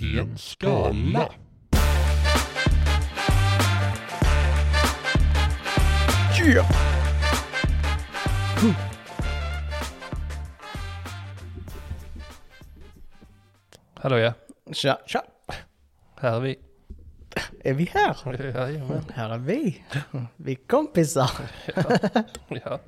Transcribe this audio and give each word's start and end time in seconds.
i 0.00 0.18
en 0.18 0.38
skala. 0.38 1.28
Yeah. 6.46 6.66
Hallå 13.94 14.18
ja, 14.18 14.32
Tja, 14.72 14.98
tja. 15.06 15.22
här 16.20 16.36
är 16.36 16.40
vi. 16.40 16.58
Är 17.64 17.74
vi 17.74 17.84
här? 17.84 18.16
Jajamän. 18.54 19.04
Här 19.14 19.30
är 19.30 19.38
vi. 19.38 19.84
Vi 20.36 20.54
kompisar. 20.54 21.30
Ja, 22.48 22.78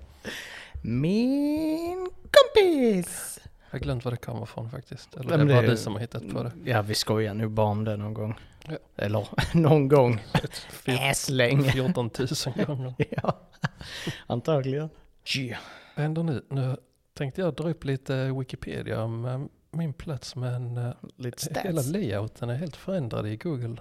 Min 0.82 2.10
kompis. 2.30 3.31
Jag 3.72 3.78
har 3.78 3.82
glömt 3.82 4.04
var 4.04 4.12
det 4.12 4.16
kommer 4.18 4.42
ifrån 4.42 4.70
faktiskt. 4.70 5.16
Eller 5.16 5.38
det 5.38 5.42
är 5.42 5.56
bara 5.56 5.70
du 5.70 5.76
som 5.76 5.92
har 5.92 6.00
hittat 6.00 6.28
på 6.28 6.42
det. 6.42 6.52
Ja, 6.64 6.82
vi 6.82 6.94
skojar 6.94 7.34
nog 7.34 7.50
bara 7.50 7.66
om 7.66 7.84
det 7.84 7.96
någon 7.96 8.14
gång. 8.14 8.34
Ja. 8.68 8.76
Eller 8.96 9.28
någon 9.54 9.88
gång. 9.88 10.22
Äslänge. 10.84 11.70
14 11.72 12.10
000 12.56 12.66
gånger. 12.66 12.94
Ja, 13.10 13.38
antagligen. 14.26 14.90
Yeah. 15.36 15.60
Vad 15.96 16.02
händer 16.02 16.22
nu? 16.22 16.44
Nu 16.48 16.76
tänkte 17.14 17.40
jag 17.40 17.54
dra 17.54 17.70
upp 17.70 17.84
lite 17.84 18.32
Wikipedia 18.32 19.02
om 19.02 19.24
eh, 19.24 19.40
min 19.70 19.92
plats 19.92 20.36
men 20.36 20.76
eh, 20.76 20.92
Lite 21.16 21.60
hela 21.60 21.82
layouten 21.82 22.50
är 22.50 22.54
helt 22.54 22.76
förändrad 22.76 23.26
i 23.26 23.36
Google. 23.36 23.76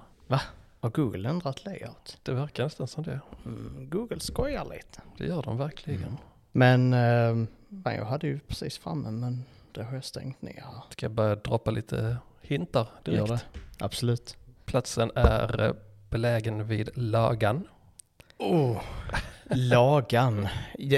Har 0.79 0.89
Google 0.89 1.29
ändrat 1.29 1.65
layout? 1.65 2.17
Det 2.23 2.34
verkar 2.34 2.63
nästan 2.63 2.87
som 2.87 3.03
det. 3.03 3.20
Mm, 3.45 3.89
Google 3.89 4.20
skojar 4.20 4.65
lite. 4.65 5.01
Det 5.17 5.26
gör 5.26 5.43
de 5.43 5.57
verkligen. 5.57 6.17
Men 6.51 6.93
eh, 6.93 7.48
jag 7.95 8.05
hade 8.05 8.27
ju 8.27 8.39
precis 8.39 8.77
framme 8.77 9.12
men 9.12 9.43
det 9.73 9.84
har 9.84 9.93
jag 9.93 10.03
stängt 10.05 10.41
ner. 10.41 10.63
Ska 10.89 11.05
jag 11.05 11.11
börja 11.13 11.35
droppa 11.35 11.71
lite 11.71 12.17
hintar 12.41 12.88
Gör 13.05 13.13
direkt? 13.27 13.29
det. 13.53 13.85
Absolut. 13.85 14.38
Platsen 14.66 15.12
är 15.16 15.62
eh, 15.62 15.73
belägen 16.09 16.68
vid 16.68 16.90
Lagan. 16.98 17.68
Oh, 18.37 18.82
lagan. 19.45 20.48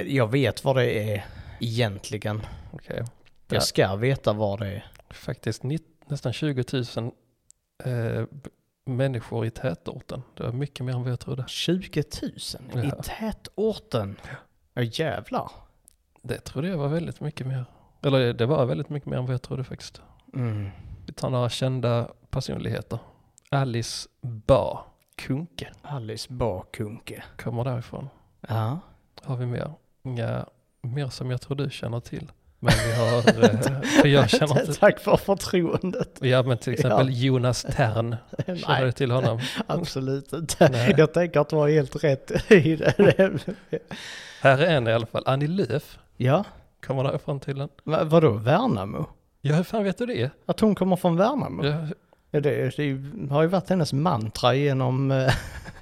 Jag 0.06 0.31
vet 0.31 0.64
vad 0.64 0.75
det 0.75 1.14
är 1.14 1.25
egentligen. 1.59 2.42
Okej. 2.72 2.97
Ja. 3.00 3.06
Jag 3.47 3.64
ska 3.64 3.95
veta 3.95 4.34
vad 4.34 4.59
det 4.59 4.67
är. 4.67 4.86
Faktiskt 5.09 5.64
nästan 6.08 6.34
20 6.34 6.64
000 6.97 7.12
eh, 7.84 8.25
människor 8.86 9.45
i 9.45 9.50
tätorten. 9.52 10.22
Det 10.38 10.44
var 10.44 10.52
mycket 10.52 10.86
mer 10.86 10.94
än 10.94 11.02
vad 11.03 11.12
jag 11.12 11.19
trodde. 11.19 11.45
20 11.47 12.03
000 12.22 12.31
i 12.86 12.88
Ja. 12.90 13.03
tätorten. 13.03 14.16
Ja 14.73 14.81
jävlar. 14.81 15.52
Det 16.22 16.40
trodde 16.40 16.67
jag 16.67 16.78
var 16.78 16.88
väldigt 16.88 17.19
mycket 17.22 17.47
mer. 17.47 17.66
Eller 18.06 18.34
det 18.34 18.46
var 18.46 18.66
väldigt 18.66 18.90
mycket 18.90 19.09
mer 19.09 19.18
än 19.18 19.26
vad 19.26 19.34
jag 19.34 19.42
trodde 19.42 19.64
faktiskt. 19.64 20.02
Mm. 20.34 20.70
Vi 21.06 21.14
tar 21.14 21.30
några 21.30 21.50
kända 21.50 22.08
personligheter. 22.30 23.00
Alice 23.50 24.09
Ba 24.22 24.80
Kunke 25.18 25.72
Alice 25.82 26.34
Bakunke. 26.34 27.24
kommer 27.38 27.64
därifrån. 27.64 28.09
Ja. 28.48 28.80
Har 29.24 29.36
vi 29.38 29.46
mer? 29.46 29.72
Inga 30.04 30.46
mer 30.81 31.09
som 31.09 31.31
jag 31.31 31.42
tror 31.42 31.56
du 31.58 31.70
känner 31.70 32.00
till. 32.00 32.31
Men 32.59 32.74
vi 32.86 32.94
har, 32.94 33.18
eh, 33.18 33.81
för 34.02 34.08
jag 34.08 34.30
känner 34.30 34.59
inte. 34.68 34.74
Tack 34.80 35.00
för 35.00 35.18
förtroendet. 35.18 36.18
Ja 36.22 36.44
men 36.44 36.58
till 36.58 36.74
exempel 36.74 37.24
Jonas 37.24 37.62
Tern. 37.70 38.16
Känner 38.46 38.86
du 38.86 38.92
till 38.92 39.12
honom? 39.12 39.40
absolut 39.68 40.34
inte. 40.34 40.70
Nej. 40.70 40.96
Jag 40.98 41.14
tänker 41.14 41.40
att 41.40 41.50
du 41.50 41.56
har 41.56 41.70
helt 41.70 42.04
rätt 42.04 42.52
i 42.52 42.76
det. 42.76 42.94
Här 44.42 44.58
är 44.58 44.76
en 44.78 44.88
i 44.88 44.92
alla 44.94 45.06
fall. 45.06 45.24
Annie 45.26 45.48
Lööf 45.48 45.98
Ja, 46.18 46.44
kommer 46.86 47.03
därifrån 47.03 47.39
till 47.39 47.62
en. 47.62 47.70
Va, 47.84 48.03
vadå 48.03 48.31
Värnamo? 48.31 49.06
Ja 49.42 49.56
hur 49.56 49.64
fan 49.64 49.84
vet 49.84 49.98
du 49.98 50.06
det? 50.06 50.31
Att 50.45 50.59
hon 50.59 50.76
kommer 50.76 50.95
från 50.95 51.16
Värnamo? 51.16 51.66
Ja, 51.66 51.88
Ja, 52.36 52.40
det, 52.40 52.78
det 52.78 53.30
har 53.31 53.42
ju 53.42 53.48
varit 53.48 53.70
hennes 53.70 53.94
mantra 53.94 54.53
genom, 54.56 55.12
eh, 55.12 55.34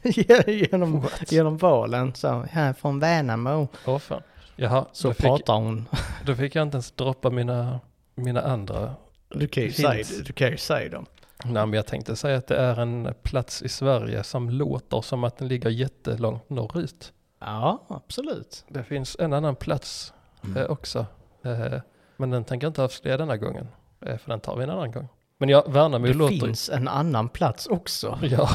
genom, 0.48 1.02
what? 1.02 1.32
genom 1.32 1.58
valen. 1.58 2.14
Så, 2.16 2.28
jag 2.28 2.48
är 2.54 2.74
från 2.74 3.00
Värnamo. 3.00 3.68
Åh 3.86 4.00
fan. 4.00 4.22
Jaha, 4.56 4.86
Så 4.92 5.14
fick, 5.14 5.25
pratar 5.25 5.53
hon. 5.53 5.88
då 6.25 6.36
fick 6.36 6.56
jag 6.56 6.62
inte 6.64 6.75
ens 6.75 6.92
droppa 6.92 7.30
mina, 7.30 7.80
mina 8.16 8.42
andra. 8.42 8.94
Du 9.30 9.48
kan 9.48 9.64
ju 9.64 9.72
säga, 9.72 10.06
du 10.25 10.34
kan 10.34 10.52
ju 10.52 10.58
säga 10.58 10.90
dem. 10.90 11.06
Nej 11.46 11.66
men 11.66 11.74
jag 11.74 11.86
tänkte 11.88 12.16
säga 12.16 12.38
att 12.38 12.48
det 12.48 12.58
är 12.58 12.80
en 12.80 13.14
plats 13.24 13.62
i 13.62 13.70
Sverige 13.70 14.24
som 14.24 14.50
låter 14.50 15.02
som 15.02 15.24
att 15.24 15.38
den 15.38 15.48
ligger 15.48 15.70
jättelångt 15.70 16.50
norrut. 16.50 17.14
Ja, 17.40 17.86
absolut. 17.88 18.66
Det 18.68 18.84
finns 18.84 19.18
en 19.20 19.34
annan 19.34 19.56
plats 19.56 20.14
Mm. 20.44 20.57
eh, 20.57 20.66
också. 20.72 21.06
Eh, 21.44 21.74
men 22.18 22.29
den 22.29 22.44
tänker 22.44 22.66
jag 22.66 22.69
inte 22.69 22.84
avslöja 22.84 23.18
denna 23.18 23.38
gången. 23.38 23.68
Eh, 24.02 24.18
för 24.18 24.29
den 24.29 24.40
tar 24.40 24.56
vi 24.56 24.63
en 24.63 24.69
annan 24.69 24.91
gång. 24.91 25.07
Men 25.38 25.50
ja, 25.50 25.63
Värnamo 25.68 26.07
Det 26.07 26.13
låter... 26.13 26.40
finns 26.40 26.69
en 26.69 26.88
annan 26.88 27.29
plats 27.29 27.68
också. 27.68 28.19
Ja, 28.22 28.50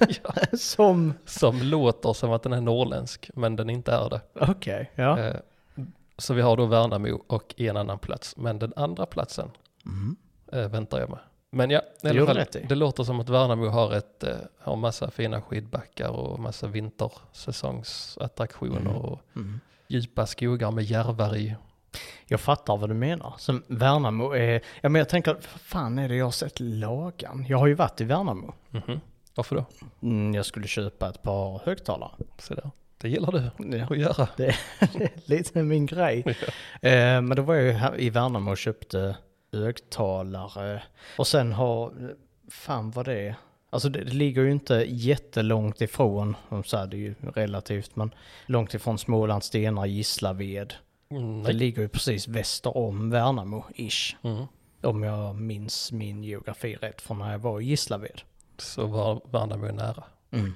ja, 0.24 0.34
Som, 0.58 1.14
som 1.24 1.58
låter 1.62 2.12
som 2.12 2.32
att 2.32 2.42
den 2.42 2.52
är 2.52 2.60
norrländsk, 2.60 3.30
men 3.34 3.56
den 3.56 3.70
inte 3.70 3.92
är 3.92 4.10
det. 4.10 4.20
okej, 4.34 4.90
ja. 4.94 5.18
Eh, 5.18 5.36
så 6.18 6.34
vi 6.34 6.42
har 6.42 6.56
då 6.56 6.66
Värnamo 6.66 7.22
och 7.26 7.54
en 7.60 7.76
annan 7.76 7.98
plats. 7.98 8.36
Men 8.36 8.58
den 8.58 8.72
andra 8.76 9.06
platsen 9.06 9.50
Mm. 9.86 10.16
väntar 10.70 11.00
jag 11.00 11.10
med. 11.10 11.18
Men 11.50 11.70
ja, 11.70 11.80
i 11.80 11.82
Det 12.02 12.08
alla 12.10 12.26
fall, 12.26 12.38
i. 12.62 12.66
det 12.68 12.74
låter 12.74 13.04
som 13.04 13.20
att 13.20 13.28
Värnamo 13.28 13.66
har, 13.68 13.92
ett, 13.92 14.24
har 14.58 14.76
massa 14.76 15.10
fina 15.10 15.42
skidbackar 15.42 16.08
och 16.08 16.40
massa 16.40 16.66
vintersäsongsattraktioner 16.66 18.80
Mm. 18.80 18.96
och 18.96 19.20
Mm. 19.36 19.60
Djupa 19.92 20.26
skogar 20.26 20.70
med 20.70 20.84
järvar 20.84 21.36
i. 21.36 21.54
Jag 22.26 22.40
fattar 22.40 22.76
vad 22.76 22.90
du 22.90 22.94
menar. 22.94 23.34
Som 23.38 23.62
Värnamo 23.68 24.30
är, 24.34 24.60
ja 24.80 24.88
men 24.88 24.98
jag 24.98 25.08
tänker, 25.08 25.32
vad 25.34 25.42
fan 25.44 25.98
är 25.98 26.08
det 26.08 26.16
jag 26.16 26.24
har 26.26 26.30
sett 26.30 26.60
Lagan? 26.60 27.44
Jag 27.48 27.58
har 27.58 27.66
ju 27.66 27.74
varit 27.74 28.00
i 28.00 28.04
Värnamo. 28.04 28.54
Mhm. 28.70 29.00
Varför 29.34 29.56
då? 29.56 29.64
Mm, 30.02 30.34
jag 30.34 30.46
skulle 30.46 30.66
köpa 30.66 31.08
ett 31.08 31.22
par 31.22 31.62
högtalare. 31.64 32.10
Så 32.38 32.54
där. 32.54 32.70
Det 32.98 33.08
gillar 33.08 33.32
du 33.32 33.76
Ja, 33.78 33.84
att 33.90 33.98
göra. 33.98 34.28
det 34.36 34.46
är 34.46 35.10
lite 35.30 35.62
min 35.62 35.86
grej. 35.86 36.24
Eh, 36.82 37.20
men 37.20 37.28
då 37.36 37.42
var 37.42 37.54
jag 37.54 37.64
ju 37.64 37.72
här 37.72 38.00
i 38.00 38.10
Värnamo 38.10 38.50
och 38.50 38.58
köpte 38.58 39.16
högtalare. 39.52 40.82
Och 41.18 41.26
sen 41.26 41.52
har, 41.52 41.92
fan 42.50 42.90
vad 42.90 43.04
det 43.04 43.20
är. 43.28 43.34
Alltså 43.72 43.88
det, 43.88 44.04
det 44.04 44.12
ligger 44.12 44.42
ju 44.42 44.52
inte 44.52 44.74
jättelångt 44.88 45.80
ifrån, 45.80 46.36
de 46.48 46.64
sa 46.64 46.86
det 46.86 46.96
är 46.96 46.98
ju 46.98 47.14
relativt, 47.34 47.96
men 47.96 48.14
långt 48.46 48.74
ifrån 48.74 48.98
Smålands 48.98 49.46
Stenar, 49.46 49.86
Gislaved. 49.86 50.74
Mm, 51.10 51.42
Det 51.42 51.52
ligger 51.52 51.82
ju 51.82 51.88
precis 51.88 52.28
väster 52.28 52.76
om 52.76 53.14
Värnamo-ish. 53.14 54.14
Mm. 54.22 54.44
Om 54.82 55.02
jag 55.02 55.34
minns 55.36 55.92
min 55.92 56.24
geografi 56.24 56.74
rätt 56.74 57.00
från 57.00 57.18
när 57.18 57.32
jag 57.32 57.38
var 57.38 57.60
i 57.60 57.64
Gislaved. 57.64 58.20
Så 58.58 58.86
var 58.86 59.20
Värnamo 59.30 59.72
nära. 59.72 60.04
Mm. 60.30 60.54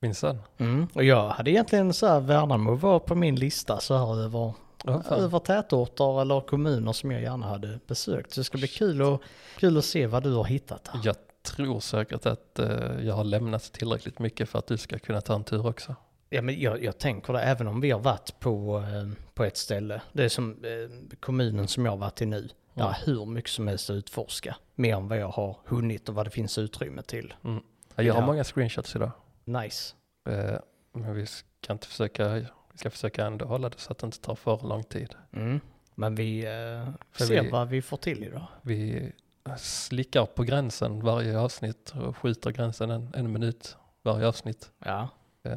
Minsann. 0.00 0.38
Mm. 0.58 0.88
Och 0.94 1.04
jag 1.04 1.28
hade 1.28 1.50
egentligen 1.50 1.92
så 1.92 2.06
här, 2.06 2.20
Värnamo 2.20 2.74
var 2.74 2.98
på 2.98 3.14
min 3.14 3.36
lista 3.36 3.80
så 3.80 3.96
här 3.96 4.20
över, 4.24 4.52
fan. 4.84 5.02
över 5.20 5.38
tätorter 5.38 6.20
eller 6.20 6.40
kommuner 6.40 6.92
som 6.92 7.10
jag 7.10 7.22
gärna 7.22 7.46
hade 7.46 7.78
besökt. 7.86 8.32
Så 8.32 8.40
det 8.40 8.44
ska 8.44 8.58
bli 8.58 8.68
kul, 8.68 9.02
och, 9.02 9.22
kul 9.58 9.78
att 9.78 9.84
se 9.84 10.06
vad 10.06 10.22
du 10.22 10.34
har 10.34 10.44
hittat 10.44 10.88
här. 10.88 11.00
Jag 11.04 11.16
tror 11.42 11.80
säkert 11.80 12.26
att 12.26 12.58
eh, 12.58 13.00
jag 13.06 13.14
har 13.14 13.24
lämnat 13.24 13.62
tillräckligt 13.72 14.18
mycket 14.18 14.48
för 14.48 14.58
att 14.58 14.66
du 14.66 14.76
ska 14.78 14.98
kunna 14.98 15.20
ta 15.20 15.34
en 15.34 15.44
tur 15.44 15.66
också. 15.66 15.94
Ja, 16.30 16.42
men 16.42 16.60
jag, 16.60 16.84
jag 16.84 16.98
tänker 16.98 17.32
det, 17.32 17.40
även 17.42 17.66
om 17.68 17.80
vi 17.80 17.90
har 17.90 18.00
varit 18.00 18.40
på, 18.40 18.78
eh, 18.78 19.08
på 19.34 19.44
ett 19.44 19.56
ställe, 19.56 20.02
det 20.12 20.24
är 20.24 20.28
som 20.28 20.64
eh, 20.64 21.16
kommunen 21.20 21.68
som 21.68 21.84
jag 21.84 21.92
har 21.92 21.96
varit 21.98 22.22
i 22.22 22.26
nu, 22.26 22.48
där 22.74 22.84
är 22.88 22.96
hur 23.06 23.26
mycket 23.26 23.50
som 23.50 23.68
helst 23.68 23.90
att 23.90 23.94
utforska. 23.94 24.56
Mer 24.74 24.96
än 24.96 25.08
vad 25.08 25.18
jag 25.18 25.28
har 25.28 25.56
hunnit 25.64 26.08
och 26.08 26.14
vad 26.14 26.26
det 26.26 26.30
finns 26.30 26.58
utrymme 26.58 27.02
till. 27.02 27.34
Mm. 27.44 27.62
Ja, 27.94 28.02
Jag 28.02 28.14
har 28.14 28.22
många 28.26 28.44
screenshots 28.44 28.96
idag. 28.96 29.10
Nice. 29.44 29.94
Eh, 30.28 30.58
men 30.92 31.14
vi 31.14 31.26
ska 31.26 31.72
inte 31.72 31.86
försöka, 31.86 32.28
vi 32.72 32.78
ska 32.78 32.90
försöka 32.90 33.26
ändå 33.26 33.44
hålla 33.44 33.68
det 33.68 33.78
så 33.78 33.92
att 33.92 33.98
det 33.98 34.04
inte 34.06 34.20
tar 34.20 34.34
för 34.34 34.68
lång 34.68 34.84
tid. 34.84 35.14
Mm. 35.32 35.60
Men 35.94 36.14
vi 36.14 36.44
eh, 36.44 36.88
ser 37.26 37.42
vi- 37.42 37.50
vad 37.50 37.68
vi 37.68 37.82
får 37.82 37.96
till 37.96 38.24
idag. 38.24 38.46
Vi 38.62 39.12
slickar 39.58 40.26
på 40.26 40.42
gränsen 40.42 41.04
varje 41.04 41.38
avsnitt 41.38 41.94
och 42.06 42.16
skjuter 42.16 42.50
gränsen 42.50 42.90
en, 42.90 43.10
en 43.14 43.32
minut 43.32 43.76
varje 44.02 44.26
avsnitt. 44.26 44.70
Ja. 44.84 45.08
Eh, 45.42 45.52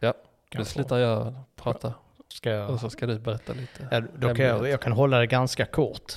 ja, 0.00 0.14
nu 0.54 0.64
slutar 0.64 0.98
jag 0.98 1.34
prata 1.56 1.94
Ska 2.28 2.50
jag... 2.50 2.70
och 2.70 2.80
så 2.80 2.90
ska 2.90 3.06
du 3.06 3.18
berätta 3.18 3.52
lite. 3.52 3.88
Ja, 3.90 4.00
då 4.00 4.34
kan 4.34 4.46
jag, 4.46 4.68
jag 4.68 4.80
kan 4.80 4.92
hålla 4.92 5.18
det 5.18 5.26
ganska 5.26 5.66
kort. 5.66 6.12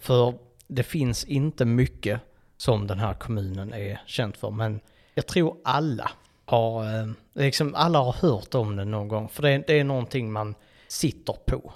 För 0.00 0.34
det 0.66 0.82
finns 0.82 1.24
inte 1.24 1.64
mycket 1.64 2.20
som 2.56 2.86
den 2.86 2.98
här 2.98 3.14
kommunen 3.14 3.72
är 3.72 4.02
känd 4.06 4.36
för. 4.36 4.50
Men 4.50 4.80
jag 5.14 5.26
tror 5.26 5.56
alla 5.64 6.10
har, 6.44 7.00
eh, 7.00 7.10
liksom 7.32 7.74
alla 7.74 7.98
har 7.98 8.12
hört 8.12 8.54
om 8.54 8.76
den 8.76 8.90
någon 8.90 9.08
gång. 9.08 9.28
För 9.28 9.42
det 9.42 9.50
är, 9.50 9.64
det 9.66 9.80
är 9.80 9.84
någonting 9.84 10.32
man 10.32 10.54
sitter 10.88 11.32
på. 11.46 11.72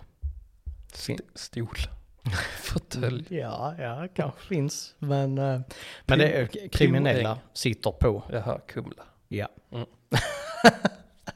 St- 0.93 1.19
stol. 1.35 1.77
Fåtölj. 2.63 3.27
Ja, 3.29 3.75
ja, 3.79 4.09
kanske 4.15 4.41
finns. 4.47 4.95
Men, 4.99 5.39
eh, 5.39 5.61
men 6.07 6.19
det 6.19 6.33
är 6.33 6.69
kriminella 6.69 7.35
Poäng. 7.35 7.45
sitter 7.53 7.91
på. 7.91 8.23
Jaha, 8.33 8.59
Kumla. 8.67 9.03
Ja, 9.29 9.49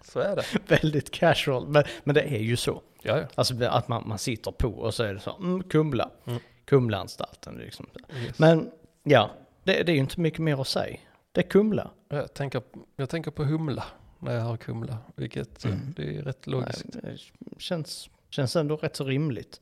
Så 0.02 0.20
är 0.20 0.36
det. 0.36 0.44
väldigt 0.68 1.10
casual. 1.10 1.68
Men, 1.68 1.84
men 2.04 2.14
det 2.14 2.22
är 2.22 2.38
ju 2.42 2.56
så. 2.56 2.82
Ja, 3.02 3.18
ja. 3.18 3.24
Alltså 3.34 3.64
att 3.64 3.88
man, 3.88 4.08
man 4.08 4.18
sitter 4.18 4.50
på 4.50 4.68
och 4.68 4.94
så 4.94 5.02
är 5.02 5.14
det 5.14 5.20
så, 5.20 5.36
mm, 5.36 5.62
Kumla. 5.62 6.10
Mm. 6.26 6.40
Kumlaanstalten 6.64 7.54
liksom. 7.54 7.86
Yes. 8.16 8.38
Men 8.38 8.70
ja, 9.02 9.30
Det, 9.64 9.82
det 9.82 9.92
är 9.92 9.94
ju 9.94 10.00
inte 10.00 10.20
mycket 10.20 10.40
mer 10.40 10.60
att 10.60 10.68
säga. 10.68 10.96
Det 11.32 11.40
är 11.40 11.48
Kumla. 11.50 11.90
Jag 12.08 12.34
tänker, 12.34 12.62
jag 12.96 13.08
tänker 13.10 13.30
på 13.30 13.44
humla 13.44 13.84
när 14.18 14.34
jag 14.34 14.42
har 14.42 14.56
Kumla, 14.56 14.98
vilket 15.16 15.64
Mm. 15.64 15.94
det 15.96 16.16
är 16.16 16.22
rätt 16.22 16.46
logiskt. 16.46 16.84
Nej, 17.02 17.16
det 17.38 17.60
känns, 17.60 18.10
känns 18.34 18.56
ändå 18.56 18.76
rätt 18.76 18.96
så 18.96 19.04
rimligt. 19.04 19.60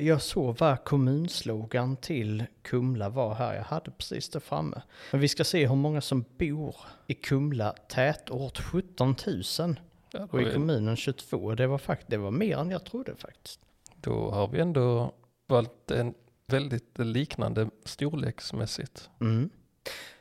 Jag 0.00 0.22
såg 0.22 0.58
vad 0.58 0.84
kommunslogan 0.84 1.96
till 1.96 2.44
Kumla 2.62 3.08
var 3.08 3.34
här. 3.34 3.54
Jag 3.54 3.62
hade 3.62 3.90
precis 3.90 4.28
det 4.28 4.40
framme. 4.40 4.82
Men 5.10 5.20
vi 5.20 5.28
ska 5.28 5.44
se 5.44 5.66
hur 5.68 5.74
många 5.74 6.00
som 6.00 6.24
bor 6.38 6.76
i 7.06 7.14
Kumla 7.14 7.72
tätort. 7.88 8.58
17 8.58 9.14
000. 9.26 9.76
Ja, 10.10 10.28
Och 10.30 10.42
i 10.42 10.52
kommunen 10.52 10.96
22. 10.96 11.54
Det 11.54 11.66
var, 11.66 11.78
fakt- 11.78 12.04
det 12.06 12.16
var 12.16 12.30
mer 12.30 12.56
än 12.58 12.70
jag 12.70 12.84
trodde 12.84 13.16
faktiskt. 13.16 13.60
då 13.96 14.30
har 14.30 14.48
vi 14.48 14.60
ändå 14.60 15.12
valt 15.46 15.90
en 15.90 16.14
väldigt 16.46 16.98
liknande 16.98 17.70
storleksmässigt. 17.84 19.10
Mm. 19.20 19.50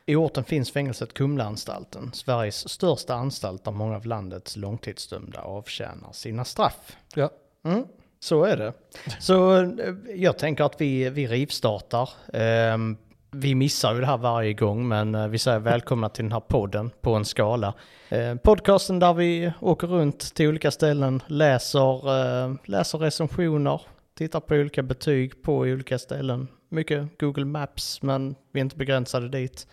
I 0.05 0.15
orten 0.15 0.43
finns 0.43 0.71
fängelset 0.71 1.13
Kumlaanstalten, 1.13 2.11
Sveriges 2.13 2.69
största 2.69 3.13
anstalt 3.15 3.63
där 3.63 3.71
många 3.71 3.95
av 3.95 4.05
landets 4.05 4.55
långtidsdömda 4.55 5.41
avtjänar 5.41 6.11
sina 6.11 6.45
straff. 6.45 6.97
Ja, 7.15 7.29
Mm, 7.63 7.85
så 8.19 8.43
är 8.43 8.57
det. 8.57 8.73
Så 9.19 9.57
eh, 9.61 9.67
jag 10.15 10.37
tänker 10.37 10.63
att 10.63 10.81
vi, 10.81 11.09
vi 11.09 11.27
rivstartar. 11.27 12.09
Ehm, 12.33 12.97
vi 13.31 13.55
missar 13.55 13.93
ju 13.93 13.99
det 13.99 14.05
här 14.05 14.17
varje 14.17 14.53
gång, 14.53 14.87
men 14.87 15.15
eh, 15.15 15.27
vi 15.27 15.37
säger 15.37 15.59
välkomna 15.59 16.09
till 16.09 16.23
den 16.25 16.31
här 16.31 16.39
podden 16.39 16.91
på 17.01 17.15
en 17.15 17.25
skala. 17.25 17.73
Eh, 18.09 18.35
podcasten 18.35 18.99
där 18.99 19.13
vi 19.13 19.51
åker 19.59 19.87
runt 19.87 20.35
till 20.35 20.47
olika 20.47 20.71
ställen, 20.71 21.21
läser, 21.27 22.21
eh, 22.45 22.53
läser 22.65 22.97
recensioner, 22.97 23.81
tittar 24.17 24.39
på 24.39 24.55
olika 24.55 24.83
betyg 24.83 25.43
på 25.43 25.57
olika 25.57 25.99
ställen. 25.99 26.47
Mycket 26.69 27.19
Google 27.19 27.45
Maps, 27.45 28.01
men 28.01 28.35
vi 28.51 28.59
är 28.59 28.63
inte 28.63 28.75
begränsade 28.75 29.29
dit. 29.29 29.67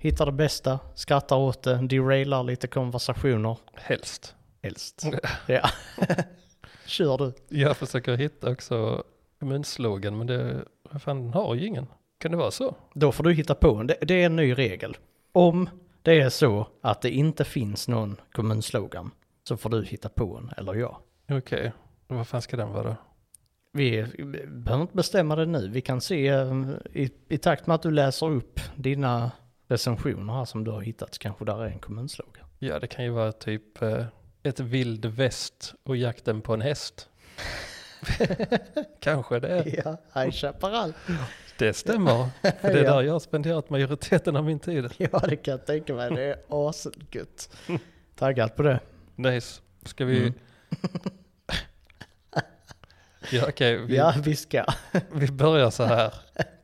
Hittar 0.00 0.26
det 0.26 0.32
bästa, 0.32 0.78
skrattar 0.94 1.36
åt 1.36 1.62
det, 1.62 1.74
derailar 1.74 2.42
lite 2.42 2.66
konversationer. 2.66 3.56
helst. 3.74 4.34
Helst. 4.62 5.06
Ja. 5.46 5.70
Kör 6.90 7.18
du. 7.18 7.32
Jag 7.48 7.76
försöker 7.76 8.16
hitta 8.16 8.50
också 8.50 9.04
kommunslogan, 9.40 10.18
men 10.18 10.26
det, 10.26 10.64
vad 10.90 11.02
fan, 11.02 11.22
den 11.22 11.32
har 11.34 11.54
ju 11.54 11.66
ingen. 11.66 11.86
Kan 12.18 12.30
det 12.30 12.36
vara 12.36 12.50
så? 12.50 12.74
Då 12.94 13.12
får 13.12 13.24
du 13.24 13.32
hitta 13.32 13.54
på 13.54 13.76
en. 13.76 13.86
Det, 13.86 13.96
det 14.02 14.14
är 14.14 14.26
en 14.26 14.36
ny 14.36 14.54
regel. 14.54 14.96
Om 15.32 15.68
det 16.02 16.20
är 16.20 16.28
så 16.28 16.66
att 16.80 17.02
det 17.02 17.10
inte 17.10 17.44
finns 17.44 17.88
någon 17.88 18.16
kommunslogan 18.32 19.10
så 19.42 19.56
får 19.56 19.70
du 19.70 19.84
hitta 19.84 20.08
på 20.08 20.36
en, 20.36 20.50
eller 20.56 20.74
jag. 20.74 20.96
Okej, 21.30 21.72
vad 22.08 22.28
fan 22.28 22.42
ska 22.42 22.56
den 22.56 22.72
vara 22.72 22.82
då? 22.82 22.96
Vi 23.72 24.06
behöver 24.46 24.82
inte 24.82 24.96
bestämma 24.96 25.36
det 25.36 25.46
nu. 25.46 25.68
Vi 25.68 25.80
kan 25.80 26.00
se 26.00 26.28
eh, 26.28 26.70
i, 26.92 27.10
i 27.28 27.38
takt 27.38 27.66
med 27.66 27.74
att 27.74 27.82
du 27.82 27.90
läser 27.90 28.30
upp 28.30 28.60
dina 28.76 29.30
recensioner 29.68 30.32
här 30.32 30.44
som 30.44 30.64
du 30.64 30.70
har 30.70 30.80
hittat 30.80 31.18
kanske 31.18 31.44
där 31.44 31.64
är 31.64 31.66
en 31.66 31.78
kommunslogan. 31.78 32.46
Ja, 32.58 32.78
det 32.78 32.86
kan 32.86 33.04
ju 33.04 33.10
vara 33.10 33.32
typ 33.32 33.82
eh, 33.82 34.04
ett 34.42 34.60
vild 34.60 35.04
väst 35.06 35.74
och 35.82 35.96
jakten 35.96 36.40
på 36.42 36.54
en 36.54 36.60
häst. 36.60 37.08
Kanske 39.00 39.40
det. 39.40 39.82
Ja, 39.84 39.96
High 40.22 40.30
Chaparral. 40.30 40.92
Det 41.58 41.72
stämmer. 41.74 42.28
För 42.60 42.72
det 42.72 42.80
är 42.80 42.84
Ja. 42.84 42.94
där 42.94 43.02
jag 43.02 43.12
har 43.12 43.20
spenderat 43.20 43.70
majoriteten 43.70 44.36
av 44.36 44.44
min 44.44 44.58
tid. 44.58 44.88
Ja, 44.96 45.18
det 45.28 45.36
kan 45.36 45.52
jag 45.52 45.66
tänka 45.66 45.94
mig. 45.94 46.10
Det 46.10 46.22
är 46.22 46.36
asgött. 46.48 47.50
Taggad 48.16 48.56
på 48.56 48.62
det. 48.62 48.80
Nice. 49.16 49.60
Ska 49.84 50.04
vi... 50.04 50.18
Mm. 50.18 50.32
ja, 53.32 53.44
okej. 53.48 53.76
vi, 53.76 53.96
Ja, 53.96 54.14
vi 54.24 54.36
ska. 54.36 54.64
vi 55.12 55.32
börjar 55.32 55.70
så 55.70 55.84
här. 55.84 56.14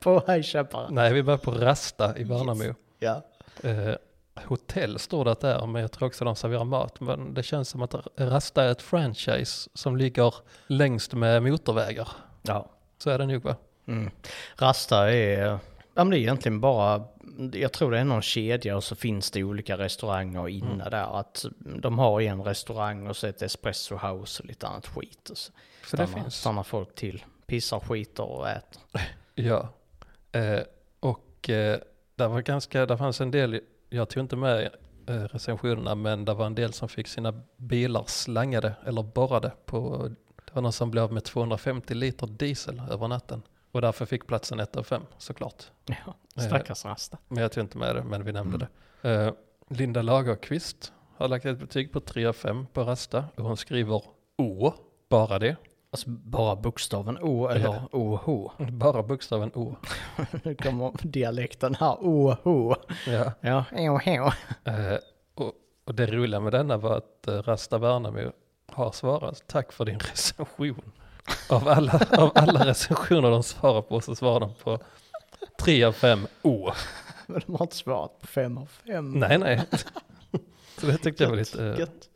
På 0.00 0.20
High 0.26 0.42
Chaparral. 0.42 0.92
Nej, 0.94 1.12
vi 1.12 1.22
börjar 1.22 1.38
på 1.38 1.50
Rasta 1.50 2.18
i 2.18 2.24
Värnamo. 2.24 2.74
Ja. 2.98 3.22
Eh, 3.62 3.90
hotell 4.44 4.98
står 4.98 5.24
det 5.24 5.30
att 5.32 5.40
det 5.40 5.48
är, 5.48 5.66
men 5.66 5.82
jag 5.82 5.92
tror 5.92 6.06
också 6.08 6.24
de 6.24 6.36
serverar 6.36 6.64
mat. 6.64 7.00
Men 7.00 7.34
det 7.34 7.42
känns 7.42 7.68
som 7.68 7.82
att 7.82 7.94
Rasta 8.16 8.64
är 8.64 8.68
ett 8.70 8.82
franchise 8.82 9.70
som 9.74 9.96
ligger 9.96 10.34
längst 10.66 11.14
med 11.14 11.42
motorvägar. 11.42 12.08
Ja. 12.42 12.70
Så 12.98 13.10
är 13.10 13.18
det 13.18 13.26
nog 13.26 13.42
va? 13.42 13.56
Mm. 13.86 14.10
Rasta 14.56 15.12
är, 15.12 15.38
ja 15.46 15.58
men 15.94 16.10
det 16.10 16.16
är 16.18 16.20
egentligen 16.20 16.60
bara, 16.60 17.04
jag 17.52 17.72
tror 17.72 17.90
det 17.90 17.98
är 17.98 18.04
någon 18.04 18.22
kedja 18.22 18.76
och 18.76 18.84
så 18.84 18.94
finns 18.96 19.30
det 19.30 19.44
olika 19.44 19.78
restauranger 19.78 20.48
inne 20.48 20.66
Mm. 20.74 20.90
där. 20.90 21.20
Att 21.20 21.44
de 21.58 21.98
har 21.98 22.20
en 22.20 22.42
restaurang 22.42 23.06
och 23.06 23.16
så 23.16 23.26
ett 23.26 23.42
espresso 23.42 23.96
house 23.96 24.42
och 24.42 24.48
lite 24.48 24.66
annat 24.66 24.86
skit. 24.86 25.28
Och 25.30 25.38
så 25.38 25.52
det 25.82 25.86
stannar, 25.88 26.06
finns. 26.06 26.34
stannar 26.40 26.62
folk 26.62 26.94
till, 26.94 27.24
pissar, 27.46 27.80
skiter 27.80 28.22
och 28.24 28.48
äter. 28.48 28.82
Ja. 29.38 29.68
Eh, 30.32 30.60
och 31.00 31.50
eh, 31.50 31.78
där 32.14 32.28
var 32.28 32.40
ganska, 32.40 32.86
där 32.86 32.96
fanns 32.96 33.20
en 33.20 33.30
del, 33.30 33.60
jag 33.88 34.08
tog 34.08 34.20
inte 34.22 34.36
med 34.36 34.70
eh, 35.06 35.14
recensionerna, 35.14 35.94
men 35.94 36.24
det 36.24 36.34
var 36.34 36.46
en 36.46 36.54
del 36.54 36.72
som 36.72 36.88
fick 36.88 37.06
sina 37.08 37.42
bilar 37.56 38.04
slangade 38.06 38.72
eller 38.86 39.02
borrade 39.02 39.52
på, 39.66 40.08
det 40.44 40.54
var 40.54 40.62
någon 40.62 40.72
som 40.72 40.90
blev 40.90 41.04
av 41.04 41.12
med 41.12 41.24
250 41.24 41.94
liter 41.94 42.26
diesel 42.26 42.82
över 42.90 43.08
natten. 43.08 43.42
Och 43.72 43.80
därför 43.82 44.06
fick 44.06 44.26
platsen 44.26 44.60
1 44.60 44.76
av 44.76 44.82
5 44.82 45.02
såklart. 45.18 45.64
Ja, 45.86 46.14
stackars 46.42 46.84
Rasta. 46.84 47.18
Men 47.28 47.42
jag 47.42 47.52
tog 47.52 47.64
inte 47.64 47.78
med 47.78 47.96
det, 47.96 48.02
men 48.04 48.24
vi 48.24 48.32
nämnde 48.32 48.56
Mm. 48.56 48.68
det. 49.02 49.26
Eh, 49.26 49.32
Linda 49.76 50.02
Lagerqvist 50.02 50.92
har 51.16 51.28
lagt 51.28 51.44
ett 51.46 51.58
betyg 51.58 51.92
på 51.92 52.00
3 52.00 52.26
av 52.26 52.32
5 52.32 52.66
på 52.72 52.84
Rasta 52.84 53.24
och 53.36 53.44
hon 53.44 53.56
skriver 53.56 54.02
Å, 54.38 54.74
bara 55.08 55.38
det. 55.38 55.56
Alltså 55.96 56.10
bara 56.10 56.56
bokstaven 56.56 57.18
O 57.18 57.48
eller 57.48 57.82
OH. 57.92 58.50
Bara 58.70 59.02
bokstaven 59.02 59.50
Å. 59.54 59.76
Nu 60.42 60.54
kommer 60.54 60.92
dialekten 61.02 61.74
här, 61.74 61.96
OH. 62.00 62.76
Ja. 63.06 63.32
Ja, 63.40 63.64
OH. 63.72 64.08
Eh, 64.08 64.98
och, 65.34 65.52
och 65.84 65.94
det 65.94 66.06
roliga 66.06 66.40
med 66.40 66.52
denna 66.52 66.76
var 66.76 66.96
att 66.96 67.28
eh, 67.28 67.42
Rasta 67.42 67.78
Värnamo 67.78 68.32
har 68.72 68.92
svarat 68.92 69.42
tack 69.46 69.72
för 69.72 69.84
din 69.84 69.98
recension. 70.12 70.92
Av 71.50 71.68
alla, 71.68 72.00
av 72.18 72.32
alla 72.34 72.66
recensioner 72.66 73.30
de 73.30 73.42
svarar 73.42 73.82
på 73.82 74.00
så 74.00 74.14
svarar 74.14 74.40
de 74.40 74.54
på 74.54 74.78
3 75.60 75.84
av 75.84 75.92
5 75.92 76.26
Å. 76.42 76.72
Men 77.26 77.42
de 77.46 77.54
har 77.54 77.64
inte 77.64 77.76
svarat 77.76 78.20
på 78.20 78.26
fem 78.26 78.58
av 78.58 78.66
fem. 78.66 79.12
Nej, 79.12 79.38
nej. 79.38 79.62
Så 80.78 80.86
det 80.86 80.98
tyckte 80.98 81.22
jag 81.22 81.30
var 81.30 81.36
lite, 81.36 81.64
eh, 81.66 81.78
Gött. 81.78 82.08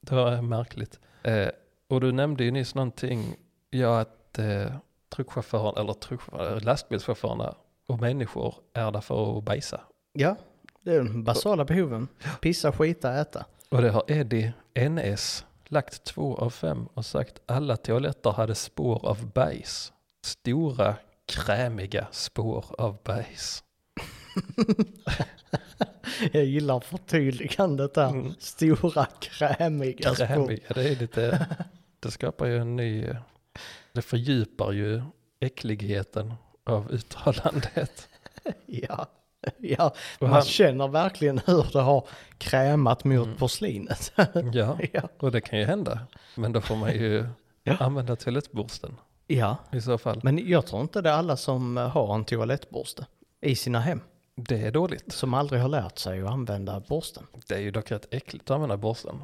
det 0.00 0.14
var 0.14 0.42
märkligt. 0.42 1.00
Eh, 1.22 1.48
och 1.92 2.00
du 2.00 2.12
nämnde 2.12 2.44
ju 2.44 2.50
nyss 2.50 2.74
någonting, 2.74 3.34
ja 3.70 4.00
att 4.00 4.38
eh, 4.38 4.72
truckchauffören, 5.08 5.76
eller 5.76 5.92
truckchaufförer, 5.92 6.60
lastbilschaufförerna 6.60 7.54
och 7.86 8.00
människor 8.00 8.54
är 8.74 8.90
där 8.90 9.00
för 9.00 9.38
att 9.38 9.44
bajsa. 9.44 9.80
Ja, 10.12 10.36
det 10.82 10.90
är 10.90 10.98
de 10.98 11.24
basala 11.24 11.64
behoven. 11.64 12.08
Pissa, 12.40 12.72
skita, 12.72 13.20
äta. 13.20 13.44
Och 13.68 13.82
det 13.82 13.90
har 13.90 14.04
Eddie 14.08 14.52
NS 14.74 15.44
lagt 15.68 16.04
två 16.04 16.36
av 16.36 16.50
fem 16.50 16.88
och 16.94 17.06
sagt 17.06 17.40
alla 17.46 17.76
toaletter 17.76 18.30
hade 18.30 18.54
spår 18.54 19.06
av 19.06 19.26
bajs. 19.32 19.92
Stora 20.24 20.94
krämiga 21.26 22.06
spår 22.10 22.64
av 22.78 22.98
bajs. 23.04 23.64
Jag 26.32 26.44
gillar 26.44 26.80
förtydligandet 26.80 27.94
där. 27.94 28.08
Mm. 28.08 28.34
Stora 28.38 29.06
krämiga 29.20 30.14
spår. 30.14 30.26
Krämiga, 30.26 30.68
det 30.74 30.88
är 30.88 30.96
lite, 30.96 31.46
det 32.02 32.10
skapar 32.10 32.46
ju 32.46 32.58
en 32.58 32.76
ny, 32.76 33.08
det 33.92 34.02
fördjupar 34.02 34.72
ju 34.72 35.02
äckligheten 35.40 36.34
av 36.64 36.90
uttalandet. 36.90 38.08
Ja, 38.66 39.06
ja. 39.58 39.94
Man 40.20 40.30
han, 40.32 40.42
känner 40.42 40.88
verkligen 40.88 41.38
hur 41.46 41.66
det 41.72 41.80
har 41.80 42.06
krämat 42.38 43.04
mot 43.04 43.26
Mm. 43.26 43.36
porslinet. 43.38 44.12
ja, 44.52 44.78
ja. 44.92 45.08
och 45.18 45.32
det 45.32 45.40
kan 45.40 45.58
ju 45.58 45.64
hända. 45.64 46.00
Men 46.34 46.52
då 46.52 46.60
får 46.60 46.76
man 46.76 46.92
ju 46.92 47.26
Ja. 47.64 47.76
använda 47.80 48.16
toalettborsten 48.16 48.96
ja, 49.26 49.56
i 49.72 49.80
så 49.80 49.98
fall. 49.98 50.20
men 50.22 50.48
jag 50.48 50.66
tror 50.66 50.82
inte 50.82 51.00
det 51.00 51.10
är 51.10 51.14
alla 51.14 51.36
som 51.36 51.76
har 51.76 52.14
en 52.14 52.24
toalettborste 52.24 53.06
i 53.40 53.56
sina 53.56 53.80
hem. 53.80 54.00
Det 54.34 54.62
är 54.66 54.70
dåligt. 54.70 55.12
Som 55.12 55.34
aldrig 55.34 55.60
har 55.60 55.68
lärt 55.68 55.98
sig 55.98 56.22
att 56.22 56.30
använda 56.30 56.80
borsten. 56.80 57.26
Det 57.48 57.54
är 57.54 57.60
ju 57.60 57.70
dock 57.70 57.90
rätt 57.90 58.06
äckligt 58.14 58.50
att 58.50 58.54
använda 58.54 58.76
borsten. 58.76 59.22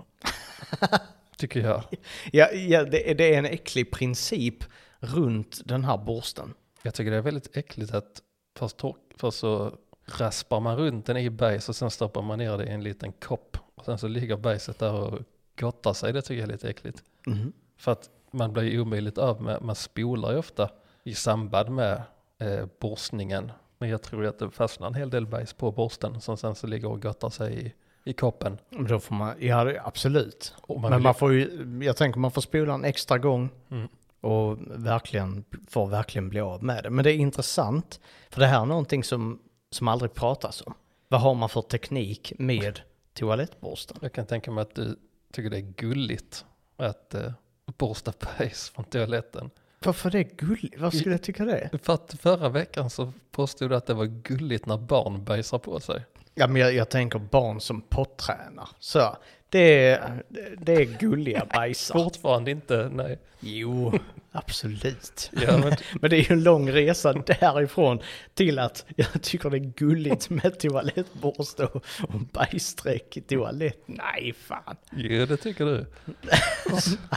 Tycker 1.38 1.60
jag. 1.60 1.82
Ja, 2.32 2.50
ja 2.50 2.84
det, 2.84 3.14
det 3.14 3.34
är 3.34 3.38
en 3.38 3.46
äcklig 3.46 3.90
princip 3.90 4.64
runt 5.00 5.60
den 5.64 5.84
här 5.84 5.98
borsten. 5.98 6.54
Jag 6.82 6.94
tycker 6.94 7.10
det 7.10 7.16
är 7.16 7.22
väldigt 7.22 7.56
äckligt 7.56 7.94
att 7.94 8.22
först, 8.56 8.76
tork, 8.76 8.96
först 9.16 9.38
så 9.38 9.72
raspar 10.06 10.60
man 10.60 10.76
runt 10.76 11.06
den 11.06 11.16
i 11.16 11.30
bajs 11.30 11.68
och 11.68 11.76
sen 11.76 11.90
stoppar 11.90 12.22
man 12.22 12.38
ner 12.38 12.58
det 12.58 12.64
i 12.64 12.68
en 12.68 12.82
liten 12.82 13.12
kopp. 13.12 13.56
Och 13.74 13.84
sen 13.84 13.98
så 13.98 14.08
ligger 14.08 14.36
bajset 14.36 14.78
där 14.78 14.92
och 14.92 15.20
gottar 15.58 15.92
sig. 15.92 16.12
Det 16.12 16.22
tycker 16.22 16.40
jag 16.40 16.48
är 16.48 16.52
lite 16.52 16.68
äckligt. 16.70 17.02
Mhm. 17.26 17.52
För 17.76 17.92
att 17.92 18.10
man 18.30 18.52
blir 18.52 18.62
ju 18.62 18.80
omöjligt 18.80 19.18
av 19.18 19.42
med, 19.42 19.62
man 19.62 19.76
spolar 19.76 20.32
ju 20.32 20.38
ofta 20.38 20.70
i 21.04 21.14
samband 21.14 21.70
med 21.70 22.02
eh, 22.38 22.66
borstningen. 22.80 23.52
Men 23.78 23.88
jag 23.88 24.02
tror 24.02 24.26
att 24.26 24.38
det 24.38 24.50
fastnar 24.50 24.86
en 24.86 24.94
hel 24.94 25.10
del 25.10 25.26
bajs 25.26 25.52
på 25.52 25.72
borsten 25.72 26.20
som 26.20 26.36
sen 26.36 26.54
så 26.54 26.66
ligger 26.66 26.88
och 26.88 27.02
gottar 27.02 27.30
sig 27.30 27.66
i, 27.66 27.72
i 28.08 28.12
koppen. 28.12 28.58
Då 28.88 29.00
får 29.00 29.14
man, 29.14 29.34
ja 29.38 29.72
absolut. 29.84 30.54
Man 30.68 30.80
Men 30.80 30.92
vill 30.92 31.02
man 31.02 31.14
får 31.14 31.32
ju, 31.32 31.66
jag 31.82 31.96
tänker 31.96 32.20
man 32.20 32.30
får 32.30 32.40
spola 32.40 32.74
en 32.74 32.84
extra 32.84 33.18
gång 33.18 33.50
Mm. 33.70 33.88
och 34.20 34.58
verkligen, 34.66 35.44
får 35.68 35.86
verkligen 35.86 36.28
bli 36.28 36.40
av 36.40 36.64
med 36.64 36.84
det. 36.84 36.90
Men 36.90 37.04
det 37.04 37.12
är 37.12 37.16
intressant, 37.16 38.00
för 38.30 38.40
det 38.40 38.46
här 38.46 38.60
är 38.62 38.66
någonting 38.66 39.04
som 39.04 39.38
som 39.70 39.88
aldrig 39.88 40.14
pratas 40.14 40.62
om. 40.66 40.74
Vad 41.08 41.20
har 41.20 41.34
man 41.34 41.48
för 41.48 41.62
teknik 41.62 42.32
med 42.38 42.80
toalettborsten? 43.12 43.96
Jag 44.02 44.12
kan 44.12 44.26
tänka 44.26 44.50
mig 44.50 44.62
att 44.62 44.74
du 44.74 44.96
tycker 45.32 45.50
det 45.50 45.56
är 45.56 45.72
gulligt 45.76 46.44
att 46.76 47.14
eh, 47.14 47.32
borsta 47.66 48.12
bajs 48.38 48.70
från 48.70 48.84
toaletten. 48.84 49.50
Varför 49.84 50.10
det 50.10 50.18
är 50.18 50.28
gulligt? 50.36 50.78
Vad 50.78 50.94
skulle 50.94 51.10
jag 51.14 51.22
tycka 51.22 51.44
det? 51.44 51.70
För 51.82 51.94
att 51.94 52.16
förra 52.20 52.48
veckan 52.48 52.90
så 52.90 53.12
påstod 53.30 53.70
du 53.70 53.76
att 53.76 53.86
det 53.86 53.94
var 53.94 54.04
gulligt 54.04 54.66
när 54.66 54.76
barn 54.78 55.24
bajsar 55.24 55.58
på 55.58 55.80
sig. 55.80 56.04
Ja, 56.38 56.46
men 56.46 56.62
jag, 56.62 56.74
jag 56.74 56.88
tänker 56.88 57.18
barn 57.18 57.60
som 57.60 57.80
pottränar. 57.80 58.68
Så, 58.78 59.16
det 59.48 59.84
är, 59.86 60.22
det 60.58 60.72
är 60.72 60.84
gulliga 60.84 61.46
bajsar. 61.54 61.94
Fortfarande 61.94 62.50
inte, 62.50 62.90
nej. 62.92 63.18
Jo, 63.40 63.92
absolut. 64.32 65.30
Ja, 65.42 65.58
men, 65.58 65.72
Men 66.00 66.10
det 66.10 66.16
är 66.16 66.20
ju 66.30 66.32
en 66.32 66.42
lång 66.42 66.70
resa 66.70 67.12
därifrån 67.12 68.00
till 68.34 68.58
att 68.58 68.84
jag 68.96 69.22
tycker 69.22 69.50
det 69.50 69.56
är 69.56 69.72
gulligt 69.76 70.30
med 70.30 70.58
toalettborste 70.60 71.64
och, 71.66 71.84
och 72.08 72.20
bajsstreck 72.32 73.16
i 73.16 73.20
toalett. 73.20 73.82
Nej, 73.86 74.34
fan. 74.38 74.76
jo, 74.96 75.26
det 75.26 75.36
tycker 75.36 75.64
du. 75.64 75.86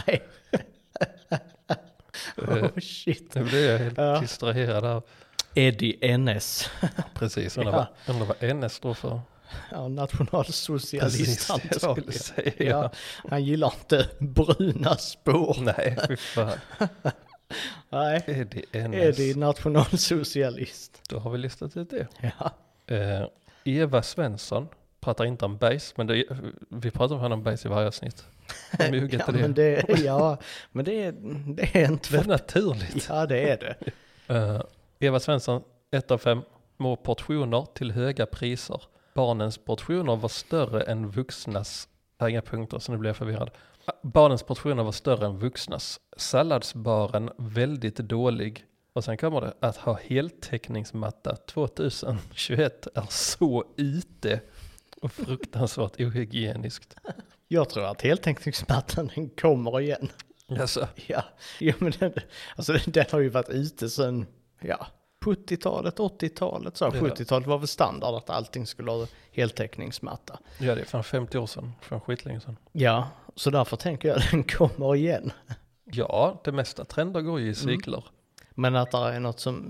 Nej. 0.08 0.22
Eh, 1.30 1.38
Oh, 2.38 2.80
shit. 2.80 3.36
Nu 3.36 3.44
blir 3.44 3.72
jag 3.72 3.80
helt 3.80 3.98
Ja. 3.98 4.20
distraherad 4.20 4.86
av. 4.86 5.04
Eddie 5.56 6.18
NS. 6.18 6.70
Precis, 7.14 7.58
undrar 7.58 7.74
Ja. 7.74 7.88
vad, 8.06 8.16
undrar 8.16 8.28
vad 8.40 8.56
NS 8.56 8.74
står 8.74 8.94
för. 8.94 9.22
Ja, 9.72 9.88
nationalsocialist 9.88 11.52
antagligen. 11.52 12.14
säga. 12.14 12.54
Ja, 12.58 12.92
han 13.30 13.44
gillar 13.44 13.74
inte 13.80 14.08
bruna 14.20 14.98
spår. 14.98 15.58
Nej, 15.62 15.98
fy 16.08 16.16
fan. 16.18 16.58
Nej, 17.90 18.24
Eddie 18.28 18.66
NS. 18.88 18.96
Eddie 19.20 19.36
nationalsocialist. 19.36 21.02
Då 21.10 21.20
har 21.20 21.32
vi 21.32 21.38
listat 21.38 21.78
ut 21.78 21.90
det. 21.90 22.08
Ja, 22.22 22.52
Eh, 22.96 23.26
Eva 23.64 24.04
Svensson 24.04 24.68
pratar 25.00 25.26
inte 25.26 25.46
om 25.46 25.58
bajs, 25.58 25.94
men 25.98 26.08
det, 26.08 26.24
vi 26.70 26.92
pratar 26.92 27.16
om 27.16 27.22
henne 27.22 27.34
om 27.36 27.44
bajs 27.44 27.66
i 27.66 27.68
varje 27.70 27.88
avsnitt. 27.88 28.26
Ja, 28.80 28.88
det? 28.92 29.32
men 29.34 29.54
det, 29.54 29.86
ja, 30.06 30.38
men 30.72 30.86
det, 30.86 31.04
är- 31.04 31.16
det 31.56 31.76
är 31.82 31.86
inte 31.92 32.12
Det 32.12 32.18
är 32.24 32.28
naturligt. 32.28 33.06
Ja, 33.10 33.26
det 33.26 33.50
är 33.50 33.58
det. 33.58 33.76
Eh, 34.36 34.62
Eva 35.04 35.20
Svensson, 35.20 35.64
1 35.92 36.12
av 36.12 36.18
5. 36.18 36.42
Små 36.78 36.96
portioner 36.96 37.66
till 37.74 37.92
höga 37.92 38.26
priser. 38.26 38.82
Barnens 39.14 39.58
portioner 39.58 40.16
var 40.16 40.30
större 40.30 40.82
än 40.82 41.10
vuxnas. 41.10 41.88
Det 42.18 42.26
är 42.26 42.30
inga 42.30 42.42
punkter 42.42 42.80
så 42.80 42.92
nu 42.92 42.98
blir 42.98 43.10
jag 43.10 43.18
förvirrad. 43.18 43.52
Barnens 44.02 44.44
portioner 44.44 44.84
var 44.84 44.92
större 44.92 45.26
än 45.26 45.40
vuxnas. 45.40 46.00
Salladsbaren 46.18 47.30
väldigt 47.38 47.96
dålig. 47.96 48.66
Och 48.94 49.04
sen 49.04 49.18
kommer 49.18 49.42
det 49.42 49.54
att 49.60 49.78
ha 49.78 50.00
heltäckningsmatta 50.04 51.36
2021 51.36 52.88
är 52.96 53.08
så 53.10 53.66
ute 53.78 54.42
och 55.02 55.12
fruktansvärt 55.12 56.02
ohygieniskt. 56.02 56.96
Jag 57.48 57.70
tror 57.70 57.86
att 57.86 58.02
heltäckningsmattan 58.02 59.30
kommer 59.42 59.82
igen. 59.82 60.10
Alltså, 60.60 60.88
Ja, 61.08 61.24
ja 61.60 61.74
men 61.80 61.94
den, 62.00 62.14
alltså 62.56 62.74
den 62.86 63.06
har 63.12 63.20
ju 63.20 63.30
varit 63.30 63.50
ute 63.50 63.90
sedan, 63.90 64.26
ja, 64.62 64.88
70-talet, 65.26 65.98
80-talet 66.00 66.78
så. 66.78 66.86
Ja. 66.86 66.90
70-talet 66.92 67.48
var 67.48 67.58
väl 67.58 67.68
standard 67.68 68.16
att 68.16 68.30
allting 68.30 68.68
skulle 68.68 68.92
ha 68.92 69.08
heltäckningsmatta. 69.32 70.40
ja 70.60 70.76
det 70.76 70.82
är 70.82 70.86
fan 70.86 71.04
50 71.04 71.38
år 71.38 71.46
sedan, 71.48 71.72
från 71.82 72.02
skitlänge 72.02 72.40
sedan. 72.40 72.58
Ja, 72.72 73.08
så 73.36 73.50
därför 73.50 73.78
tänker 73.78 74.08
jag 74.08 74.18
att 74.18 74.32
den 74.32 74.44
kommer 74.44 74.96
igen. 74.96 75.32
Ja, 75.86 76.42
det 76.44 76.52
mesta 76.52 76.86
trender 76.86 77.22
går 77.22 77.40
ju 77.40 77.50
i 77.50 77.56
cykler. 77.56 78.04
Men 78.52 78.76
att 78.76 78.92
det 78.92 78.98
är 78.98 79.20
något 79.20 79.40
som, 79.40 79.66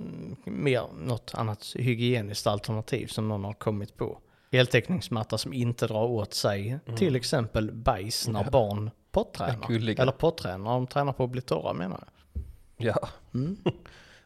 mer, 0.45 0.83
något 0.97 1.31
annat 1.35 1.73
hygieniskt 1.75 2.47
alternativ 2.47 3.07
som 3.07 3.27
någon 3.27 3.43
har 3.43 3.53
kommit 3.53 3.97
på. 3.97 4.19
Heltäckningsmatta 4.51 5.37
som 5.37 5.53
inte 5.53 5.87
drar 5.87 6.03
åt 6.03 6.33
sig 6.33 6.79
till 6.97 7.15
exempel 7.15 7.71
bajs 7.71 8.27
när 8.27 8.39
Mm. 8.39 8.45
Ja. 8.45 8.51
barn 8.51 8.91
pottränar. 9.11 9.71
Eller 9.99 10.11
pottränar, 10.11 10.71
de 10.73 10.87
tränar 10.87 11.13
på 11.13 11.23
att 11.23 11.29
bli 11.29 11.41
torra 11.41 11.73
menar 11.73 12.03
jag. 12.77 12.95
Ja. 12.95 13.09
Mm. 13.33 13.57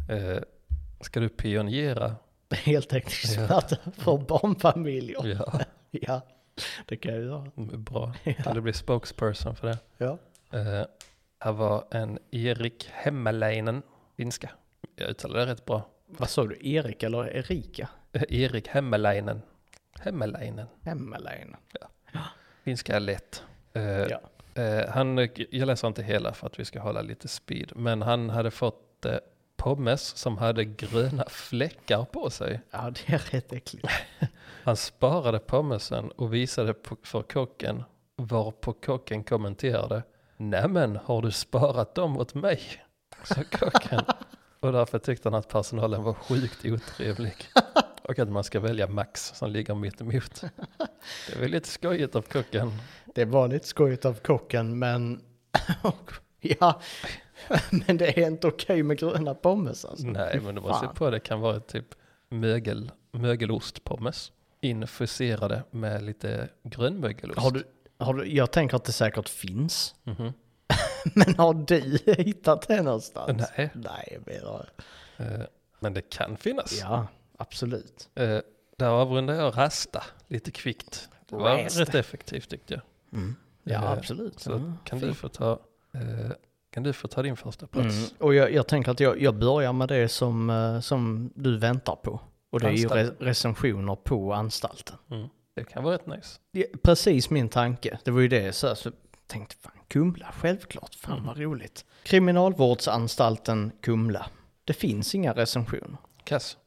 Eh, 0.10 0.38
ska 1.06 1.20
du 1.20 1.30
pionjera? 1.30 2.16
Heltäckningsmatta 2.50 3.76
för 3.98 4.18
barnfamiljer. 4.18 5.26
Ja, 5.40 5.60
Ja, 5.92 6.22
det 6.86 6.98
kan 6.98 7.14
jag 7.14 7.24
göra. 7.24 7.52
bra. 7.78 8.14
Kan 8.44 8.56
du 8.56 8.62
bli 8.62 8.74
spokesperson 8.74 9.56
för 9.56 9.68
det? 9.68 9.78
Ja. 9.98 10.18
Eh, 10.60 10.86
här 11.40 11.52
var 11.52 11.88
en 11.92 12.20
Erik 12.32 12.90
Hemmeläinen, 12.94 13.82
finska. 14.18 14.50
Jag 14.96 15.10
uttalade 15.10 15.46
det 15.46 15.52
rätt 15.52 15.66
bra. 15.66 15.90
Vad 16.08 16.30
sa 16.30 16.44
du, 16.46 16.58
Erik 16.70 17.04
eller 17.04 17.36
Erika? 17.36 17.90
Eh, 18.12 18.24
Erik 18.30 18.68
Hemmeläinen. 18.68 19.42
Hemmeläinen. 20.00 20.68
Hemmeläinen. 20.82 21.56
Finska 22.64 22.96
är 22.96 23.00
lätt. 23.00 23.44
Eh, 23.74 23.84
Ja. 23.84 24.20
han, 24.90 25.18
jag 25.50 25.66
läser 25.68 25.88
inte 25.88 26.04
hela 26.04 26.34
för 26.34 26.48
att 26.48 26.60
vi 26.60 26.66
ska 26.66 26.80
hålla 26.80 27.02
lite 27.02 27.28
speed. 27.28 27.72
Men 27.76 28.02
han 28.02 28.30
hade 28.30 28.52
fått 28.52 29.06
pommes 29.58 30.02
som 30.02 30.38
hade 30.38 30.66
gröna 30.66 31.26
fläckar 31.30 32.06
på 32.06 32.30
sig. 32.30 32.62
ja, 32.72 32.92
det 32.92 33.14
är 33.14 33.18
rätt 33.18 33.54
äckligt. 33.54 33.88
Han 34.64 34.76
sparade 34.76 35.40
pommesen 35.40 36.12
och 36.12 36.34
visade 36.34 36.74
på, 36.74 36.98
för 37.04 37.22
kocken 37.22 37.84
varpå 38.18 38.74
kocken 38.74 39.24
kommenterade 39.24 40.04
Nämen, 40.38 41.00
har 41.06 41.22
du 41.22 41.32
sparat 41.32 41.96
dem 41.96 42.18
åt 42.18 42.34
mig? 42.34 42.62
Sa 43.24 43.36
kocken. 43.52 44.02
Och 44.60 44.72
därför 44.72 45.00
tyckte 45.00 45.30
han 45.30 45.40
att 45.40 45.48
personalen 45.48 46.04
var 46.04 46.14
sjukt 46.14 46.66
otrevlig. 46.66 47.36
Och 48.02 48.20
att 48.20 48.30
man 48.30 48.44
ska 48.44 48.60
välja 48.60 48.88
Max 48.88 49.34
som 49.36 49.52
ligger 49.52 49.76
mitt 49.76 50.02
emot. 50.02 50.44
Det 51.28 51.40
väl 51.40 51.52
lite 51.52 51.70
skojigt 51.70 52.16
av 52.16 52.22
kocken. 52.22 52.72
Det 53.16 53.26
var 53.26 53.48
lite 53.48 53.68
skojigt 53.68 54.06
av 54.06 54.14
kocken, 54.14 54.80
men 54.80 55.22
ja, 56.40 56.82
men 57.88 57.98
det 57.98 58.20
är 58.24 58.28
inte 58.28 58.48
okej 58.48 58.84
med 58.84 58.98
gröna 58.98 59.34
pommes 59.36 59.86
alltså. 59.86 60.08
Nej, 60.08 60.40
men 60.44 60.56
du 60.56 60.62
måste 60.62 60.88
på 60.88 61.10
det 61.10 61.20
kan 61.20 61.40
vara 61.42 61.60
typ 61.60 61.96
mögel, 62.30 62.92
mögelostpommes. 63.12 64.32
Infuserade 64.62 65.64
med 65.72 66.04
lite 66.04 66.50
grönmögelost. 66.64 67.40
Har 67.40 67.52
du, 67.52 67.64
har 67.98 68.14
du, 68.14 68.26
jag 68.36 68.52
tänker 68.52 68.76
att 68.76 68.84
det 68.86 68.92
säkert 68.92 69.30
finns, 69.30 69.96
Mhm. 70.04 70.34
men 71.16 71.36
har 71.36 71.54
du 71.54 72.00
hittat 72.14 72.68
det 72.68 72.82
någonstans? 72.82 73.44
Nej, 73.58 73.70
Nej, 73.74 74.08
jag 74.26 74.34
menar, 74.36 74.70
eh, 75.18 75.46
men 75.80 75.94
det 75.94 76.02
kan 76.02 76.38
finnas. 76.38 76.80
ja, 76.82 77.08
absolut. 77.38 78.10
Eh, 78.16 78.40
där 78.78 78.88
avrundar 78.90 79.34
jag 79.34 79.58
rasta 79.58 80.04
lite 80.28 80.52
kvickt. 80.52 81.10
Det 81.30 81.36
var 81.36 81.58
Rasta. 81.64 81.82
rätt 81.82 81.96
effektivt 81.96 82.50
tyckte 82.50 82.74
jag. 82.74 82.82
Mm. 83.20 83.36
Ja, 83.64 83.84
Eh, 83.84 83.92
absolut. 83.92 84.40
Så 84.40 84.52
Ja, 84.52 84.58
kan, 84.84 85.00
fint. 85.00 85.12
du 85.12 85.14
få 85.14 85.30
ta, 85.30 85.60
kan 86.76 86.84
du 86.84 86.94
få 86.94 87.08
ta 87.08 87.22
din 87.22 87.36
första 87.38 87.68
plats? 87.68 87.96
Mm. 87.98 88.10
Och 88.20 88.36
jag, 88.36 88.52
jag 88.54 88.68
tänker 88.68 88.92
att 88.92 89.00
jag, 89.00 89.22
jag 89.22 89.36
börjar 89.36 89.74
med 89.74 89.88
det 89.88 90.08
som, 90.10 90.50
eh, 90.50 90.80
som 90.80 91.32
du 91.36 91.58
väntar 91.58 91.96
på. 91.96 92.20
Och 92.52 92.60
det 92.60 92.68
är 92.68 92.72
ju 92.72 92.88
re, 92.88 93.10
recensioner 93.20 93.96
på 93.96 94.34
anstalten. 94.34 94.96
Mm. 95.12 95.28
Det 95.56 95.64
kan 95.64 95.84
vara 95.84 95.94
rätt 95.94 96.08
nice. 96.08 96.40
Ja, 96.52 96.64
precis 96.84 97.30
min 97.30 97.50
tanke. 97.50 98.00
Det 98.04 98.12
var 98.12 98.22
ju 98.22 98.28
det 98.28 98.54
så, 98.56 98.76
så 98.76 98.92
tänkte 99.28 99.56
fan 99.56 99.72
Kumla, 99.88 100.28
självklart. 100.42 100.96
Fan 100.96 101.14
Mm. 101.14 101.26
vad 101.26 101.38
roligt. 101.38 101.86
Kriminalvårdsanstalten 102.04 103.72
Kumla. 103.82 104.26
Det 104.66 104.74
finns 104.74 105.16
inga 105.16 105.34
recensioner. 105.34 105.98
Kass. 106.24 106.58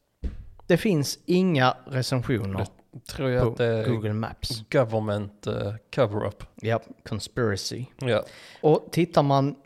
Det 0.67 0.77
finns 0.77 1.19
inga 1.27 1.77
recensioner 1.87 2.67
Tror 3.09 3.31
jag 3.31 3.43
på 3.43 3.49
att 3.50 3.57
det 3.57 3.65
är 3.67 3.88
Google 3.91 4.12
Maps. 4.12 4.62
government 4.73 5.47
eh, 5.47 5.75
cover-up. 5.95 6.45
Ja, 6.55 6.81
conspiracy. 7.09 7.85
Ja. 7.99 8.25
Och 8.62 8.88
tittar 8.93 9.23
man 9.23 9.57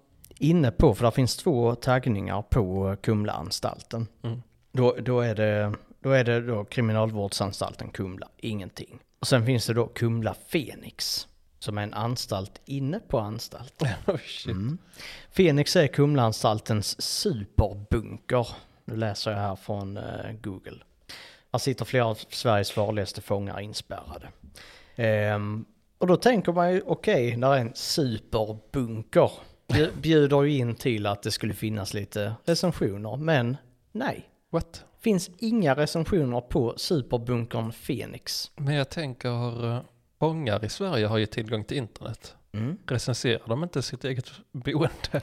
inne 0.42 0.70
på, 0.70 0.94
för 0.94 1.04
det 1.04 1.12
finns 1.12 1.36
två 1.36 1.74
taggningar 1.74 2.42
på 2.42 2.96
Kumlaanstalten. 3.02 4.08
Mm. 4.22 4.42
Då, 4.72 4.96
då 5.00 5.20
är 5.20 5.34
det, 5.34 5.74
då 6.00 6.10
är 6.10 6.24
det 6.24 6.40
då 6.40 6.64
kriminalvårdsanstalten 6.64 7.90
Kumla, 7.90 8.28
ingenting. 8.36 8.98
Och 9.20 9.26
sen 9.26 9.46
finns 9.46 9.66
det 9.66 9.74
då 9.74 9.86
Kumla 9.86 10.34
Fenix, 10.48 11.26
som 11.58 11.78
är 11.78 11.82
en 11.82 11.94
anstalt 11.94 12.60
inne 12.64 13.00
på 13.08 13.18
anstalten. 13.18 13.88
oh. 14.06 14.20
Mm. 14.46 14.78
Fenix 15.30 15.76
är 15.76 15.86
Kumlaanstaltens 15.86 17.02
superbunker. 17.02 18.48
Nu 18.84 18.96
läser 18.96 19.30
jag 19.30 19.38
här 19.38 19.56
från 19.56 19.96
eh, 19.96 20.32
Google. 20.42 20.78
Här 21.52 21.58
sitter 21.58 21.84
flera 21.84 22.06
av 22.06 22.18
Sveriges 22.28 22.70
farligaste 22.70 23.20
fångar 23.20 23.60
inspärrade. 23.60 24.28
Ehm, 24.96 25.64
och 25.98 26.06
då 26.06 26.16
tänker 26.16 26.52
man 26.52 26.72
ju, 26.72 26.82
okej, 26.86 27.36
när 27.36 27.50
det 27.50 27.56
är 27.56 27.60
en 27.60 27.74
superbunker, 27.74 29.30
bjuder 30.02 30.42
ju 30.42 30.56
in 30.56 30.74
till 30.74 31.06
att 31.06 31.22
det 31.22 31.30
skulle 31.30 31.54
finnas 31.54 31.94
lite 31.94 32.34
recensioner, 32.44 33.16
men 33.16 33.56
nej. 33.92 34.28
What? 34.50 34.84
Finns 35.00 35.30
inga 35.38 35.74
recensioner 35.74 36.40
på 36.40 36.74
superbunkern 36.76 37.72
Fenix. 37.72 38.50
Men 38.56 38.74
jag 38.74 38.88
tänker, 38.88 39.84
fångar 40.18 40.64
i 40.64 40.68
Sverige 40.68 41.06
har 41.06 41.18
ju 41.18 41.26
tillgång 41.26 41.64
till 41.64 41.76
internet. 41.76 42.34
Mm. 42.52 42.78
Recenserar 42.86 43.48
de 43.48 43.62
inte 43.62 43.82
sitt 43.82 44.04
eget 44.04 44.30
boende? 44.52 44.90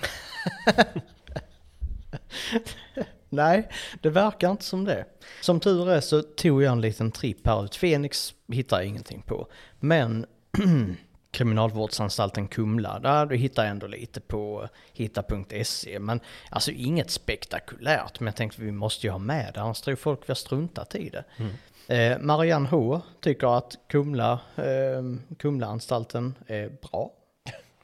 Nej, 3.29 3.69
det 4.01 4.09
verkar 4.09 4.51
inte 4.51 4.63
som 4.63 4.85
det. 4.85 5.05
Som 5.41 5.59
tur 5.59 5.89
är 5.89 6.01
så 6.01 6.21
tog 6.21 6.63
jag 6.63 6.71
en 6.71 6.81
liten 6.81 7.11
tripp 7.11 7.47
här 7.47 7.65
ut. 7.65 7.75
Fenix 7.75 8.33
hittar 8.47 8.77
jag 8.77 8.85
ingenting 8.85 9.21
på. 9.21 9.47
Men 9.79 10.25
kriminalvårdsanstalten 11.31 12.47
Kumla, 12.47 12.99
där 12.99 13.25
du 13.25 13.35
hittar 13.35 13.65
ändå 13.65 13.87
lite 13.87 14.19
på 14.19 14.67
hitta.se. 14.93 15.99
Men 15.99 16.19
alltså 16.49 16.71
inget 16.71 17.11
spektakulärt. 17.11 18.19
Men 18.19 18.25
jag 18.25 18.35
tänkte 18.35 18.61
vi 18.61 18.71
måste 18.71 19.07
ju 19.07 19.11
ha 19.11 19.19
med 19.19 19.53
det, 19.53 19.61
annars 19.61 19.81
tror 19.81 19.95
folk 19.95 20.19
vi 20.21 20.27
har 20.27 20.35
struntat 20.35 20.95
i 20.95 21.09
det. 21.09 21.23
Mm. 21.37 21.51
Eh, 21.87 22.19
Marianne 22.19 22.69
H 22.69 23.01
tycker 23.19 23.57
att 23.57 23.77
Kumla, 23.87 24.39
eh, 24.55 25.35
Kumlaanstalten 25.37 26.35
är 26.47 26.69
bra. 26.69 27.11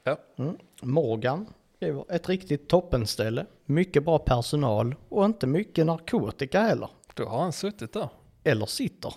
Ja. 0.03 0.17
Mm. 0.37 0.57
Morgan 0.81 1.45
skriver 1.75 2.05
ett 2.09 2.29
riktigt 2.29 2.69
toppenställe, 2.69 3.45
mycket 3.65 4.05
bra 4.05 4.19
personal 4.19 4.95
och 5.09 5.25
inte 5.25 5.47
mycket 5.47 5.85
narkotika 5.85 6.61
heller. 6.61 6.89
Då 7.13 7.25
har 7.25 7.41
han 7.41 7.53
suttit 7.53 7.93
där. 7.93 8.09
Eller 8.43 8.65
sitter. 8.65 9.13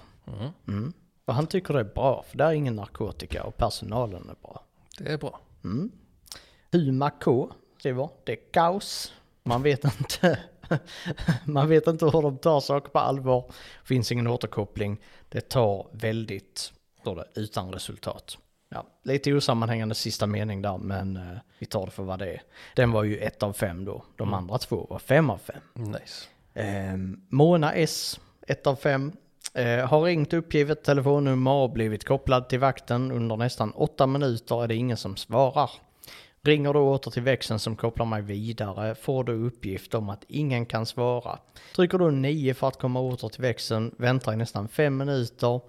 Mm. 0.68 0.92
Och 1.28 1.34
han 1.34 1.46
tycker 1.46 1.74
det 1.74 1.80
är 1.80 1.84
bra, 1.84 2.24
för 2.28 2.38
där 2.38 2.46
är 2.46 2.52
ingen 2.52 2.76
narkotika 2.76 3.44
och 3.44 3.56
personalen 3.56 4.28
är 4.30 4.36
bra. 4.42 4.64
Det 4.98 5.12
är 5.12 5.18
bra. 5.18 5.40
Mm. 5.64 5.92
Huma 6.72 7.10
K 7.10 7.50
skriver, 7.78 8.08
det 8.24 8.32
är 8.32 8.52
kaos. 8.52 9.12
Man 9.42 9.62
vet 9.62 9.84
inte. 9.84 10.38
Man 11.44 11.68
vet 11.68 11.86
inte 11.86 12.04
hur 12.04 12.22
de 12.22 12.38
tar 12.38 12.60
saker 12.60 12.88
på 12.90 12.98
allvar. 12.98 13.44
Finns 13.84 14.12
ingen 14.12 14.26
återkoppling. 14.26 15.00
Det 15.28 15.40
tar 15.40 15.86
väldigt, 15.92 16.72
står 17.00 17.16
det, 17.16 17.40
utan 17.40 17.72
resultat. 17.72 18.38
Ja, 18.68 18.86
lite 19.04 19.32
osammanhängande 19.34 19.94
sista 19.94 20.26
mening 20.26 20.62
där, 20.62 20.78
men 20.78 21.16
eh, 21.16 21.38
vi 21.58 21.66
tar 21.66 21.84
det 21.86 21.92
för 21.92 22.02
vad 22.02 22.18
det 22.18 22.30
är. 22.32 22.42
Den 22.76 22.92
var 22.92 23.04
ju 23.04 23.18
ett 23.18 23.42
av 23.42 23.52
fem 23.52 23.84
då. 23.84 24.04
De 24.16 24.28
Mm. 24.28 24.34
andra 24.38 24.58
två 24.58 24.86
var 24.90 24.98
fem 24.98 25.30
av 25.30 25.38
fem. 25.38 25.60
Nice. 25.74 26.26
Eh, 26.54 26.96
Mona 27.28 27.72
S, 27.74 28.20
1 28.46 28.66
av 28.66 28.76
5. 28.76 29.12
Eh, 29.58 29.86
har 29.86 30.02
ringt 30.02 30.32
uppgivet 30.32 30.84
telefonnummer 30.84 31.52
och 31.52 31.70
blivit 31.70 32.04
kopplad 32.04 32.48
till 32.48 32.58
vakten. 32.58 33.12
Under 33.12 33.36
nästan 33.36 33.70
8 33.70 34.06
minuter 34.06 34.62
är 34.62 34.68
det 34.68 34.74
ingen 34.74 34.96
som 34.96 35.16
svarar. 35.16 35.70
Ringer 36.42 36.72
då 36.72 36.92
åter 36.92 37.10
till 37.10 37.22
växeln 37.22 37.58
som 37.58 37.76
kopplar 37.76 38.06
mig 38.06 38.22
vidare 38.22 38.94
får 38.94 39.24
du 39.24 39.46
uppgift 39.46 39.94
om 39.94 40.08
att 40.08 40.24
ingen 40.28 40.66
kan 40.66 40.86
svara. 40.86 41.38
Trycker 41.76 41.98
då 41.98 42.10
9 42.10 42.54
för 42.54 42.68
att 42.68 42.78
komma 42.78 43.00
åter 43.00 43.28
till 43.28 43.42
växeln, 43.42 43.94
väntar 43.98 44.32
i 44.32 44.36
nästan 44.36 44.68
5 44.68 44.96
minuter, 44.96 45.60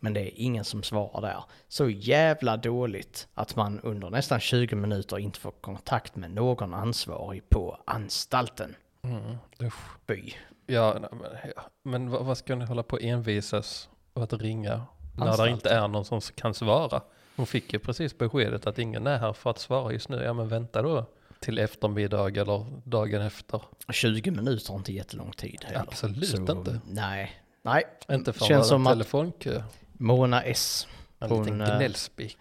men 0.00 0.14
det 0.14 0.20
är 0.20 0.32
ingen 0.34 0.64
som 0.64 0.82
svarar 0.82 1.20
där. 1.20 1.44
Så 1.68 1.88
jävla 1.88 2.56
dåligt 2.56 3.28
att 3.34 3.56
man 3.56 3.80
under 3.80 4.10
nästan 4.10 4.40
20 4.40 4.76
minuter 4.76 5.18
inte 5.18 5.40
får 5.40 5.50
kontakt 5.50 6.16
med 6.16 6.30
någon 6.30 6.74
ansvarig 6.74 7.48
på 7.48 7.78
anstalten. 7.84 8.74
Mm. 9.02 9.36
Usch. 9.62 9.98
Fy. 10.06 10.32
Ja, 10.70 10.96
nej, 11.00 11.10
men, 11.12 11.52
ja. 11.56 11.62
men 11.82 12.10
vad, 12.10 12.24
vad 12.24 12.38
ska 12.38 12.54
ni 12.54 12.64
hålla 12.64 12.82
på 12.82 12.96
och 12.96 13.02
envisas 13.02 13.88
och 14.12 14.22
att 14.22 14.32
ringa 14.32 14.82
när 15.16 15.44
det 15.44 15.50
inte 15.50 15.70
är 15.70 15.88
någon 15.88 16.04
som 16.04 16.20
kan 16.20 16.54
svara? 16.54 17.00
Hon 17.36 17.46
fick 17.46 17.72
ju 17.72 17.78
precis 17.78 18.18
beskedet 18.18 18.66
att 18.66 18.78
ingen 18.78 19.06
är 19.06 19.18
här 19.18 19.32
för 19.32 19.50
att 19.50 19.58
svara 19.58 19.92
just 19.92 20.08
nu. 20.08 20.22
Ja 20.22 20.32
men 20.32 20.48
vänta 20.48 20.82
då 20.82 21.06
till 21.40 21.58
eftermiddag 21.58 22.36
eller 22.38 22.66
dagen 22.84 23.22
efter. 23.22 23.62
20 23.92 24.30
minuter 24.30 24.72
är 24.72 24.76
inte 24.76 24.92
jättelång 24.92 25.32
tid 25.32 25.64
heller. 25.64 25.80
Absolut 25.80 26.28
Så, 26.28 26.36
inte. 26.36 26.80
Nej. 26.86 27.42
Nej. 27.62 27.84
Inte 28.10 28.32
för 28.32 28.44
Känns 28.44 28.68
som 28.68 28.84
telefonkö. 28.84 29.62
Mona 29.92 30.42
S. 30.42 30.86
En 31.18 31.30
hon, 31.30 31.42
liten 31.44 31.60
eh, 31.60 31.76
gnällspik. 31.76 32.38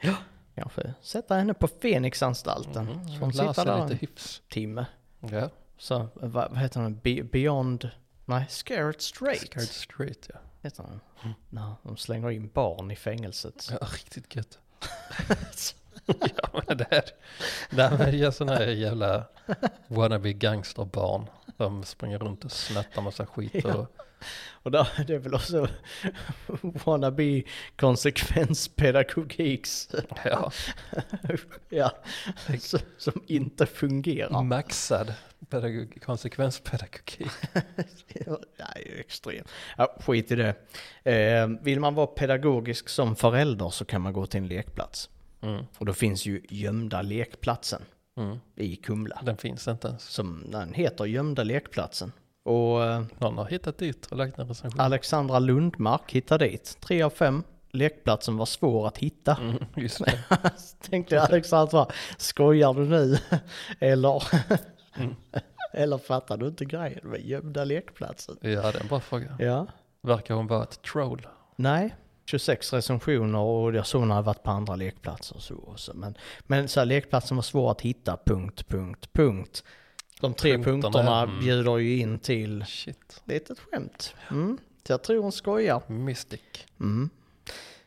Kanske 0.55 0.93
sätta 1.01 1.36
henne 1.36 1.53
på 1.53 1.67
Fenixanstalten. 1.67 2.88
Mm, 2.88 3.22
hon 3.22 3.34
sitter 3.34 3.46
där 3.46 3.53
sig 3.53 3.81
en 3.81 3.89
lite 3.89 4.05
hyfs. 4.05 4.41
timme. 4.50 4.86
Ja, 5.19 5.50
Så 5.77 6.07
vad, 6.13 6.51
vad 6.51 6.57
heter 6.57 6.81
den? 6.81 7.00
Be, 7.03 7.24
beyond... 7.24 7.89
Nej, 8.29 8.46
Scared 8.50 9.01
Straight. 9.01 9.41
scared 9.51 9.69
straight 9.69 10.29
ja. 10.34 10.39
Heter 10.62 10.84
den. 10.84 11.00
När 11.50 11.75
de 11.84 11.98
slänger 11.98 12.31
in 12.31 12.48
barn 12.53 12.91
i 12.91 12.96
fängelset. 12.96 13.69
Ja, 13.72 13.88
riktigt 13.93 14.36
gött. 14.36 14.60
ja 16.05 16.61
men 16.68 16.77
det 16.77 16.87
här, 16.92 17.03
det 17.70 17.83
här 17.87 18.13
ja, 18.13 18.31
sådana 18.31 18.55
här 18.57 18.68
jävla 18.68 19.25
wannabe 19.87 20.33
gangsterbarn. 20.33 21.29
De 21.57 21.83
springer 21.83 22.20
runt 22.20 22.46
och 22.46 22.51
snattar 22.51 23.01
massa 23.01 23.25
skit 23.25 23.53
Ja. 23.53 23.87
Och 24.51 24.72
där, 24.72 24.88
det 25.08 25.14
är 25.14 25.20
väl 25.20 25.34
också 25.34 25.68
wannabe 26.86 27.44
konsekvenspedagogiks. 27.75 29.90
ja, 30.24 30.51
ja, 31.70 31.92
som, 32.60 32.80
som 32.98 33.22
inte 33.27 33.66
fungerar. 33.66 34.44
maxad 34.44 35.14
pedagog, 35.50 35.98
konsekvenspedagogik. 36.06 37.32
Ja, 38.25 38.40
det 38.58 38.64
är 38.64 38.80
ju 38.86 39.00
extremt. 39.00 39.48
Ja, 39.77 39.96
skit 40.00 40.32
i 40.32 40.36
det. 40.36 40.56
Eh, 41.03 41.48
vill 41.62 41.80
man 41.80 41.96
vara 41.96 42.08
pedagogisk 42.08 42.90
som 42.90 43.16
förälder 43.16 43.70
så 43.70 43.86
kan 43.86 44.01
man 44.01 44.14
gå 44.14 44.25
till 44.25 44.42
en 44.42 44.48
lekplats. 44.48 45.10
Mm, 45.42 45.66
Och 45.77 45.86
då 45.86 45.94
finns 45.94 46.25
ju 46.25 46.42
gömda 46.50 47.01
lekplatsen 47.01 47.82
mm. 48.18 48.38
i 48.56 48.75
Kumla. 48.75 49.22
Den 49.24 49.38
finns 49.38 49.68
inte 49.68 49.88
ens. 49.88 50.03
Som 50.03 50.44
den 50.51 50.74
heter 50.74 51.06
gömda 51.06 51.44
lekplatsen. 51.44 52.12
Och 52.48 52.83
eh, 52.83 53.03
Någon 53.20 53.38
har 53.38 53.46
hittat 53.46 53.77
dit 53.77 54.05
och 54.05 54.18
lagt 54.18 54.40
en 54.40 54.48
recension. 54.48 54.79
Alexandra 54.81 55.40
Lundmark 55.40 56.12
hittade 56.14 56.48
dit. 56.48 56.77
Tre 56.81 57.01
av 57.01 57.10
fem. 57.10 57.44
Lekplatsen 57.72 58.38
var 58.38 58.46
svår 58.46 58.88
att 58.88 58.98
hitta. 58.98 59.36
Mm, 59.42 59.66
just 59.75 60.05
det. 60.05 60.20
Tänkte 60.90 61.22
Alexandra, 61.22 61.88
skojar 62.18 62.74
du 62.74 62.86
nu? 62.86 63.18
Eller, 63.79 64.24
Mm. 65.00 65.16
eller 65.74 65.98
fattar 65.98 66.38
du 66.38 66.48
inte 66.48 66.66
grejen 66.66 67.00
med 67.03 67.25
gömda 67.25 67.64
lekplatsen? 67.64 68.38
Ja, 68.42 68.50
det 68.50 68.77
är 68.77 68.81
en 68.81 68.88
bra 68.88 69.00
fråga. 69.00 69.36
Ja. 69.40 69.68
Verkar 70.01 70.33
hon 70.36 70.48
vara 70.48 70.64
ett 70.64 70.81
troll? 70.81 71.27
Nej, 71.55 71.96
26 72.25 72.74
recensioner 72.74 73.40
och 73.40 73.75
jag 73.75 73.88
såg 73.88 74.07
när 74.07 74.16
jag 74.16 74.24
varit 74.24 74.44
på 74.44 74.51
andra 74.51 74.75
lekplatser 74.75 75.36
och 75.36 75.42
så. 75.42 75.55
Och 75.55 75.79
så. 75.79 75.94
Men, 75.94 76.18
men 76.48 76.68
så 76.68 76.79
här, 76.79 76.86
lekplatsen 76.86 77.38
var 77.38 77.42
svår 77.42 77.72
att 77.72 77.81
hitta, 77.81 78.18
punkt, 78.25 78.68
punkt, 78.68 79.10
punkt. 79.14 79.64
De 80.22 80.34
tre 80.34 80.51
Punkterna, 80.51 80.82
punkterna 80.82 81.22
mm. 81.24 81.40
bjuder 81.40 81.77
ju 81.77 81.98
in 82.00 82.20
till 82.20 82.66
Shit. 82.66 83.22
litet 83.25 83.60
skämt. 83.60 84.14
Mm. 84.32 84.58
Så 84.88 84.94
jag 84.94 85.03
tror 85.03 85.24
hon 85.24 85.32
skojar. 85.32 85.82
Mystic. 85.88 86.42
Mm. 86.80 87.10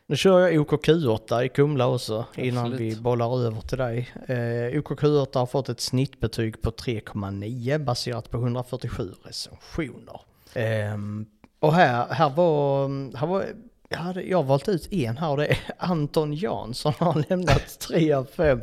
Nu 0.05 0.17
kör 0.17 0.39
jag 0.39 0.67
OKQ8 0.67 1.43
i 1.43 1.49
Kumla 1.49 1.87
också 1.87 2.25
innan 2.35 2.65
Absolut. 2.65 2.97
vi 2.97 3.01
bollar 3.01 3.45
över 3.45 3.61
till 3.61 3.77
dig. 3.77 4.11
Eh, 4.27 4.79
OKQ8 4.81 5.39
har 5.39 5.45
fått 5.45 5.69
ett 5.69 5.81
snittbetyg 5.81 6.61
på 6.61 6.71
3,9 6.71 7.77
baserat 7.77 8.29
på 8.29 8.37
147 8.37 9.11
recensioner. 9.23 10.21
Ehm, 10.53 11.25
och 11.59 11.73
här, 11.73 12.07
här 12.13 12.29
var, 12.29 12.87
här 13.17 13.27
var 13.27 13.45
jag, 13.91 13.97
hade, 13.97 14.23
jag 14.23 14.37
har 14.37 14.43
valt 14.43 14.69
ut 14.69 14.93
en 14.93 15.17
här 15.17 15.29
och 15.29 15.37
det 15.37 15.47
är 15.47 15.57
Anton 15.77 16.33
Jansson 16.33 16.93
har 16.97 17.29
lämnat 17.29 17.79
3 17.79 18.13
av 18.13 18.25
5. 18.25 18.61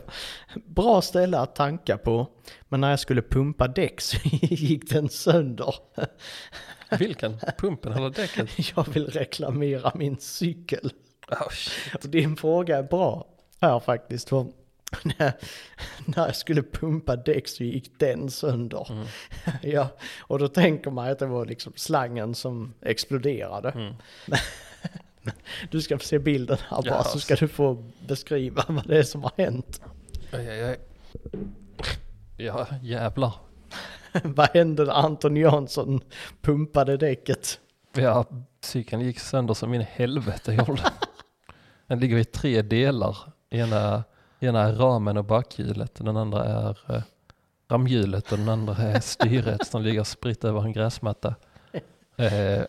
Bra 0.67 1.03
ställe 1.03 1.39
att 1.39 1.55
tanka 1.55 1.99
på. 1.99 2.27
Men 2.69 2.81
när 2.81 2.91
jag 2.91 3.01
skulle 3.01 3.23
pumpa 3.23 3.69
däck 3.69 4.01
så 4.01 4.19
gick 4.43 4.91
den 4.91 5.09
sönder. 5.09 5.75
Vilken? 6.99 7.39
Pumpen 7.59 7.93
eller 7.93 8.11
däcket? 8.11 8.49
Jag 8.77 8.89
vill 8.89 9.07
reklamera 9.07 9.93
min 9.95 10.17
cykel. 10.19 10.93
Oh, 11.31 11.49
shit. 11.51 12.13
Din 12.13 12.37
fråga 12.37 12.79
är 12.79 12.83
bra 12.83 13.27
här 13.61 13.81
faktiskt. 13.81 14.29
För 14.29 14.47
när, 15.03 15.33
när 16.05 16.27
jag 16.27 16.37
skulle 16.37 16.63
pumpa 16.63 17.17
däck 17.17 17.49
så 17.49 17.65
gick 17.65 17.99
den 17.99 18.31
sönder. 18.31 18.93
Mm. 18.93 19.07
Ja, 19.63 19.89
och 20.21 20.39
då 20.39 20.49
tänker 20.49 20.91
man 20.91 21.11
att 21.11 21.19
det 21.19 21.27
var 21.27 21.47
liksom 21.47 21.73
slangen 21.77 22.35
som 22.35 22.75
exploderade. 22.83 23.71
Mm. 23.71 23.95
Du 25.71 25.81
ska 25.81 25.99
få 25.99 26.05
se 26.05 26.19
bilden 26.19 26.59
här 26.69 26.83
bara 26.83 26.95
Ja, 26.95 27.05
så 27.05 27.21
ska 27.21 27.35
du 27.35 27.49
få 27.49 27.85
beskriva 28.07 28.65
vad 28.69 28.87
det 28.87 28.99
är 28.99 29.03
som 29.03 29.23
har 29.23 29.33
hänt. 29.37 29.81
Oj, 30.33 30.49
oj, 30.51 30.65
oj. 30.65 30.79
Ja, 32.37 32.67
jävlar. 32.83 33.33
vad 34.23 34.49
hände 34.49 34.85
när 34.85 34.93
Anton 34.93 35.37
Jansson 35.37 36.01
pumpade 36.41 36.97
däcket? 36.97 37.61
Ja, 37.93 38.25
cykeln 38.61 39.03
gick 39.03 39.21
sönder 39.21 39.55
som 39.55 39.75
in 39.75 39.81
i 39.81 39.89
helvete 39.91 40.53
gjorde. 40.53 40.83
Den 41.87 42.01
ligger 42.01 42.17
i 42.17 42.25
tre 42.25 42.63
delar. 42.63 43.17
Ena, 43.51 44.05
ena 44.41 44.61
är 44.61 44.73
ramen 44.73 45.17
och 45.17 45.25
bakhjulet. 45.25 45.95
Den 45.95 46.17
andra 46.17 46.45
är 46.45 46.95
eh, 46.95 47.03
ramhjulet 47.69 48.33
och 48.33 48.39
den 48.39 48.49
andra 48.49 48.77
är 48.77 49.01
styret 49.01 49.67
som 49.67 49.83
ligger 49.83 50.05
spritt 50.05 50.45
över 50.45 50.61
en 50.61 50.73
gräsmatta. 50.73 51.35
Eh, 52.17 52.63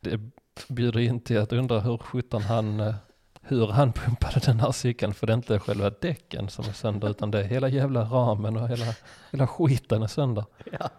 det 0.00 0.20
bjuder 0.68 1.00
in 1.00 1.20
till 1.20 1.38
att 1.38 1.52
undra 1.52 1.80
hur 1.80 1.96
sjutton 1.98 2.42
han, 2.42 2.80
eh, 2.80 2.94
hur 3.42 3.66
han 3.66 3.92
pumpade 3.92 4.40
den 4.46 4.60
här 4.60 4.72
cykeln. 4.72 5.14
För 5.14 5.26
det 5.26 5.32
är 5.32 5.36
inte 5.36 5.58
själva 5.58 5.90
däcken 5.90 6.48
som 6.48 6.64
är 6.68 6.72
sönder 6.72 7.10
utan 7.10 7.30
det 7.30 7.38
är 7.40 7.44
hela 7.44 7.68
jävla 7.68 8.02
ramen 8.04 8.56
och 8.56 8.68
hela, 8.68 8.94
hela 9.30 9.46
skiten 9.46 10.02
är 10.02 10.06
sönder. 10.06 10.44
Ja, 10.72 10.90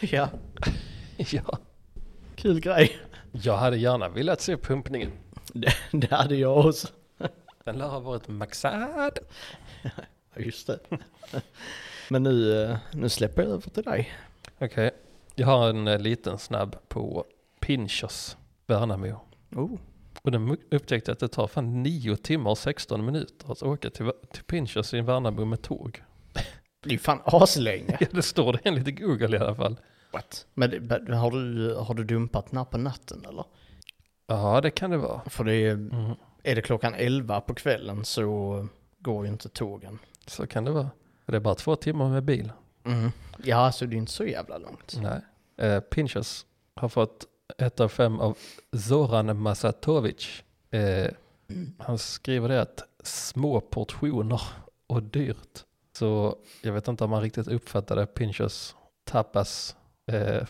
ja 0.00 0.28
Ja. 1.16 1.58
kul 2.36 2.60
grej. 2.60 2.96
Jag 3.32 3.56
hade 3.56 3.76
gärna 3.76 4.08
velat 4.08 4.40
se 4.40 4.56
pumpningen. 4.56 5.12
Det, 5.52 5.72
det 5.92 6.10
hade 6.10 6.36
jag 6.36 6.66
också. 6.66 6.88
Den 7.64 7.78
lär 7.78 7.88
ha 7.88 8.00
varit 8.00 8.28
maxad. 8.28 9.18
Ja, 9.82 9.90
just 10.42 10.66
det. 10.66 10.78
Men 12.10 12.22
nu, 12.22 12.62
eh, 12.64 12.76
nu 12.92 13.08
släpper 13.08 13.42
jag 13.42 13.50
över 13.52 13.70
till 13.70 13.82
dig. 13.82 14.12
Okej, 14.58 14.90
Jag 15.34 15.46
har 15.46 15.68
en 15.70 15.88
eh, 15.88 15.98
liten 15.98 16.38
snabb 16.38 16.76
på 16.88 17.24
Pinchos, 17.60 18.36
Värnamo. 18.66 19.20
Oh. 19.56 19.78
Och 20.22 20.30
den 20.30 20.56
upptäckte 20.70 21.12
att 21.12 21.18
det 21.18 21.28
tar 21.28 21.46
fan 21.46 21.82
9 21.82 22.16
timmar 22.16 22.50
och 22.50 22.58
16 22.58 23.04
minuter 23.06 23.52
att 23.52 23.62
åka 23.62 23.90
till, 23.90 24.12
till 24.32 24.44
Pinchos 24.44 24.94
i 24.94 25.00
Värnamo 25.00 25.44
med 25.44 25.62
tåg. 25.62 26.02
Det 26.82 26.88
är 26.90 26.92
ju 26.92 26.98
fan 26.98 27.20
aslänge. 27.24 27.96
Ja, 28.00 28.06
det 28.10 28.22
står 28.22 28.52
det 28.52 28.58
enligt 28.64 29.00
Google 29.00 29.36
i 29.36 29.40
alla 29.40 29.54
fall. 29.54 29.76
What? 30.12 30.46
Men 30.54 30.70
har 31.12 31.30
du, 31.30 31.74
har 31.74 31.94
du 31.94 32.04
dumpat 32.04 32.46
den 32.50 32.56
här 32.58 32.64
på 32.64 32.78
natten 32.78 33.24
eller? 33.28 33.44
Ja, 34.26 34.60
det 34.60 34.70
kan 34.70 34.90
det 34.90 34.96
vara. 34.96 35.20
För 35.26 35.44
det 35.44 35.54
är, 35.54 35.72
Mm. 35.72 36.12
är 36.42 36.54
det 36.54 36.62
klockan 36.62 36.94
11 36.94 37.40
på 37.40 37.54
kvällen 37.54 38.04
så 38.04 38.66
går 38.98 39.26
ju 39.26 39.32
inte 39.32 39.48
tågen. 39.48 39.98
Så 40.26 40.46
kan 40.46 40.64
det 40.64 40.70
vara. 40.70 40.90
Det 41.26 41.36
är 41.36 41.40
bara 41.40 41.54
två 41.54 41.76
timmar 41.76 42.08
med 42.08 42.22
bil. 42.24 42.52
Mm. 42.84 43.10
Ja, 43.44 43.72
så 43.72 43.84
det 43.84 43.96
är 43.96 43.98
inte 43.98 44.12
så 44.12 44.24
jävla 44.24 44.58
långt. 44.58 44.98
Nej. 45.02 45.20
Eh, 45.68 45.80
Pinchos 45.80 46.46
har 46.74 46.88
fått 46.88 47.24
ett 47.58 47.80
av 47.80 47.88
fem 47.88 48.20
av 48.20 48.38
Zoran 48.88 49.40
Masatovic. 49.40 50.42
Eh, 50.70 51.10
han 51.78 51.98
skriver 51.98 52.48
det 52.48 52.60
att 52.62 52.82
små 53.02 53.60
portioner 53.60 54.40
och 54.86 55.02
dyrt. 55.02 55.64
Så 55.98 56.36
jag 56.62 56.72
vet 56.72 56.88
inte 56.88 57.04
om 57.04 57.10
man 57.10 57.22
riktigt 57.22 57.48
uppfattade 57.48 58.06
Pinchos 58.06 58.76
tapas 59.04 59.76
eh, 60.12 60.42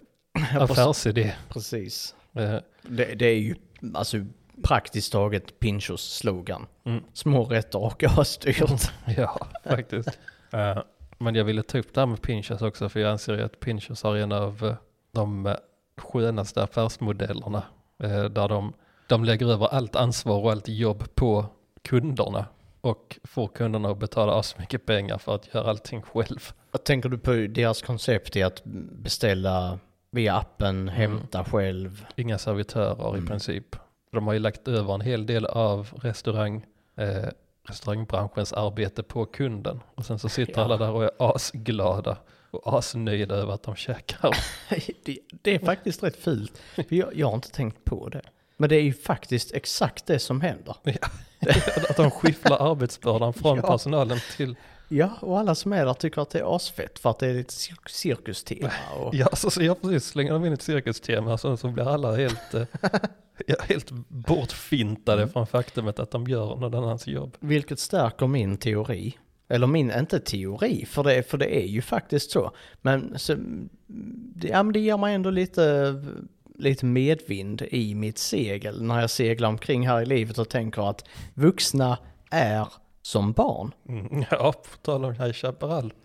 affärsidé. 0.61 1.35
Precis. 1.49 2.15
Eh, 2.35 2.57
Det, 2.83 3.15
det 3.15 3.27
är 3.27 3.39
ju 3.39 3.55
alltså 3.95 4.17
praktiskt 4.63 5.13
taget 5.13 5.59
Pinchos 5.59 6.15
slogan. 6.17 6.67
mm, 6.85 7.03
Små 7.13 7.45
rätter 7.45 7.79
och 7.83 8.05
asdyrt. 8.05 8.91
ja, 9.17 9.47
faktiskt. 9.65 10.19
Eh, 10.53 10.79
men 11.19 11.35
jag 11.35 11.45
ville 11.45 11.63
ta 11.63 11.79
upp 11.79 11.95
det 11.95 12.01
här 12.01 12.07
med 12.07 12.23
Pinchos 12.23 12.63
också 12.63 12.89
för 12.89 13.01
jag 13.01 13.11
anser 13.13 13.35
ju 13.35 13.43
att 13.43 13.61
Pinchos 13.61 14.03
har 14.03 14.17
en 14.17 14.33
av 14.33 14.77
de 15.13 15.57
skönaste 16.01 16.63
affärsmodellerna. 16.63 17.63
Eh, 18.03 18.25
där 18.25 18.49
de, 18.49 18.73
de 19.07 19.25
lägger 19.25 19.47
över 19.47 19.67
allt 19.67 19.97
ansvar 19.97 20.39
och 20.39 20.51
allt 20.51 20.69
jobb 20.69 21.15
på 21.15 21.47
kunderna. 21.83 22.45
Och 22.81 23.19
får 23.25 23.49
kunderna 23.49 23.89
att 23.91 23.99
betala 23.99 24.43
så 24.43 24.57
mycket 24.61 24.87
pengar 24.87 25.19
för 25.19 25.35
att 25.35 25.55
göra 25.55 25.71
allting 25.71 26.03
själv. 26.03 26.53
Vad 26.71 26.85
tänker 26.85 27.09
du 27.09 27.19
på 27.19 27.33
deras 27.33 27.83
koncept 27.83 28.37
i 28.37 28.43
att 28.43 28.63
beställa 28.93 29.79
via 30.11 30.35
appen, 30.37 30.89
hämta 30.89 31.45
själv? 31.45 32.07
Inga 32.17 32.39
servitörer 32.39 33.19
i 33.19 33.27
princip. 33.27 33.77
De 34.13 34.27
har 34.27 34.33
ju 34.35 34.39
lagt 34.39 34.69
över 34.69 34.95
en 34.95 35.01
hel 35.01 35.27
del 35.27 35.47
av 35.47 35.89
restaurang, 36.03 36.67
eh, 36.97 37.25
restaurangbranschens 37.69 38.53
arbete 38.53 39.03
på 39.03 39.25
kunden. 39.27 39.81
Och 39.95 40.05
sen 40.07 40.19
så 40.19 40.29
sitter 40.29 40.53
Ja. 40.61 40.65
alla 40.65 40.77
där 40.77 40.91
och 40.91 41.05
är 41.05 41.11
asglada 41.19 42.17
och 42.57 42.79
asnöjda 42.79 43.35
över 43.35 43.53
att 43.53 43.63
de 43.63 43.77
käkar. 43.77 44.37
Det, 45.05 45.19
det 45.43 45.55
är 45.55 45.59
faktiskt 45.59 46.03
rätt 46.03 46.17
fult. 46.17 46.61
Jag, 46.89 47.17
jag 47.17 47.27
har 47.27 47.35
inte 47.35 47.51
tänkt 47.51 47.85
på 47.85 48.09
det. 48.09 48.23
Men 48.57 48.69
det 48.69 48.77
är 48.77 48.83
ju 48.83 48.93
faktiskt 48.95 49.55
exakt 49.55 50.07
det 50.07 50.19
som 50.19 50.41
händer. 50.41 50.77
att 51.91 51.97
de 51.97 52.11
skifflar 52.11 52.71
arbetsbördan 52.71 53.33
från 53.35 53.57
Ja. 53.63 53.67
personalen 53.67 54.19
till, 54.37 54.57
Ja, 54.89 55.11
och 55.21 55.39
alla 55.39 55.55
som 55.55 55.73
är 55.73 55.87
där 55.87 55.95
tycker 55.95 56.23
att 56.23 56.31
det 56.31 56.39
är 56.39 56.57
asfett 56.57 56.99
för 56.99 57.11
att 57.11 57.19
det 57.19 57.27
är 57.27 57.35
lite 57.35 57.53
cir- 57.55 57.89
cirkustema. 57.89 58.71
Och, 59.01 59.15
ja 59.15 59.29
så, 59.37 59.51
så 59.51 59.63
jag 59.63 59.81
precis 59.83 60.05
slänger 60.05 60.33
de 60.33 60.45
in 60.45 60.53
ett 60.53 60.63
cirkustema 60.63 61.39
så, 61.39 61.57
så 61.57 61.69
blir 61.69 61.89
alla 61.89 62.17
helt, 62.17 62.55
eh, 62.55 62.63
ja, 63.47 63.57
helt 63.63 63.91
bortfintade 64.09 65.23
Mm. 65.23 65.33
från 65.33 65.47
faktumet 65.47 65.99
att 65.99 66.11
de 66.11 66.27
gör 66.27 66.57
någon 66.57 66.75
annans 66.75 67.07
jobb. 67.07 67.37
Vilket 67.41 67.79
stärker 67.81 68.27
min 68.27 68.57
teori. 68.57 69.19
Eller 69.49 69.67
min, 69.67 69.91
inte 69.91 70.21
teori, 70.21 70.87
för 70.87 71.05
det, 71.05 71.23
för 71.23 71.39
det 71.39 71.57
är 71.57 71.67
ju 71.67 71.83
faktiskt 71.83 72.31
så. 72.31 72.51
Men, 72.83 73.19
så, 73.19 73.35
det, 74.35 74.49
ja, 74.49 74.63
men 74.63 74.73
det 74.73 74.81
ger 74.81 74.97
mig 74.97 75.15
ändå 75.15 75.31
lite, 75.31 75.95
lite 76.55 76.87
medvind 76.87 77.63
i 77.63 77.95
mitt 77.95 78.19
segel 78.19 78.83
när 78.83 79.01
jag 79.01 79.11
seglar 79.11 79.49
omkring 79.49 79.89
här 79.89 80.03
i 80.03 80.07
livet 80.07 80.39
och 80.39 80.49
tänker 80.49 80.91
att 80.91 81.09
vuxna 81.35 81.99
är 82.31 82.69
som 83.03 83.33
barn. 83.33 83.75
Mm, 83.89 84.25
ja, 84.31 84.53
på 84.53 84.77
tal 84.83 85.05
om 85.05 85.13
High 85.13 85.33
Chaparral. 85.33 85.93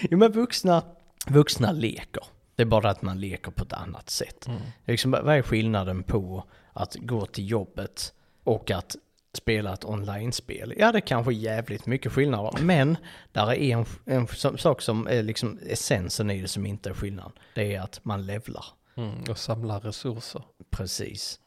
Jo 0.00 0.18
men 0.18 0.32
vuxna, 0.32 0.82
vuxna 1.26 1.72
leker. 1.72 2.22
Det 2.56 2.62
är 2.62 2.66
bara 2.66 2.90
att 2.90 3.02
man 3.02 3.20
leker 3.20 3.50
på 3.50 3.64
ett 3.64 3.72
annat 3.72 4.10
sätt. 4.10 4.46
Mm. 4.46 4.60
Liksom, 4.84 5.10
vad 5.10 5.28
är 5.36 5.42
skillnaden 5.42 6.02
på 6.02 6.44
att 6.72 6.94
gå 6.94 7.26
till 7.26 7.50
jobbet 7.50 8.12
och 8.44 8.70
att 8.70 8.96
spela 9.36 9.72
ett 9.74 9.84
online-spel? 9.84 10.74
Ja, 10.76 10.92
det 10.92 10.98
är 10.98 11.00
kanske 11.00 11.32
jävligt 11.32 11.86
mycket 11.86 12.12
skillnader, 12.12 12.62
men 12.62 12.96
där 13.32 13.52
är 13.52 13.76
en, 13.76 13.86
en 14.04 14.26
sak 14.58 14.82
som 14.82 15.06
är 15.06 15.22
liksom 15.22 15.58
essensen 15.66 16.30
i 16.30 16.42
det 16.42 16.48
som 16.48 16.66
inte 16.66 16.90
är 16.90 16.94
skillnad. 16.94 17.32
Det 17.54 17.74
är 17.74 17.80
att 17.80 18.00
man 18.04 18.26
levlar. 18.26 18.64
Mm, 18.96 19.24
och 19.30 19.38
samlar 19.38 19.80
resurser. 19.80 20.42
Precis. 20.70 21.40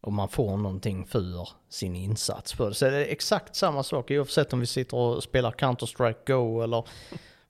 Och 0.00 0.12
man 0.12 0.28
får 0.28 0.56
någonting 0.56 1.06
för 1.06 1.48
sin 1.68 1.96
insats 1.96 2.52
för 2.52 2.68
det. 2.68 2.74
Så 2.74 2.84
det 2.84 2.96
är 2.96 3.12
exakt 3.12 3.56
samma 3.56 3.82
sak 3.82 4.10
oavsett 4.10 4.52
om 4.52 4.60
vi 4.60 4.66
sitter 4.66 4.96
och 4.96 5.22
spelar 5.22 5.50
Counter-Strike 5.50 6.26
Go 6.26 6.62
eller 6.62 6.84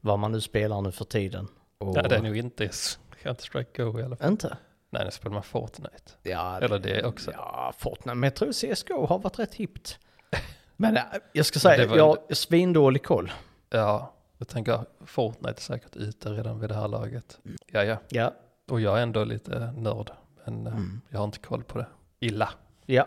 vad 0.00 0.18
man 0.18 0.32
nu 0.32 0.40
spelar 0.40 0.80
nu 0.80 0.92
för 0.92 1.04
tiden. 1.04 1.48
Och 1.78 1.94
Nej, 1.94 2.04
det 2.08 2.16
är 2.16 2.22
nog 2.22 2.36
inte 2.36 2.70
Counter-Strike 3.22 3.76
Go 3.76 4.00
i 4.00 4.02
alla 4.02 4.16
fall. 4.16 4.30
Inte? 4.30 4.56
Nej, 4.92 5.04
nu 5.04 5.10
spelar 5.10 5.34
man 5.34 5.42
Fortnite. 5.42 6.12
Ja, 6.22 6.60
Eller 6.60 6.78
det 6.78 7.04
också. 7.04 7.32
Ja, 7.32 7.72
Fortnite. 7.78 8.14
Men 8.14 8.22
jag 8.22 8.34
tror 8.34 8.52
CSGO 8.74 9.06
har 9.06 9.18
varit 9.18 9.38
rätt 9.38 9.54
hippt. 9.54 9.98
Men 10.76 10.96
äh, 10.96 11.02
jag 11.32 11.46
ska 11.46 11.58
säga, 11.58 11.86
var- 11.86 11.96
jag 11.96 12.06
har 12.06 12.34
svindålig 12.34 13.02
koll. 13.02 13.32
Ja, 13.70 14.12
jag 14.38 14.48
tänker 14.48 14.80
Fortnite 15.06 15.58
är 15.58 15.60
säkert 15.60 15.96
ute 15.96 16.28
redan 16.30 16.60
vid 16.60 16.68
det 16.70 16.74
här 16.74 16.88
laget. 16.88 17.38
Ja, 17.66 17.84
ja. 17.84 17.96
Ja. 18.08 18.34
Och 18.70 18.80
jag 18.80 18.98
är 18.98 19.02
ändå 19.02 19.24
lite 19.24 19.72
nörd. 19.76 20.10
Men 20.44 20.66
eh, 20.66 20.72
Mm. 20.72 21.00
jag 21.08 21.18
har 21.18 21.24
inte 21.24 21.38
koll 21.38 21.64
på 21.64 21.78
det. 21.78 21.86
Illa. 22.20 22.50
Ja, 22.86 23.06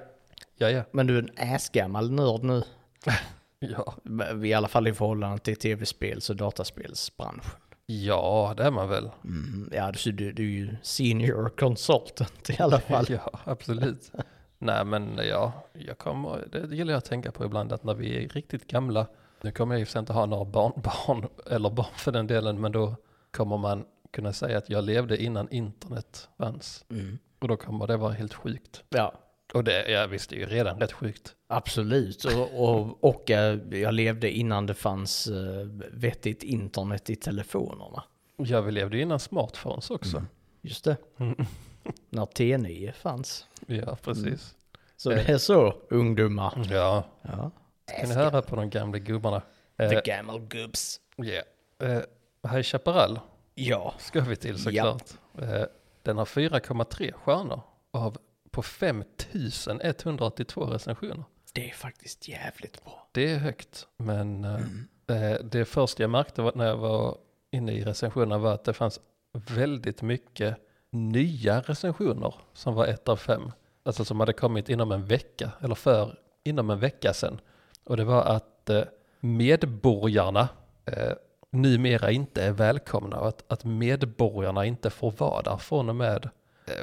Ja, 0.57 0.69
ja. 0.69 0.83
men 0.91 1.07
du 1.07 1.17
är 1.17 1.21
en 1.37 1.53
assgammal 1.53 2.11
nörd 2.11 2.43
nu. 2.43 2.63
Ja, 3.59 3.95
I 4.43 4.53
alla 4.53 4.67
fall 4.67 4.87
i 4.87 4.93
förhållande 4.93 5.37
till 5.37 5.55
tv-spels 5.55 6.29
och 6.29 6.35
dataspelsbranschen. 6.35 7.51
Ja 7.85 8.53
det 8.57 8.63
är 8.63 8.71
man 8.71 8.89
väl. 8.89 9.09
Mm, 9.23 9.69
ja, 9.73 9.91
du, 9.91 10.11
du, 10.11 10.31
du 10.31 10.43
är 10.43 10.55
ju 10.55 10.75
senior 10.81 11.49
consultant 11.49 12.49
i 12.49 12.61
alla 12.61 12.79
fall. 12.89 13.05
Ja, 13.09 13.39
absolut. 13.43 14.11
Nej, 14.57 14.85
men 14.85 15.19
ja, 15.29 15.53
jag 15.73 15.97
kommer, 15.97 16.47
det 16.51 16.75
gillar 16.75 16.93
jag 16.93 16.97
att 16.97 17.05
tänka 17.05 17.31
på 17.31 17.45
ibland 17.45 17.73
att 17.73 17.83
när 17.83 17.93
vi 17.93 18.23
är 18.23 18.29
riktigt 18.29 18.67
gamla, 18.67 19.07
nu 19.41 19.51
kommer 19.51 19.75
jag 19.75 19.81
i 19.81 19.85
och 19.85 19.95
inte 19.95 20.13
ha 20.13 20.25
några 20.25 20.45
barn, 20.45 20.73
barn 20.75 21.27
eller 21.51 21.69
barn 21.69 21.95
för 21.95 22.11
den 22.11 22.27
delen, 22.27 22.61
men 22.61 22.71
då 22.71 22.95
kommer 23.31 23.57
man 23.57 23.85
kunna 24.11 24.33
säga 24.33 24.57
att 24.57 24.69
jag 24.69 24.83
levde 24.83 25.23
innan 25.23 25.49
internet 25.49 26.29
fanns. 26.37 26.85
Mm. 26.89 27.17
Och 27.39 27.47
då 27.47 27.57
kommer 27.57 27.87
det 27.87 27.97
vara 27.97 28.11
helt 28.11 28.33
sjukt. 28.33 28.83
Ja, 28.89 29.13
Och 29.53 29.63
det, 29.63 29.91
jag 29.91 30.07
visste 30.07 30.35
ju 30.35 30.45
redan 30.45 30.79
rätt 30.79 30.91
sjukt. 30.91 31.35
absolut. 31.47 32.25
Och, 32.25 32.63
och, 32.69 33.03
och 33.03 33.31
eh, 33.31 33.59
jag 33.71 33.93
levde 33.93 34.31
innan 34.31 34.65
det 34.65 34.73
fanns 34.73 35.27
eh, 35.27 35.65
vettigt 35.91 36.43
internet 36.43 37.09
i 37.09 37.15
telefonerna. 37.15 38.03
Ja, 38.37 38.61
vi 38.61 38.71
levde 38.71 38.99
innan 38.99 39.19
smartphones 39.19 39.89
också. 39.91 40.25
Just 40.61 40.83
det. 40.83 40.97
Mm. 41.17 41.35
När 42.09 42.25
T9 42.25 42.91
fanns. 42.91 43.45
Ja, 43.67 43.95
precis. 44.03 44.55
Så 44.97 45.11
Eh. 45.11 45.15
det 45.17 45.33
är 45.33 45.37
så, 45.37 45.73
ungdomar. 45.89 46.67
Ja, 46.71 47.03
Ja. 47.21 47.51
kan 47.99 48.09
ni 48.09 48.15
höra 48.15 48.41
på 48.41 48.55
de 48.55 48.69
gamla 48.69 48.97
gubbarna? 48.99 49.41
Eh, 49.77 49.89
The 49.89 50.01
gammal 50.05 50.39
gubbs. 50.39 50.99
yeah. 51.23 51.45
eh, 51.97 52.01
High 52.51 52.61
Chaparral 52.63 53.19
Ja. 53.55 53.93
ska 53.99 54.21
vi 54.21 54.35
till 54.35 54.63
såklart. 54.63 55.03
Eh, 55.41 55.63
den 56.03 56.17
har 56.17 56.25
4,3 56.25 57.11
stjärnor 57.11 57.61
av 57.91 58.17
på 58.55 58.61
5182 58.61 60.65
recensioner. 60.65 61.23
Det 61.53 61.69
är 61.69 61.73
faktiskt 61.73 62.27
jävligt 62.27 62.83
bra. 62.83 63.07
Det 63.11 63.31
är 63.31 63.37
högt, 63.37 63.87
men 63.97 64.45
eh, 64.45 64.61
eh, 65.07 65.37
det 65.43 65.65
första 65.65 66.03
jag 66.03 66.09
märkte 66.09 66.41
var, 66.41 66.51
när 66.55 66.65
jag 66.65 66.77
var 66.77 67.17
inne 67.51 67.71
i 67.71 67.83
recensionerna 67.83 68.37
var 68.37 68.53
att 68.53 68.63
det 68.63 68.73
fanns 68.73 68.99
väldigt 69.49 70.01
mycket 70.01 70.57
nya 70.89 71.61
recensioner 71.61 72.35
som 72.53 72.73
var 72.73 72.85
ett 72.85 73.09
av 73.09 73.17
fem. 73.17 73.51
Alltså 73.83 74.05
som 74.05 74.19
hade 74.19 74.33
kommit 74.33 74.69
inom 74.69 74.91
en 74.91 75.05
vecka, 75.05 75.51
eller 75.61 75.75
för 75.75 76.19
inom 76.43 76.69
en 76.69 76.79
vecka 76.79 77.13
sedan. 77.13 77.41
Och 77.83 77.97
det 77.97 78.03
var 78.03 78.23
att 78.23 78.69
eh, 78.69 78.83
medborgarna 79.19 80.47
eh, 80.85 81.13
numera 81.51 82.11
inte 82.11 82.43
är 82.43 82.51
välkomna 82.51 83.19
och 83.19 83.27
att, 83.27 83.43
att 83.47 83.63
medborgarna 83.63 84.65
inte 84.65 84.89
får 84.89 85.11
vara 85.11 85.41
där 85.41 85.57
från 85.57 85.89
och 85.89 85.95
med, 85.95 86.29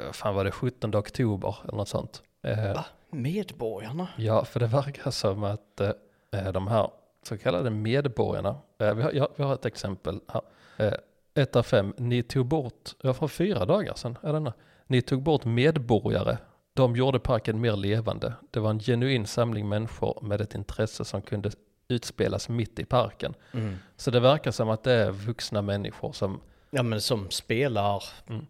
vad 0.05 0.15
fan 0.15 0.35
var 0.35 0.43
det, 0.43 0.51
17 0.51 0.95
oktober 0.95 1.55
eller 1.63 1.77
något 1.77 1.89
sånt. 1.89 2.23
Eh, 2.41 2.73
Va? 2.73 2.85
Medborgarna? 3.09 4.07
Ja, 4.17 4.45
för 4.45 4.59
det 4.59 4.67
verkar 4.67 5.11
som 5.11 5.43
att 5.43 5.79
eh, 5.79 6.51
de 6.51 6.67
här 6.67 6.89
så 7.23 7.37
kallade 7.37 7.69
medborgarna, 7.69 8.55
eh, 8.79 8.93
vi, 8.93 9.01
har, 9.03 9.11
ja, 9.11 9.29
vi 9.35 9.43
har 9.43 9.53
ett 9.53 9.65
exempel 9.65 10.19
här. 10.27 10.41
Eh, 10.77 10.93
ett 11.35 11.55
av 11.55 11.63
fem, 11.63 11.93
ni 11.97 12.23
tog 12.23 12.45
bort, 12.45 12.89
ja 13.01 13.13
för 13.13 13.27
fyra 13.27 13.65
dagar 13.65 13.93
sedan, 13.93 14.17
är 14.21 14.33
denna. 14.33 14.53
Ni 14.87 15.01
tog 15.01 15.21
bort 15.21 15.45
medborgare, 15.45 16.37
de 16.73 16.95
gjorde 16.95 17.19
parken 17.19 17.61
mer 17.61 17.75
levande. 17.75 18.33
Det 18.51 18.59
var 18.59 18.69
en 18.69 18.79
genuin 18.79 19.25
samling 19.27 19.69
människor 19.69 20.19
med 20.21 20.41
ett 20.41 20.55
intresse 20.55 21.05
som 21.05 21.21
kunde 21.21 21.51
utspelas 21.87 22.49
mitt 22.49 22.79
i 22.79 22.85
parken. 22.85 23.33
Mm. 23.51 23.75
Så 23.95 24.11
det 24.11 24.19
verkar 24.19 24.51
som 24.51 24.69
att 24.69 24.83
det 24.83 24.93
är 24.93 25.11
vuxna 25.11 25.61
människor 25.61 26.11
som 26.11 26.41
Ja 26.69 26.83
men 26.83 27.01
som 27.01 27.29
spelar 27.29 28.03
Mm. 28.29 28.45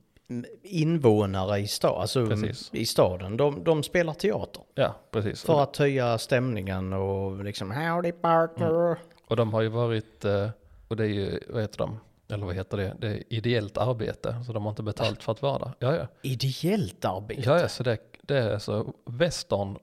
Invånare 0.62 1.60
i, 1.60 1.68
sta, 1.68 2.02
alltså 2.02 2.26
Precis. 2.28 2.70
i 2.74 2.86
staden. 2.86 3.38
De, 3.38 3.64
de 3.64 3.84
spelar 3.84 4.14
teater. 4.14 4.64
Ja, 4.76 4.96
precis. 5.12 5.44
För 5.44 5.64
att 5.64 5.78
höja 5.78 6.18
stämningen 6.18 6.94
och 6.94 7.44
liksom 7.44 7.72
howdy 7.72 8.12
partner. 8.12 8.98
Och 9.28 9.36
de 9.36 9.54
har 9.54 9.62
ju 9.62 9.68
varit, 9.68 10.26
eh, 10.26 10.50
och 10.88 10.96
det 10.96 11.04
är 11.04 11.08
ju, 11.08 11.40
vad 11.50 11.62
heter 11.62 11.78
de? 11.78 12.00
Eller 12.30 12.46
vad 12.46 12.56
heter 12.56 12.78
det? 12.78 12.96
Det 13.00 13.08
är 13.08 13.24
ideellt 13.34 13.78
arbete, 13.78 14.36
så 14.48 14.54
de 14.54 14.64
har 14.64 14.70
inte 14.70 14.84
betalt 14.84 15.24
för 15.24 15.32
att 15.32 15.42
vara 15.42 15.60
där. 15.60 15.74
Ja, 15.80 15.96
ja. 15.96 16.08
Ideellt 16.22 17.06
arbete. 17.06 17.42
Ja, 17.46 17.60
ja, 17.60 17.68
så 17.68 17.84
det, 17.84 17.98
det 18.22 18.38
är 18.38 18.54
alltså 18.54 18.94
western 19.06 19.78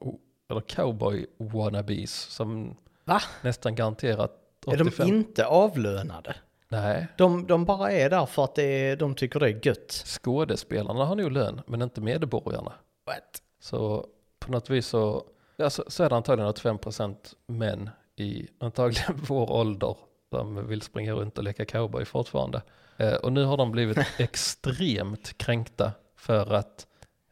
eller 0.49 0.61
cowboy 0.61 1.25
wannabes 1.37 2.11
som 2.13 2.75
Va? 3.03 3.21
nästan 3.41 3.75
garanterat 3.75 4.31
Är 4.67 4.77
de 4.77 4.87
85. 4.87 5.07
inte 5.07 5.45
avlönade? 5.45 6.35
Nej, 6.71 7.07
De, 7.17 7.47
de 7.47 7.65
bara 7.65 7.91
är 7.91 8.09
där 8.09 8.25
för 8.25 8.43
att 8.43 8.55
det 8.55 8.63
är, 8.63 8.95
de 8.95 9.15
tycker 9.15 9.39
det 9.39 9.49
är 9.49 9.67
gött. 9.67 9.91
skådespelarna 9.91 11.05
har 11.05 11.15
nog 11.15 11.31
lön, 11.31 11.61
men 11.67 11.81
inte 11.81 12.01
medborgarna. 12.01 12.73
What? 13.05 13.41
Så 13.59 14.07
på 14.39 14.51
något 14.51 14.69
vis 14.69 14.87
så, 14.87 15.23
ja, 15.57 15.69
så, 15.69 16.03
är 16.03 16.09
det 16.09 16.15
antagligen 16.15 16.51
85% 16.51 17.15
män 17.47 17.89
i 18.15 18.47
antagligen 18.59 19.15
vår 19.27 19.51
ålder 19.51 19.97
som 20.29 20.67
vill 20.67 20.81
springa 20.81 21.13
runt 21.13 21.37
och 21.37 21.43
leka 21.43 21.65
cowboy 21.65 22.05
fortfarande. 22.05 22.61
Eh, 22.97 23.13
och 23.13 23.33
nu 23.33 23.43
har 23.43 23.57
de 23.57 23.71
blivit 23.71 23.97
extremt 24.19 25.37
kränkta 25.37 25.91
för 26.15 26.53
att 26.53 26.87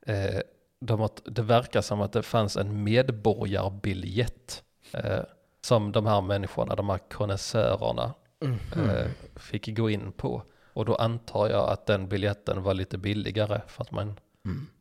eh, 0.06 0.40
de 0.82 1.00
har, 1.00 1.10
det 1.26 1.42
verkar 1.42 1.82
som 1.82 2.02
att 2.02 2.14
det 2.14 2.24
fanns 2.24 2.58
en 2.58 2.84
medborgarbiljett 2.84 4.64
eh, 4.94 5.20
som 5.62 5.92
de 5.92 6.06
här 6.06 6.22
människorna, 6.22 6.76
de 6.76 6.90
här 6.90 6.98
konnässörerna 7.10 8.14
Mhm. 8.42 8.90
eh, 8.90 9.08
fick 9.36 9.78
gå 9.78 9.90
in 9.90 10.12
på. 10.12 10.44
Och 10.74 10.86
då 10.86 10.96
antar 10.96 11.50
jag 11.50 11.70
att 11.70 11.86
den 11.86 12.08
biljetten 12.08 12.64
var 12.64 12.74
lite 12.74 12.98
billigare 12.98 13.62
för 13.68 13.84
att 13.84 13.92
man 13.92 14.20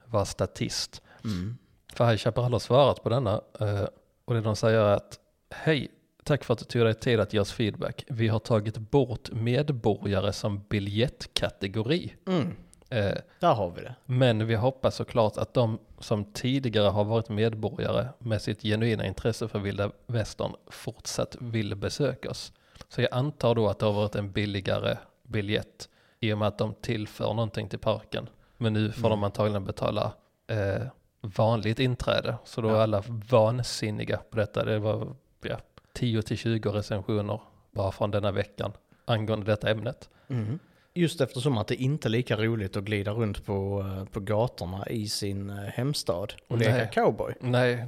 var 0.05 0.25
statist. 0.25 1.03
Mm. 1.25 1.59
För 1.93 2.07
High 2.07 2.17
Chaparral 2.17 2.53
har 2.53 2.59
svarat 2.59 3.03
på 3.03 3.09
denna 3.09 3.41
eh, 3.61 3.85
och 4.25 4.35
det 4.35 4.41
de 4.41 4.57
säger 4.57 4.79
är 4.81 4.95
att 4.97 5.19
hej, 5.51 5.89
tack 6.25 6.45
för 6.45 6.53
att 6.53 6.59
du 6.59 6.65
tog 6.65 6.83
dig 6.85 6.95
tid 6.95 7.21
att 7.21 7.33
ge 7.33 7.41
oss 7.41 7.53
feedback. 7.53 8.05
Vi 8.09 8.29
har 8.29 8.39
tagit 8.39 8.79
bort 8.79 9.31
medborgare 9.33 10.33
som 10.33 10.63
biljettkategori. 10.69 12.15
Mm. 12.27 12.57
Eh, 12.91 13.15
Där 13.41 13.55
har 13.55 13.71
vi 13.71 13.81
det. 13.83 13.95
men 14.07 14.47
vi 14.47 14.55
hoppas 14.55 14.95
såklart 14.95 15.37
att 15.37 15.55
de 15.55 15.79
som 15.99 16.25
tidigare 16.33 16.89
har 16.89 17.05
varit 17.05 17.29
medborgare 17.29 18.09
med 18.19 18.43
sitt 18.43 18.63
genuina 18.63 19.07
intresse 19.07 19.49
för 19.49 19.59
vilda 19.59 19.91
västern 20.07 20.53
fortsatt 20.71 21.37
vill 21.41 21.75
besöka 21.77 22.31
oss. 22.31 22.53
Så 22.89 23.03
jag 23.03 23.09
antar 23.13 23.55
då 23.55 23.69
att 23.69 23.79
det 23.79 23.87
har 23.87 23.93
varit 23.93 24.15
en 24.15 24.33
billigare 24.33 24.97
biljett 25.23 25.89
i 26.21 26.33
och 26.33 26.39
med 26.39 26.49
att 26.49 26.59
de 26.59 26.75
tillför 26.75 27.35
någonting 27.35 27.69
till 27.69 27.79
parken. 27.79 28.29
Men 28.57 28.73
nu 28.73 28.93
får 28.93 29.11
de 29.11 29.25
antagligen 29.25 29.65
betala 29.65 30.13
eh, 30.47 30.83
vanligt 31.21 31.79
inträde. 31.79 32.37
Så 32.45 32.61
då 32.61 32.69
är 32.69 32.81
alla 32.81 33.03
vansinniga 33.31 34.17
på 34.31 34.37
detta. 34.37 34.65
Det 34.65 34.79
var 34.79 35.17
ja, 35.43 35.59
10-20 35.95 36.73
recensioner 36.73 37.41
bara 37.71 37.93
från 37.93 38.11
denna 38.11 38.33
veckan 38.33 38.73
angående 39.05 39.47
detta 39.47 39.71
ämnet. 39.71 40.09
Mm. 40.29 40.59
Just 40.95 41.21
eftersom 41.21 41.59
att 41.59 41.67
det 41.67 41.75
inte 41.75 42.09
är 42.09 42.11
lika 42.11 42.37
roligt 42.37 42.77
att 42.77 42.85
glida 42.85 43.13
runt 43.13 43.47
på, 43.47 43.81
eh, 43.81 44.05
på 44.05 44.21
gatorna 44.21 44.87
i 44.89 45.09
sin 45.09 45.51
eh, 45.51 45.57
hemstad 45.57 46.35
och 46.49 46.59
leka 46.59 46.87
cowboy. 46.87 47.35
Nej, 47.41 47.87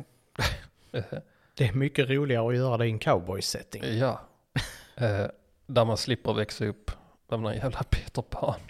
Det 1.54 1.66
är 1.66 1.72
mycket 1.72 2.10
roligare 2.10 2.48
att 2.48 2.56
göra 2.56 2.76
det 2.76 2.86
i 2.86 2.90
en 2.90 2.98
cowboy-setting. 2.98 3.98
Ja, 3.98 4.20
eh, 4.96 5.26
där 5.66 5.84
man 5.84 5.96
slipper 5.96 6.32
växa 6.32 6.64
upp 6.64 6.90
som 7.28 7.42
någon 7.42 7.54
jävla 7.54 7.82
Peter 7.82 8.22
Pan. 8.22 8.60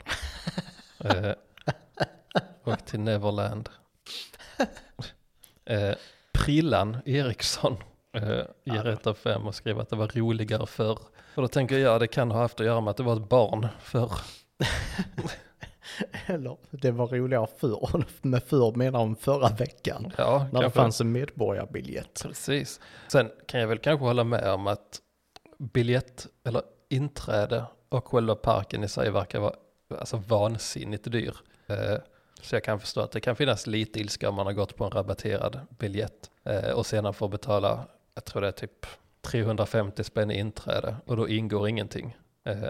eh, 1.05 1.33
och 2.63 2.87
till 2.87 3.01
Neverland. 3.01 3.69
Eh, 5.65 5.95
Prillan 6.33 6.97
Eriksson 7.05 7.77
eh, 8.13 8.43
ger 8.65 8.87
ett 8.87 9.07
av 9.07 9.15
fem 9.15 9.47
och 9.47 9.55
skriver 9.55 9.83
att 9.83 9.89
det 9.89 9.97
var 9.97 10.09
roligare 10.09 10.67
förr. 10.67 10.99
Och 11.35 11.43
då 11.43 11.49
tänker 11.49 11.79
jag 11.79 12.01
det 12.01 12.07
kan 12.07 12.31
ha 12.31 12.41
haft 12.41 12.61
att 12.61 12.67
göra 12.67 12.81
med 12.81 12.91
att 12.91 12.97
det 12.97 13.03
var 13.03 13.17
ett 13.17 13.29
barn 13.29 13.69
förr. 13.81 14.13
Eller 16.27 16.57
det 16.71 16.91
var 16.91 17.07
roligare 17.07 17.47
förr. 17.59 18.05
Med 18.23 18.43
förr 18.43 18.77
menar 18.77 18.99
de 18.99 19.17
förra 19.17 19.49
veckan. 19.49 20.13
Ja, 20.19 20.47
När 20.53 20.63
det 20.63 20.71
fanns 20.71 21.01
en 21.01 21.13
medborgarbiljett. 21.13 22.23
Precis. 22.23 22.81
Sen 23.09 23.31
kan 23.47 23.61
jag 23.61 23.69
väl 23.69 23.79
kanske 23.79 24.07
hålla 24.07 24.25
med 24.25 24.53
om 24.53 24.67
att 24.67 25.01
biljett 25.61 26.27
eller 26.45 26.63
inträde 26.89 27.65
och 27.89 28.09
själva 28.09 28.35
parken 28.35 28.85
i 28.85 28.89
sig 28.89 29.11
verkar 29.11 29.41
vara 29.41 29.55
alltså 29.99 30.17
vansinnigt 30.17 31.13
dyr. 31.13 31.37
Eh, 31.67 31.97
Så 32.43 32.55
jag 32.57 32.65
kan 32.65 32.81
förstå 32.81 33.01
att 33.01 33.13
det 33.13 33.21
kan 33.21 33.37
finnas 33.37 33.67
lite 33.67 34.01
ilska 34.01 34.29
om 34.29 34.35
man 34.35 34.47
har 34.47 34.53
gått 34.53 34.77
på 34.77 34.85
en 34.85 34.91
rabatterad 34.91 35.61
biljett 35.79 36.31
eh, 36.45 36.71
och 36.71 36.87
sedan 36.87 37.15
får 37.15 37.29
betala, 37.29 37.85
jag 38.15 38.25
tror 38.25 38.43
det 38.43 38.49
är 38.49 38.53
typ 38.53 38.87
350 39.21 40.05
spänn 40.05 40.31
i 40.31 40.39
inträde 40.39 40.97
och 41.07 41.17
då 41.17 41.29
ingår 41.29 41.69
ingenting. 41.69 42.17
Eh, 42.45 42.65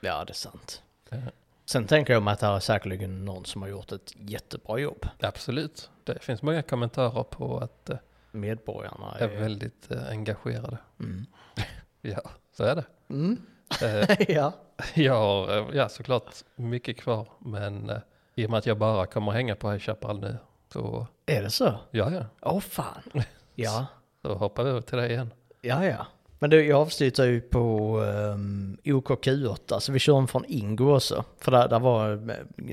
Ja, 0.00 0.24
det 0.24 0.32
är 0.32 0.34
sant. 0.34 0.82
Eh, 1.10 1.18
Sen 1.64 1.86
tänker 1.86 2.12
jag 2.12 2.22
mig 2.22 2.32
att 2.32 2.40
det 2.40 2.46
här 2.46 2.56
är 2.56 2.60
säkerligen 2.60 3.24
någon 3.24 3.44
som 3.44 3.62
har 3.62 3.68
gjort 3.68 3.92
ett 3.92 4.12
jättebra 4.16 4.78
jobb. 4.78 5.06
Absolut, 5.20 5.90
det 6.04 6.22
finns 6.22 6.42
många 6.42 6.62
kommentarer 6.62 7.22
på 7.22 7.58
att 7.58 7.90
eh, 7.90 7.96
Medborgarna 8.30 9.14
är 9.18 9.28
är... 9.28 9.40
väldigt 9.40 9.90
eh, 9.90 10.08
engagerade. 10.08 10.78
Mm. 11.00 11.26
Ja, 12.06 12.30
så 12.56 12.64
är 12.64 12.74
det. 12.76 12.84
Mm. 13.10 13.38
Eh, 13.82 14.16
ja. 14.36 14.52
jag 14.94 15.14
har 15.14 15.58
eh, 15.58 15.66
ja, 15.76 15.88
såklart 15.88 16.34
mycket 16.56 16.96
kvar, 17.00 17.28
men 17.38 17.90
eh, 17.90 17.96
i 18.34 18.46
och 18.46 18.50
med 18.50 18.58
att 18.58 18.66
jag 18.66 18.78
bara 18.78 19.06
kommer 19.06 19.32
hänga 19.32 19.54
på 19.56 19.70
High 19.70 19.80
Chaparral 19.82 20.20
nu, 20.20 20.36
så 20.72 21.06
Är 21.26 21.42
det 21.42 21.50
så? 21.50 21.74
ja, 21.90 22.10
ja, 22.12 22.24
Åh 22.40 22.60
fan. 22.60 23.02
Ja. 23.54 23.86
så 24.22 24.34
hoppar 24.34 24.64
vi 24.64 24.70
över 24.70 24.80
till 24.80 24.98
det 24.98 25.08
igen. 25.10 25.30
Ja, 25.60 25.84
ja. 25.84 26.06
Men 26.38 26.50
du, 26.50 26.66
jag 26.66 26.80
avslutar 26.80 27.24
ju 27.24 27.40
på 27.40 27.98
um, 28.00 28.63
OKQ8, 28.84 29.78
så 29.78 29.92
vi 29.92 29.98
kör 29.98 30.18
en 30.18 30.28
från 30.28 30.44
Ingo 30.48 30.94
också. 30.94 31.24
För 31.40 31.52
där, 31.52 31.68
där, 31.68 31.78
var, 31.78 32.16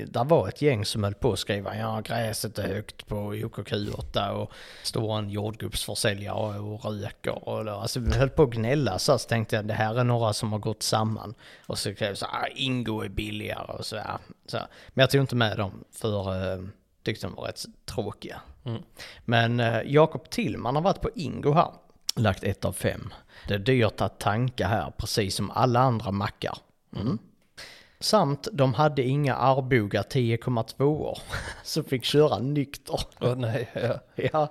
där 0.06 0.24
var 0.24 0.48
ett 0.48 0.62
gäng 0.62 0.84
som 0.84 1.04
höll 1.04 1.14
på 1.14 1.32
att 1.32 1.38
skriva, 1.38 1.76
ja 1.76 2.00
gräset 2.04 2.58
är 2.58 2.74
högt 2.74 3.06
på 3.06 3.14
OKQ8 3.32 4.28
och 4.28 4.52
står 4.82 5.18
en 5.18 5.30
jordgubbsförsäljare 5.30 6.58
och 6.58 6.84
röker. 6.84 7.48
Och, 7.48 7.70
alltså 7.70 8.00
vi 8.00 8.16
höll 8.16 8.30
på 8.30 8.42
att 8.42 8.50
gnälla 8.50 8.98
så, 8.98 9.18
så 9.18 9.28
tänkte 9.28 9.56
jag 9.56 9.64
det 9.64 9.74
här 9.74 10.00
är 10.00 10.04
några 10.04 10.32
som 10.32 10.52
har 10.52 10.58
gått 10.58 10.82
samman. 10.82 11.34
Och 11.66 11.78
så 11.78 11.94
skrev 11.94 12.08
jag 12.08 12.18
så 12.18 12.26
ah, 12.26 12.46
Ingo 12.54 13.00
är 13.00 13.08
billigare 13.08 13.72
och 13.72 13.86
så, 13.86 13.96
ja, 13.96 14.18
så. 14.46 14.58
Men 14.88 15.02
jag 15.02 15.10
tog 15.10 15.20
inte 15.20 15.36
med 15.36 15.56
dem 15.56 15.84
för 15.92 16.34
uh, 16.34 16.68
tyckte 17.02 17.26
de 17.26 17.34
var 17.34 17.44
rätt 17.44 17.64
tråkiga. 17.84 18.40
Mm. 18.64 18.82
Men 19.24 19.60
eh, 19.60 19.80
Jakob 19.86 20.30
Tillman 20.30 20.76
har 20.76 20.82
varit 20.82 21.00
på 21.00 21.10
Ingo 21.14 21.52
här. 21.52 21.72
Lagt 22.16 22.44
ett 22.44 22.64
av 22.64 22.72
fem. 22.72 23.12
Det 23.48 23.54
är 23.54 23.58
dyrt 23.58 24.00
att 24.00 24.20
tanka 24.20 24.66
här, 24.66 24.92
precis 24.96 25.34
som 25.34 25.50
alla 25.50 25.80
andra 25.80 26.10
mackar. 26.10 26.58
Mm. 26.96 27.18
Samt 28.00 28.48
de 28.52 28.74
hade 28.74 29.02
inga 29.02 29.34
Arboga 29.34 30.02
10,2 30.02 30.82
år. 30.82 31.18
Så 31.62 31.82
fick 31.82 32.04
köra 32.04 32.38
nykter. 32.38 33.00
Åh 33.20 33.36
nej, 33.36 33.70
ja. 33.74 33.98
Ja, 34.32 34.48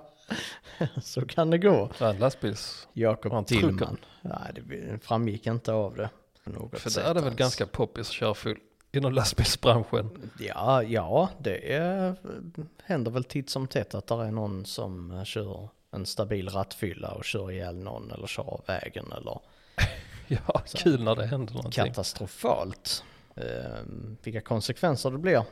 så 1.02 1.26
kan 1.26 1.50
det 1.50 1.58
gå. 1.58 1.90
Det 1.98 2.04
en 2.04 2.18
lastbils... 2.18 2.88
Jakob 2.92 3.46
Tillman. 3.46 3.96
Nej, 4.22 4.52
det 4.54 4.98
framgick 5.02 5.46
inte 5.46 5.72
av 5.72 5.96
det. 5.96 6.10
något 6.44 6.78
För 6.78 6.90
där 6.90 7.10
är 7.10 7.14
det 7.14 7.20
väl 7.20 7.34
ganska 7.34 7.66
poppis 7.66 8.08
att 8.08 8.14
köra 8.14 8.34
full 8.34 8.58
inom 8.92 9.12
lastbilsbranschen. 9.12 10.32
Ja, 10.38 10.82
ja, 10.82 11.28
det 11.38 11.74
är, 11.74 12.14
händer 12.84 13.10
väl 13.10 13.24
titt 13.24 13.50
som 13.50 13.66
tätt 13.66 13.94
att 13.94 14.06
det 14.06 14.14
är 14.14 14.30
någon 14.30 14.64
som 14.64 15.10
eh, 15.10 15.24
kör 15.24 15.68
en 15.92 16.06
stabil 16.06 16.48
rattfylla 16.48 17.08
och 17.10 17.24
kör 17.24 17.50
ihjäl 17.50 17.76
någon 17.76 18.10
eller 18.10 18.26
kör 18.26 18.42
av 18.42 18.60
vägen 18.66 19.12
eller 19.16 19.38
Ja, 20.28 20.62
kul 20.74 21.02
när 21.02 21.14
det 21.16 21.26
händer 21.26 21.54
någonting. 21.54 21.84
katastrofalt. 21.84 23.04
Eh, 23.36 23.44
vilka 24.22 24.40
konsekvenser 24.40 25.10
det 25.10 25.18
blir. 25.18 25.44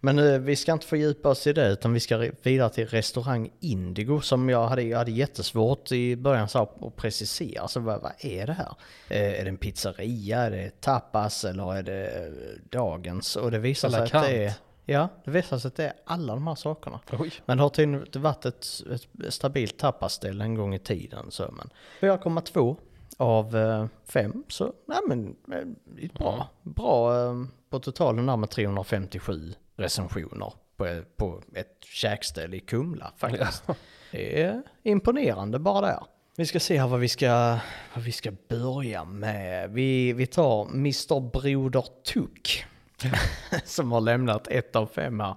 Men 0.00 0.18
eh, 0.18 0.38
vi 0.38 0.56
ska 0.56 0.72
inte 0.72 0.86
fördjupa 0.86 1.28
oss 1.28 1.46
i 1.46 1.52
det 1.52 1.68
utan 1.68 1.92
vi 1.92 2.00
ska 2.00 2.18
re- 2.18 2.36
vidare 2.42 2.70
till 2.70 2.86
restaurang 2.86 3.50
Indigo 3.60 4.20
som 4.20 4.48
jag 4.48 4.68
hade, 4.68 4.82
jag 4.82 4.98
hade 4.98 5.10
jättesvårt 5.10 5.92
i 5.92 6.16
början 6.16 6.48
så 6.48 6.62
att 6.62 6.96
precisera. 6.96 7.62
Alltså 7.62 7.80
vad, 7.80 8.02
vad 8.02 8.12
är 8.18 8.46
det 8.46 8.52
här? 8.52 8.74
Eh, 9.08 9.40
är 9.40 9.44
det 9.44 9.48
en 9.48 9.56
pizzeria? 9.56 10.38
Är 10.40 10.50
det 10.50 10.80
tapas 10.80 11.44
eller 11.44 11.74
är 11.76 11.82
det 11.82 12.06
eh, 12.08 12.32
dagens? 12.70 13.36
Och 13.36 13.50
det 13.50 13.58
visar 13.58 13.90
sig 13.90 14.00
att 14.00 14.12
det 14.12 14.44
är... 14.44 14.52
ja, 14.88 15.08
det 15.24 15.30
visar 15.30 15.58
sig 15.58 15.68
att 15.68 15.76
det 15.76 15.84
är 15.84 15.92
alla 16.04 16.34
de 16.34 16.46
här 16.46 16.54
sakerna. 16.54 17.00
Oj. 17.18 17.32
Men 17.46 17.56
det 17.56 17.62
har 17.62 17.70
tydligen 17.70 18.22
varit 18.22 18.44
ett, 18.44 18.66
ett 18.90 19.34
stabilt 19.34 19.78
tapasställe 19.78 20.44
en 20.44 20.54
gång 20.54 20.74
i 20.74 20.78
tiden. 20.78 21.30
Så, 21.30 21.54
men 21.56 21.70
4,2 22.00 22.76
av 23.16 23.56
eh, 23.56 23.86
5. 24.04 24.44
Så 24.48 24.72
nej, 24.86 24.98
men, 25.08 25.36
eh, 25.52 26.10
bra. 26.14 26.48
Bra 26.62 27.24
eh, 27.24 27.34
på 27.70 27.78
totalen 27.78 28.26
där 28.26 28.36
med 28.36 28.50
357 28.50 29.54
recensioner 29.76 30.52
på, 30.76 31.02
på 31.16 31.42
ett 31.54 31.84
käkställe 31.84 32.56
i 32.56 32.60
Kumla 32.60 33.12
faktiskt. 33.16 33.64
Ja. 33.66 33.74
Det 34.10 34.42
är 34.42 34.62
imponerande 34.82 35.58
bara 35.58 35.86
där. 35.86 36.04
Vi 36.36 36.46
ska 36.46 36.60
se 36.60 36.80
här 36.80 36.86
vad 36.86 37.00
vi 37.00 37.08
ska, 37.08 37.58
vad 37.94 38.04
vi 38.04 38.12
ska 38.12 38.32
börja 38.48 39.04
med. 39.04 39.70
Vi, 39.70 40.12
vi 40.12 40.26
tar 40.26 40.68
Mr 40.68 41.20
Broder 41.20 41.84
Tuck. 42.04 42.64
som 43.64 43.92
har 43.92 44.00
lämnat 44.00 44.48
ett 44.48 44.76
av 44.76 44.86
fem 44.86 45.20
här. 45.20 45.34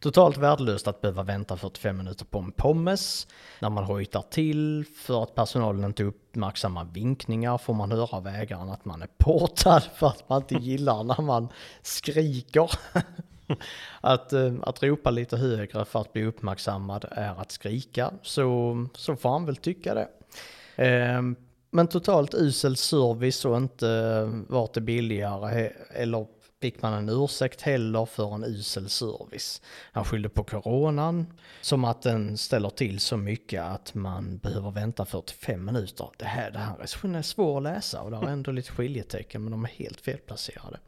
Totalt 0.00 0.36
värdelöst 0.36 0.88
att 0.88 1.00
behöva 1.00 1.22
vänta 1.22 1.56
45 1.56 1.96
minuter 1.96 2.24
på 2.24 2.38
en 2.38 2.52
pommes. 2.52 3.26
När 3.60 3.70
man 3.70 3.84
hojtar 3.84 4.22
till 4.30 4.84
för 4.96 5.22
att 5.22 5.34
personalen 5.34 5.84
inte 5.84 6.04
uppmärksammar 6.04 6.84
vinkningar 6.84 7.58
får 7.58 7.74
man 7.74 7.92
höra 7.92 8.16
av 8.16 8.26
ägaren 8.26 8.70
att 8.70 8.84
man 8.84 9.02
är 9.02 9.08
portad 9.18 9.82
för 9.94 10.06
att 10.06 10.28
man 10.28 10.42
inte 10.42 10.54
gillar 10.54 11.04
när 11.04 11.22
man 11.22 11.48
skriker. 11.82 12.70
att, 14.00 14.32
eh, 14.32 14.52
att 14.62 14.82
ropa 14.82 15.10
lite 15.10 15.36
högre 15.36 15.84
för 15.84 16.00
att 16.00 16.12
bli 16.12 16.24
uppmärksammad 16.24 17.04
är 17.10 17.40
att 17.40 17.50
skrika, 17.50 18.10
så, 18.22 18.76
så 18.94 19.16
får 19.16 19.30
han 19.30 19.46
väl 19.46 19.56
tycka 19.56 19.94
det. 19.94 20.08
Ehm, 20.76 21.36
men 21.70 21.88
totalt 21.88 22.34
usel 22.34 22.76
service 22.76 23.44
och 23.44 23.56
inte 23.56 24.22
vart 24.48 24.74
det 24.74 24.80
billigare 24.80 25.70
eller 25.90 26.26
fick 26.64 26.82
man 26.82 26.92
en 26.92 27.08
ursäkt 27.08 27.62
heller 27.62 28.06
för 28.06 28.34
en 28.34 28.44
usel 28.44 28.88
service. 28.88 29.62
Han 29.92 30.04
skyllde 30.04 30.28
på 30.28 30.44
coronan, 30.44 31.26
som 31.60 31.84
att 31.84 32.02
den 32.02 32.38
ställer 32.38 32.70
till 32.70 33.00
så 33.00 33.16
mycket 33.16 33.62
att 33.62 33.94
man 33.94 34.38
behöver 34.38 34.70
vänta 34.70 35.04
45 35.04 35.64
minuter. 35.64 36.08
Det 36.16 36.24
här, 36.24 36.50
det 36.50 36.58
här 36.58 36.76
recensionen 36.76 37.16
är 37.16 37.22
svår 37.22 37.56
att 37.56 37.62
läsa 37.62 38.02
och 38.02 38.10
det 38.10 38.16
har 38.16 38.28
ändå 38.28 38.52
lite 38.52 38.72
skiljetecken 38.72 39.42
men 39.42 39.50
de 39.50 39.64
är 39.64 39.68
helt 39.68 40.00
felplacerade. 40.00 40.78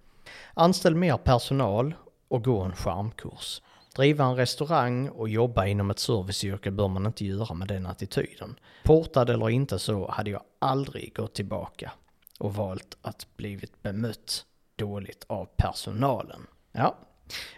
Anställ 0.54 0.94
mer 0.94 1.16
personal 1.16 1.94
och 2.28 2.44
gå 2.44 2.60
en 2.60 2.76
charmkurs. 2.76 3.62
Driva 3.96 4.24
en 4.24 4.36
restaurang 4.36 5.08
och 5.08 5.28
jobba 5.28 5.66
inom 5.66 5.90
ett 5.90 5.98
serviceyrke 5.98 6.70
bör 6.70 6.88
man 6.88 7.06
inte 7.06 7.24
göra 7.24 7.54
med 7.54 7.68
den 7.68 7.86
attityden. 7.86 8.58
Portad 8.84 9.30
eller 9.30 9.50
inte 9.50 9.78
så 9.78 10.10
hade 10.10 10.30
jag 10.30 10.42
aldrig 10.58 11.16
gått 11.16 11.34
tillbaka 11.34 11.92
och 12.38 12.54
valt 12.54 12.96
att 13.02 13.26
blivit 13.36 13.82
bemött 13.82 14.44
dåligt 14.76 15.24
av 15.26 15.48
personalen. 15.56 16.46
Ja. 16.72 16.96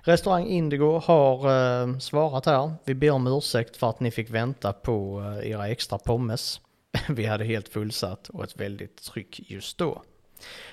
Restaurang 0.01 0.47
Indigo 0.47 0.99
har 0.99 1.39
eh, 1.83 1.99
svarat 1.99 2.47
här. 2.47 2.75
Vi 2.85 2.95
ber 2.95 3.11
om 3.11 3.27
ursäkt 3.27 3.77
för 3.77 3.91
att 3.91 4.01
ni 4.01 4.11
fick 4.11 4.31
vänta 4.31 4.73
på 4.73 5.21
eh, 5.21 5.51
era 5.51 5.69
extra 5.69 5.99
pommes. 5.99 6.61
Vi 7.09 7.27
hade 7.27 7.45
helt 7.45 7.69
fullsatt 7.69 8.29
och 8.29 8.45
ett 8.45 8.61
väldigt 8.61 9.03
tryck 9.03 9.51
just 9.51 9.79
då. 9.79 10.03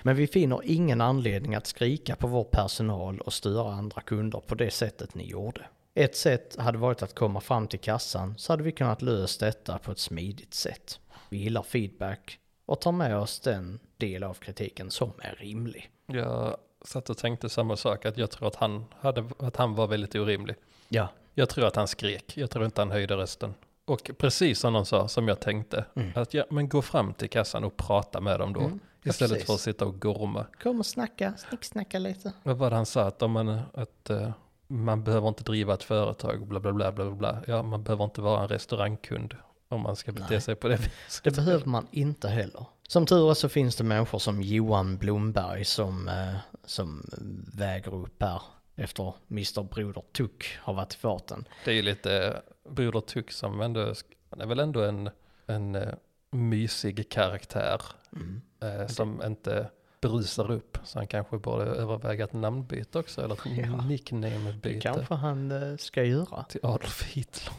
Men 0.03 0.15
vi 0.15 0.27
finner 0.27 0.61
ingen 0.63 1.01
anledning 1.01 1.55
att 1.55 1.67
skrika 1.67 2.15
på 2.15 2.27
vår 2.27 2.43
personal 2.43 3.19
och 3.19 3.33
störa 3.33 3.73
andra 3.73 4.01
kunder 4.01 4.39
på 4.39 4.55
det 4.55 4.71
sättet 4.71 5.15
ni 5.15 5.27
gjorde. 5.27 5.65
Ett 5.95 6.15
sätt 6.15 6.55
hade 6.59 6.77
varit 6.77 7.01
att 7.01 7.15
komma 7.15 7.41
fram 7.41 7.67
till 7.67 7.79
kassan 7.79 8.33
så 8.37 8.53
hade 8.53 8.63
vi 8.63 8.71
kunnat 8.71 9.01
lösa 9.01 9.45
detta 9.45 9.77
på 9.77 9.91
ett 9.91 9.99
smidigt 9.99 10.53
sätt. 10.53 10.99
Vi 11.29 11.37
gillar 11.37 11.63
feedback 11.63 12.39
och 12.65 12.81
tar 12.81 12.91
med 12.91 13.17
oss 13.17 13.39
den 13.39 13.79
del 13.97 14.23
av 14.23 14.33
kritiken 14.33 14.91
som 14.91 15.11
är 15.21 15.35
rimlig. 15.35 15.89
Jag 16.05 16.57
satt 16.81 17.09
och 17.09 17.17
tänkte 17.17 17.49
samma 17.49 17.75
sak, 17.75 18.05
att 18.05 18.17
jag 18.17 18.31
tror 18.31 18.47
att 18.47 18.55
han, 18.55 18.85
hade, 18.99 19.25
att 19.39 19.55
han 19.55 19.75
var 19.75 19.87
väldigt 19.87 20.15
orimlig. 20.15 20.55
Ja, 20.89 21.07
Jag 21.33 21.49
tror 21.49 21.65
att 21.65 21.75
han 21.75 21.87
skrek, 21.87 22.37
jag 22.37 22.49
tror 22.51 22.65
inte 22.65 22.81
han 22.81 22.91
höjde 22.91 23.15
rösten. 23.17 23.53
Och 23.85 24.11
precis 24.17 24.59
som 24.59 24.73
någon 24.73 24.85
sa, 24.85 25.07
som 25.07 25.27
jag 25.27 25.39
tänkte, 25.39 25.85
att 26.15 26.33
ja, 26.33 26.43
men 26.49 26.69
gå 26.69 26.81
fram 26.81 27.13
till 27.13 27.29
kassan 27.29 27.63
och 27.63 27.77
prata 27.77 28.21
med 28.21 28.39
dem 28.39 28.53
då. 28.53 28.59
Mm, 28.59 28.79
ja, 29.01 29.09
istället 29.09 29.31
precis. 29.31 29.45
för 29.47 29.53
att 29.53 29.59
sitta 29.59 29.85
och 29.85 30.01
gorma. 30.01 30.45
kom 30.63 30.79
och 30.79 30.85
snacka, 30.85 31.33
snicksnacka 31.37 31.99
lite. 31.99 32.33
Vad 32.43 32.57
var 32.57 32.69
det 32.69 32.75
han 32.75 32.85
sa? 32.85 33.01
Att, 33.07 33.21
om 33.21 33.31
man, 33.31 33.59
att 33.73 34.09
eh, 34.09 34.31
man 34.67 35.03
behöver 35.03 35.27
inte 35.27 35.43
driva 35.43 35.73
ett 35.73 35.83
företag, 35.83 36.47
bla 36.47 36.59
bla 36.59 36.73
bla 36.73 36.91
bla 36.91 37.05
bla, 37.05 37.15
bla. 37.15 37.41
Ja, 37.47 37.63
man 37.63 37.83
behöver 37.83 38.03
inte 38.03 38.21
vara 38.21 38.41
en 38.41 38.47
restaurangkund 38.47 39.35
om 39.69 39.81
man 39.81 39.95
ska 39.95 40.11
bete 40.11 40.25
Nej. 40.29 40.41
sig 40.41 40.55
på 40.55 40.67
det 40.67 40.75
viset. 41.05 41.23
Det 41.23 41.31
behöver 41.35 41.65
man 41.65 41.87
inte 41.91 42.27
heller. 42.27 42.65
Som 42.87 43.05
tur 43.05 43.29
är 43.29 43.33
så 43.33 43.49
finns 43.49 43.75
det 43.75 43.83
människor 43.83 44.19
som 44.19 44.41
Johan 44.41 44.97
Blomberg 44.97 45.65
som, 45.65 46.07
eh, 46.07 46.35
som 46.65 47.09
väger 47.53 47.93
upp 47.93 48.21
här 48.21 48.41
efter 48.75 49.13
Mr 49.31 49.63
Broder 49.63 50.03
Tuck 50.17 50.57
har 50.61 50.73
varit 50.73 50.93
i 50.93 50.97
farten. 50.97 51.47
Det 51.65 51.71
är 51.71 51.75
ju 51.75 51.81
lite 51.81 52.43
eh, 52.65 52.71
Broder 52.71 53.01
Tuck 53.01 53.31
som 53.31 53.61
ändå, 53.61 53.93
han 54.29 54.41
är 54.41 54.45
väl 54.45 54.59
ändå 54.59 54.83
en, 54.83 55.09
en 55.47 55.75
eh, 55.75 55.93
mysig 56.31 57.09
karaktär 57.09 57.81
Mm. 58.15 58.41
eh, 58.61 58.87
som 58.87 59.23
inte 59.23 59.69
brusar 60.01 60.51
upp. 60.51 60.77
Så 60.83 60.99
han 60.99 61.07
kanske 61.07 61.37
borde 61.37 61.63
överväga 61.65 62.23
ett 62.23 62.33
namnbyte 62.33 62.99
också, 62.99 63.23
eller 63.23 63.33
ett 63.35 63.41
Ja. 63.45 63.65
Det 63.65 63.83
nickname-byte 63.87 64.79
kanske 64.81 65.13
han 65.13 65.77
ska 65.77 66.03
göra. 66.03 66.43
till 66.43 66.59
Adolf 66.63 67.03
Hitler. 67.03 67.53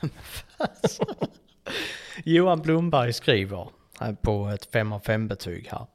Johan 2.24 2.62
Blomberg 2.62 3.12
skriver 3.12 3.68
här 4.00 4.12
på 4.22 4.46
ett 4.48 4.64
5 4.72 4.92
av 4.92 5.00
5 5.00 5.28
betyg 5.28 5.68
här. 5.70 5.86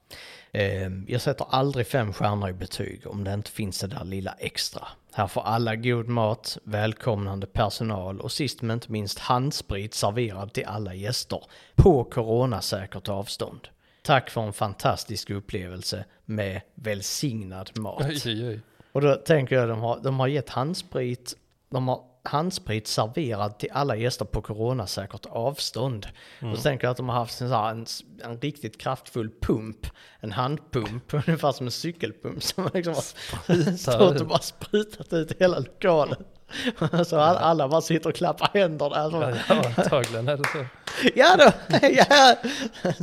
Eh, 0.51 0.91
Jag 1.08 1.21
sätter 1.21 1.45
aldrig 1.49 1.88
fem 1.88 2.13
stjärnor 2.13 2.49
i 2.49 2.53
betyg 2.53 3.08
om 3.08 3.23
det 3.23 3.34
inte 3.34 3.51
finns 3.51 3.79
det 3.79 3.88
där 3.88 4.03
lilla 4.03 4.32
extra. 4.39 4.88
Här 5.13 5.27
får 5.27 5.41
alla 5.41 5.75
god 5.75 6.08
mat, 6.08 6.58
välkomnande 6.63 7.47
personal 7.47 8.21
och 8.21 8.32
sist 8.32 8.62
men 8.62 8.73
inte 8.73 8.91
minst 8.91 9.19
handsprit 9.19 9.93
serverad 9.93 10.53
till 10.53 10.65
alla 10.65 10.93
gäster 10.93 11.43
på 11.75 12.03
coronasäkert 12.03 13.10
avstånd. 13.10 13.67
Tack 14.03 14.29
för 14.29 14.41
en 14.41 14.53
fantastisk 14.53 15.29
upplevelse 15.29 16.05
med 16.25 16.62
välsignad 16.75 17.79
mat. 17.79 18.05
Oj, 18.05 18.21
oj, 18.25 18.47
oj. 18.47 18.60
Och 18.91 19.01
då 19.01 19.15
tänker 19.15 19.55
jag 19.55 19.69
de 19.69 19.79
har, 19.79 19.99
de 20.03 20.19
har 20.19 20.27
gett 20.27 20.49
handsprit, 20.49 21.36
de 21.69 21.88
har 21.88 22.01
handsprit 22.29 22.87
serverad 22.87 23.59
till 23.59 23.69
alla 23.71 23.95
gäster 23.95 24.25
på 24.25 24.41
coronasäkert 24.41 25.25
avstånd. 25.29 26.07
Och 26.51 26.57
så 26.57 26.63
tänker 26.63 26.85
jag 26.87 26.91
att 26.91 26.97
de 26.97 27.09
har 27.09 27.15
haft 27.15 27.41
en, 27.41 27.51
en, 27.51 27.85
en 28.23 28.39
riktigt 28.39 28.81
kraftfull 28.81 29.29
pump, 29.41 29.87
en 30.19 30.31
handpump, 30.31 31.13
ungefär 31.27 31.51
som 31.51 31.65
en 31.65 31.71
cykelpump 31.71 32.43
som 32.43 32.69
liksom 32.73 32.93
har 32.93 33.77
stått 33.77 34.21
och 34.21 34.27
bara 34.27 34.39
sprutat 34.39 35.13
ut 35.13 35.31
hela 35.39 35.59
lokalen. 35.59 36.23
Så 37.05 37.19
alla, 37.19 37.39
alla 37.39 37.67
bara 37.67 37.81
sitter 37.81 38.09
och 38.09 38.15
klappar 38.15 38.49
händerna. 38.53 38.95
Ja, 38.95 39.01
Alltså, 39.01 39.53
ja, 39.53 39.73
antagligen 39.77 40.27
är 40.27 40.37
det 40.37 40.43
så. 40.43 40.65
ja 41.15 41.35
då, 41.37 41.77
ja! 41.87 42.35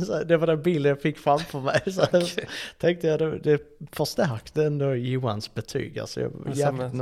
Så 0.05 0.23
det 0.23 0.37
var 0.37 0.47
den 0.47 0.61
bilden 0.61 0.89
jag 0.89 1.01
fick 1.01 1.17
framför 1.17 1.59
mig. 1.59 1.81
Så 1.93 2.03
Okej. 2.03 2.47
tänkte 2.77 3.07
jag, 3.07 3.19
det, 3.19 3.37
det 3.39 3.61
förstärkte 3.91 4.63
ändå 4.63 4.95
Johans 4.95 5.53
betyg. 5.53 5.99
Alltså 5.99 6.21
jag 6.21 6.31
som 6.31 6.51
jävligt 6.53 6.81
en- 6.91 6.97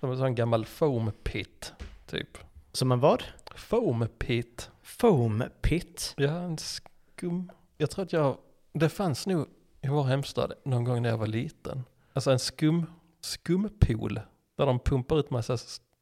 Som 0.00 0.10
en 0.10 0.18
sån 0.18 0.34
gammal 0.34 0.64
foam 0.66 1.10
pit, 1.22 1.72
typ. 2.06 2.38
Som 2.72 2.92
en 2.92 3.00
vad? 3.00 3.22
Foam 3.54 4.08
pit. 4.18 4.70
Foam 4.82 5.44
pit. 5.62 6.14
Ja, 6.16 6.30
en 6.30 6.58
skum. 6.58 7.52
Jag 7.76 7.90
tror 7.90 8.04
att 8.04 8.12
jag, 8.12 8.38
det 8.72 8.88
fanns 8.88 9.26
nog 9.26 9.46
i 9.82 9.88
vår 9.88 10.04
hemstad 10.04 10.52
någon 10.64 10.84
gång 10.84 11.02
när 11.02 11.08
jag 11.08 11.18
var 11.18 11.26
liten. 11.26 11.84
Alltså 12.12 12.30
en 12.30 12.38
skum, 12.38 12.86
skumpool. 13.20 14.20
Där 14.56 14.66
de 14.66 14.78
pumpar 14.78 15.18
ut 15.18 15.30
massa, 15.30 15.58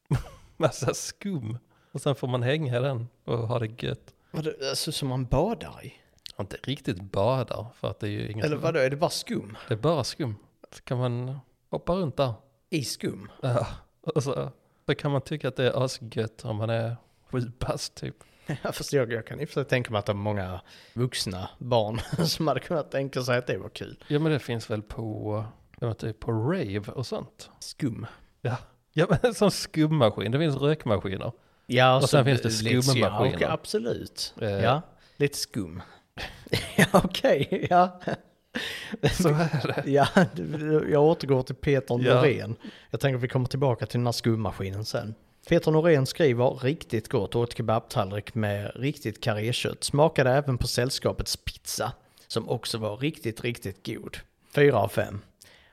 massa 0.57 0.93
skum. 0.93 1.57
Och 1.91 2.01
sen 2.01 2.15
får 2.15 2.27
man 2.27 2.43
hänga 2.43 2.77
i 2.77 2.81
den 2.81 3.07
och 3.23 3.37
ha 3.37 3.59
det 3.59 3.83
gött. 3.83 4.13
Vadå, 4.31 4.51
alltså 4.69 4.91
som 4.91 5.07
man 5.09 5.25
badar 5.25 5.85
i? 5.85 5.93
Inte 6.39 6.57
riktigt 6.63 7.01
badar 7.01 7.67
för 7.75 7.87
att 7.89 7.99
det 7.99 8.07
är 8.07 8.11
ju 8.11 8.31
inget. 8.31 8.45
Eller 8.45 8.55
vadå, 8.57 8.79
är 8.79 8.89
det 8.89 8.95
bara 8.95 9.09
skum? 9.09 9.57
Det 9.67 9.73
är 9.73 9.77
bara 9.77 10.03
skum. 10.03 10.35
Så 10.71 10.83
kan 10.83 10.97
man 10.97 11.39
hoppa 11.69 11.93
runt 11.93 12.17
där. 12.17 12.33
I 12.69 12.83
skum? 12.83 13.31
Ja. 13.41 13.67
Och 14.05 14.23
så, 14.23 14.51
kan 14.97 15.11
man 15.11 15.21
tycka 15.21 15.47
att 15.47 15.55
det 15.55 15.67
är 15.67 15.83
asgött 15.85 16.45
om 16.45 16.55
man 16.55 16.69
är 16.69 16.95
sju 17.31 17.51
bast 17.59 17.95
typ. 17.95 18.15
Jag 18.63 18.75
förstår, 18.75 19.13
jag 19.13 19.27
kan 19.27 19.39
i 19.39 19.45
och 19.45 19.49
för 19.49 19.53
sig 19.53 19.65
tänka 19.65 19.91
mig 19.91 19.99
att 19.99 20.05
det 20.05 20.11
är 20.11 20.13
många 20.13 20.61
vuxna 20.93 21.49
barn 21.57 22.01
som 22.27 22.47
hade 22.47 22.59
kunnat 22.59 22.91
tänka 22.91 23.21
sig 23.21 23.37
att 23.37 23.47
det 23.47 23.57
var 23.57 23.69
kul. 23.69 24.03
Ja 24.07 24.19
men 24.19 24.31
det 24.31 24.39
finns 24.39 24.69
väl 24.69 24.81
på, 24.81 25.45
jag 25.79 25.91
inte, 25.91 26.13
på 26.13 26.31
rave 26.31 26.91
och 26.91 27.05
sånt. 27.05 27.49
Skum. 27.59 28.05
Ja, 28.41 28.57
ja 28.93 29.07
men 29.09 29.33
som 29.33 29.51
skummaskin, 29.51 30.31
det 30.31 30.39
finns 30.39 30.55
rökmaskiner. 30.55 31.31
Ja, 31.65 31.95
Och 31.95 32.01
så 32.01 32.07
sen 32.07 32.25
finns 32.25 32.41
det 32.41 32.51
skummaskiner. 32.51 33.37
Ja, 33.39 33.51
absolut. 33.51 34.33
Eh. 34.41 34.49
Ja, 34.49 34.81
lite 35.17 35.37
skum. 35.37 35.81
ja, 36.75 36.85
okej, 36.93 37.67
ja. 37.69 38.01
Så 39.13 39.29
är 39.29 39.83
det. 39.83 39.91
Ja, 39.91 40.07
jag 40.91 41.03
återgår 41.03 41.43
till 41.43 41.55
Peter 41.55 41.99
Ja. 42.03 42.15
Norén. 42.15 42.55
Jag 42.89 42.99
tänker 42.99 43.17
att 43.17 43.23
vi 43.23 43.27
kommer 43.27 43.47
tillbaka 43.47 43.85
till 43.85 43.99
den 43.99 44.07
här 44.07 44.11
skummaskinen 44.11 44.85
sen. 44.85 45.15
Peter 45.49 45.71
Norén 45.71 46.05
skriver 46.05 46.49
riktigt 46.49 47.09
gott 47.09 47.35
åt 47.35 47.57
kebabtallrik 47.57 48.35
med 48.35 48.71
riktigt 48.75 49.21
karékött. 49.23 49.83
Smakade 49.83 50.31
även 50.31 50.57
på 50.57 50.67
sällskapets 50.67 51.37
pizza 51.37 51.91
som 52.27 52.49
också 52.49 52.77
var 52.77 52.97
riktigt, 52.97 53.41
riktigt 53.43 53.85
god. 53.85 54.17
Fyra 54.55 54.79
av 54.79 54.87
fem. 54.87 55.21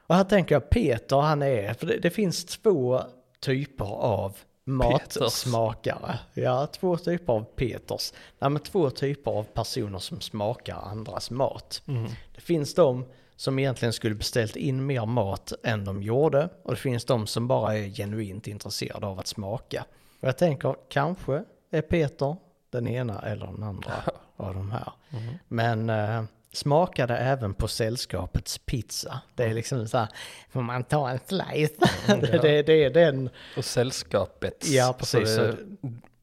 Och 0.07 0.15
här 0.15 0.25
tänker 0.25 0.55
jag 0.55 0.71
Peter 0.71 1.17
han 1.17 1.43
är, 1.43 1.75
för 1.75 1.87
det, 1.87 1.99
det 1.99 2.11
finns 2.11 2.45
två 2.45 3.03
typer 3.41 3.85
av. 3.95 4.37
matsmakare. 4.65 6.19
Ja, 6.35 6.67
två 6.67 6.97
typer 6.97 7.33
av 7.33 7.45
Peters. 7.45 8.13
Nej, 8.39 8.51
men 8.51 8.63
två 8.63 8.91
typer 8.91 9.31
av 9.31 9.45
personer 9.45 9.99
som 9.99 10.21
smakar 10.21 10.77
andras 10.77 11.31
mat. 11.31 11.83
Mm. 11.87 12.11
Det 12.35 12.41
finns 12.41 12.75
de 12.75 13.05
som 13.37 13.59
egentligen 13.59 13.93
skulle 13.93 14.15
beställt 14.15 14.57
in 14.57 14.87
mer 14.87 15.07
mat 15.07 15.53
än 15.63 15.85
de 15.85 16.03
gjorde 16.03 16.49
och 16.63 16.71
det 16.71 16.77
finns 16.77 17.05
de 17.05 17.27
som 17.27 17.49
bara 17.49 17.79
är 17.79 17.89
genuint 17.89 18.47
intresserade 18.47 19.07
av 19.07 19.19
att 19.19 19.27
smaka. 19.27 19.85
Och 20.21 20.29
jag 20.29 20.39
tänker 20.39 20.75
kanske 20.89 21.45
är 21.71 21.83
Peter 21.83 22.37
den 22.71 22.89
ena 22.89 23.21
eller 23.21 23.47
den 23.47 23.63
andra 23.63 23.93
av 24.37 24.55
de 24.55 24.71
här. 24.71 24.93
Mm. 25.11 25.35
Men 25.49 25.91
eh, 25.91 26.25
smakade 26.53 27.17
även 27.17 27.55
på 27.55 27.69
sällskapets 27.69 28.59
pizza. 28.59 29.21
Det 29.35 29.45
är 29.45 29.55
liksom 29.55 29.89
så 29.89 29.99
här, 29.99 30.09
får 30.51 30.63
man 30.63 30.85
ta 30.85 31.11
en 31.11 31.19
slice? 31.27 31.75
det, 32.07 32.39
det, 32.43 32.63
det 32.63 32.85
är 32.85 32.91
den, 32.91 33.31
Och 33.57 33.65
sällskapet. 33.65 34.67
ja 34.69 34.95
precis, 34.99 35.37
det, 35.37 35.57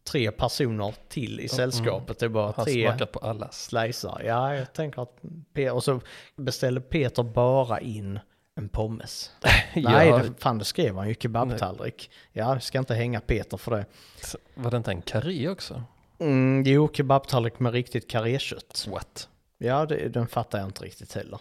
tre 0.04 0.32
personer 0.32 0.96
till 1.10 1.40
i 1.40 1.48
sällskapet. 1.50 2.20
Det 2.20 2.26
är 2.26 2.30
bara 2.30 2.54
tre 2.66 2.88
smakar 2.88 3.06
på 3.06 3.20
allas. 3.20 3.64
slicer. 3.66 4.22
Ja, 4.26 4.56
jag 4.56 4.74
tänker 4.74 5.02
att, 5.02 5.18
Pe- 5.54 5.70
och 5.70 5.84
så 5.84 6.02
beställde 6.36 6.82
Peter 6.82 7.24
bara 7.24 7.80
in 7.80 8.20
en 8.56 8.70
pommes. 8.70 9.32
Nej, 9.76 10.08
Ja. 10.08 10.18
det, 10.18 10.32
fan 10.40 10.58
det 10.58 10.66
skrev 10.66 10.96
han 10.98 11.08
ju, 11.10 11.16
kebabtallrik. 11.16 12.10
Ja, 12.34 12.54
jag 12.54 12.64
ska 12.64 12.80
inte 12.80 12.94
hänga 12.96 13.20
Peter 13.22 13.58
för 13.58 13.72
det. 13.78 13.86
Så 14.22 14.38
Var 14.56 14.72
det 14.72 14.78
inte 14.78 14.92
en 14.92 15.02
karré 15.02 15.50
också? 15.50 15.84
Mm, 16.20 16.64
jo, 16.66 16.90
kebabtallrik 16.94 17.60
med 17.60 17.74
riktigt 17.74 18.10
karékött. 18.10 18.88
What? 18.92 19.30
Ja, 19.62 19.86
det, 19.86 20.10
den 20.10 20.28
fattar 20.28 20.60
jag 20.60 20.68
inte 20.68 20.84
riktigt 20.84 21.14
heller. 21.14 21.40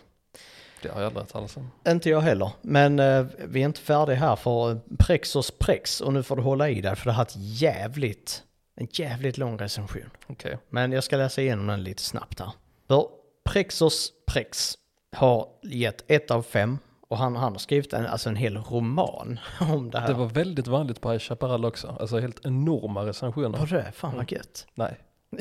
Det 0.83 0.89
har 0.89 1.01
jag 1.01 1.07
aldrig 1.07 1.23
hört 1.23 1.33
talas 1.33 1.57
om. 1.57 1.71
Inte 1.89 2.11
jag 2.11 2.21
heller, 2.21 2.51
men 2.63 2.99
eh, 2.99 3.27
vi 3.39 3.61
är 3.61 3.65
inte 3.65 3.81
färdiga 3.81 4.17
här 4.17 4.37
för 4.37 4.81
Prexos 4.99 5.51
Prex 5.51 6.01
och 6.01 6.13
nu 6.13 6.23
får 6.23 6.37
du 6.37 6.43
hålla 6.43 6.69
i 6.69 6.81
dig 6.81 6.97
för 6.97 7.11
det 7.11 7.17
är 7.17 7.23
ett 7.23 7.37
jävligt, 7.37 8.43
en 8.77 8.89
jävligt 8.93 9.39
lång 9.39 9.59
recension. 9.59 10.11
Okej. 10.27 10.59
Men 10.69 10.93
jag 10.93 11.05
ska 11.05 11.17
läsa 11.17 11.43
igenom 11.43 11.67
den 11.67 11.83
lite 11.83 12.03
snabbt 12.03 12.41
här. 12.41 12.53
För 12.89 13.09
Prexos 13.45 14.13
Prex 14.27 14.75
har 15.17 15.49
gett 15.63 16.11
ett 16.11 16.31
av 16.31 16.43
fem 16.43 16.79
och 17.09 17.19
han, 17.19 17.37
han 17.37 17.53
har 17.53 17.59
skrivit 17.59 17.93
en, 17.93 18.07
alltså 18.07 18.29
en 18.29 18.37
hel 18.37 18.57
roman 18.57 19.39
om 19.61 19.91
det 19.91 20.01
här. 20.01 20.09
Det 20.09 20.15
var 20.15 20.27
väldigt 20.27 20.67
vanligt 20.67 21.01
på 21.01 21.11
High 21.11 21.21
Chaparral 21.21 21.65
också. 21.65 21.97
Alltså 22.01 22.19
helt 22.19 22.47
enorma 22.47 23.07
recensioner. 23.07 23.59
Var 23.59 23.67
det? 23.67 23.93
Fan 23.93 24.17
vad 24.17 24.33
gött. 24.33 24.67
Nej. 24.75 24.99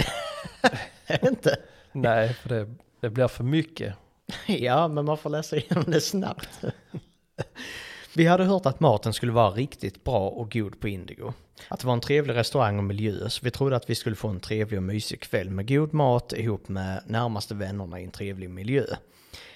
Är 1.05 1.17
det 1.21 1.27
inte? 1.27 1.57
Nej, 1.91 2.33
för 2.33 2.49
det, 2.49 2.67
det 2.99 3.09
blir 3.09 3.27
för 3.27 3.43
mycket. 3.43 3.93
Ja, 4.47 4.87
men 4.87 5.05
man 5.05 5.17
får 5.17 5.29
läsa 5.29 5.57
igenom 5.57 5.83
det 5.87 6.01
snabbt. 6.01 6.49
Vi 8.15 8.25
hade 8.25 8.43
hört 8.43 8.65
att 8.65 8.79
maten 8.79 9.13
skulle 9.13 9.31
vara 9.31 9.51
riktigt 9.51 10.03
bra 10.03 10.29
och 10.29 10.51
god 10.51 10.79
på 10.79 10.87
Indigo. 10.87 11.33
Att 11.67 11.79
det 11.79 11.87
var 11.87 11.93
en 11.93 12.01
trevlig 12.01 12.35
restaurang 12.35 12.77
och 12.77 12.83
miljö, 12.83 13.29
så 13.29 13.39
vi 13.43 13.51
trodde 13.51 13.75
att 13.75 13.89
vi 13.89 13.95
skulle 13.95 14.15
få 14.15 14.27
en 14.27 14.39
trevlig 14.39 14.79
och 14.79 14.83
mysig 14.83 15.21
kväll 15.21 15.49
med 15.49 15.67
god 15.67 15.93
mat 15.93 16.33
ihop 16.33 16.69
med 16.69 17.01
närmaste 17.05 17.55
vännerna 17.55 17.99
i 17.99 18.03
en 18.03 18.11
trevlig 18.11 18.49
miljö. 18.49 18.85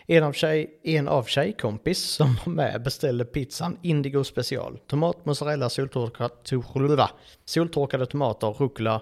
En 0.06 0.24
av, 0.24 0.34
tjej, 0.34 0.80
en 0.84 1.08
av 1.08 1.24
tjejkompis 1.24 2.00
som 2.00 2.38
var 2.46 2.54
med 2.54 2.84
beställde 2.84 3.26
pizzan 3.26 3.78
Indigo 3.82 4.24
special. 4.24 4.78
Tomat, 4.88 5.26
mozzarella, 5.26 5.70
soltorkade, 5.70 7.10
soltorkade 7.46 8.06
tomater, 8.06 8.48
rucola, 8.48 9.02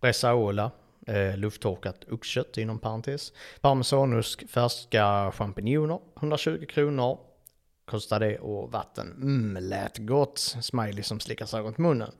bresaola, 0.00 0.70
eh, 1.08 1.36
lufttorkat 1.36 2.04
oxkött 2.10 2.58
inom 2.58 2.78
parentes, 2.78 3.32
parmesanost, 3.60 4.50
färska 4.50 5.32
champinjoner, 5.32 5.98
120 6.16 6.66
kronor 6.68 7.18
kostar 7.88 8.20
det 8.20 8.38
och 8.38 8.72
vatten. 8.72 9.12
Mm, 9.12 9.64
lät 9.64 9.98
gott. 9.98 10.38
Smiley 10.60 11.02
som 11.02 11.20
slickar 11.20 11.46
sig 11.46 11.60
runt 11.60 11.78
munnen. 11.78 12.12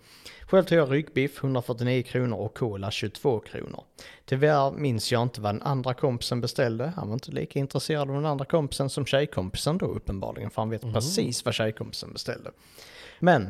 Själv 0.47 0.64
tog 0.64 0.78
jag 0.78 0.93
ryggbiff 0.93 1.39
149 1.45 2.03
kronor 2.03 2.39
och 2.39 2.57
cola 2.57 2.91
22 2.91 3.41
kronor. 3.41 3.84
Tyvärr 4.24 4.70
minns 4.70 5.12
jag 5.12 5.22
inte 5.22 5.41
vad 5.41 5.55
den 5.55 5.62
andra 5.62 5.95
kompisen 5.95 6.41
beställde. 6.41 6.93
Han 6.97 7.09
var 7.09 7.14
inte 7.14 7.30
lika 7.30 7.59
intresserad 7.59 8.09
av 8.09 8.14
den 8.14 8.26
andra 8.26 8.45
kompisen 8.45 8.91
som 8.91 9.07
tjejkompisen 9.07 9.78
då 9.78 9.86
uppenbarligen. 9.86 10.51
För 10.51 10.62
han 10.62 10.70
vet 10.70 10.82
precis 10.82 11.45
vad 11.45 11.55
tjejkompisen 11.55 12.12
beställde. 12.12 12.51
Men 13.20 13.49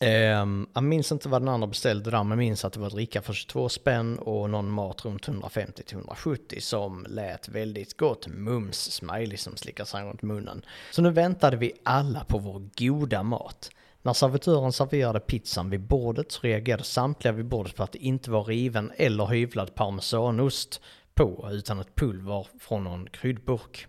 ehm, 0.00 0.66
jag 0.74 0.84
minns 0.84 1.12
inte 1.12 1.28
vad 1.28 1.42
den 1.42 1.48
andra 1.48 1.66
beställde 1.66 2.10
där, 2.10 2.24
men 2.24 2.38
minns 2.38 2.64
att 2.64 2.72
det 2.72 2.80
var 2.80 2.90
dricka 2.90 3.22
för 3.22 3.32
22 3.32 3.68
spänn 3.68 4.18
och 4.18 4.50
någon 4.50 4.70
mat 4.70 5.04
runt 5.04 5.28
150-170 5.28 6.60
som 6.60 7.06
lät 7.08 7.48
väldigt 7.48 7.96
gott. 7.96 8.26
Mums, 8.26 8.92
smiley 8.92 9.36
som 9.36 9.56
slickar 9.56 9.84
sig 9.84 10.04
runt 10.04 10.22
munnen. 10.22 10.62
Så 10.90 11.02
nu 11.02 11.10
väntade 11.10 11.56
vi 11.56 11.72
alla 11.82 12.24
på 12.24 12.38
vår 12.38 12.68
goda 12.76 13.22
mat. 13.22 13.70
När 14.02 14.12
servitören 14.12 14.72
serverade 14.72 15.20
pizzan 15.20 15.70
vid 15.70 15.80
bordet 15.80 16.32
så 16.32 16.40
reagerade 16.42 16.84
samtliga 16.84 17.32
vid 17.32 17.46
bordet 17.46 17.76
på 17.76 17.82
att 17.82 17.92
det 17.92 17.98
inte 17.98 18.30
var 18.30 18.44
riven 18.44 18.92
eller 18.96 19.26
hyvlad 19.26 19.74
parmesanost 19.74 20.80
på, 21.14 21.48
utan 21.52 21.80
ett 21.80 21.94
pulver 21.94 22.46
från 22.60 22.84
någon 22.84 23.08
kryddburk. 23.10 23.86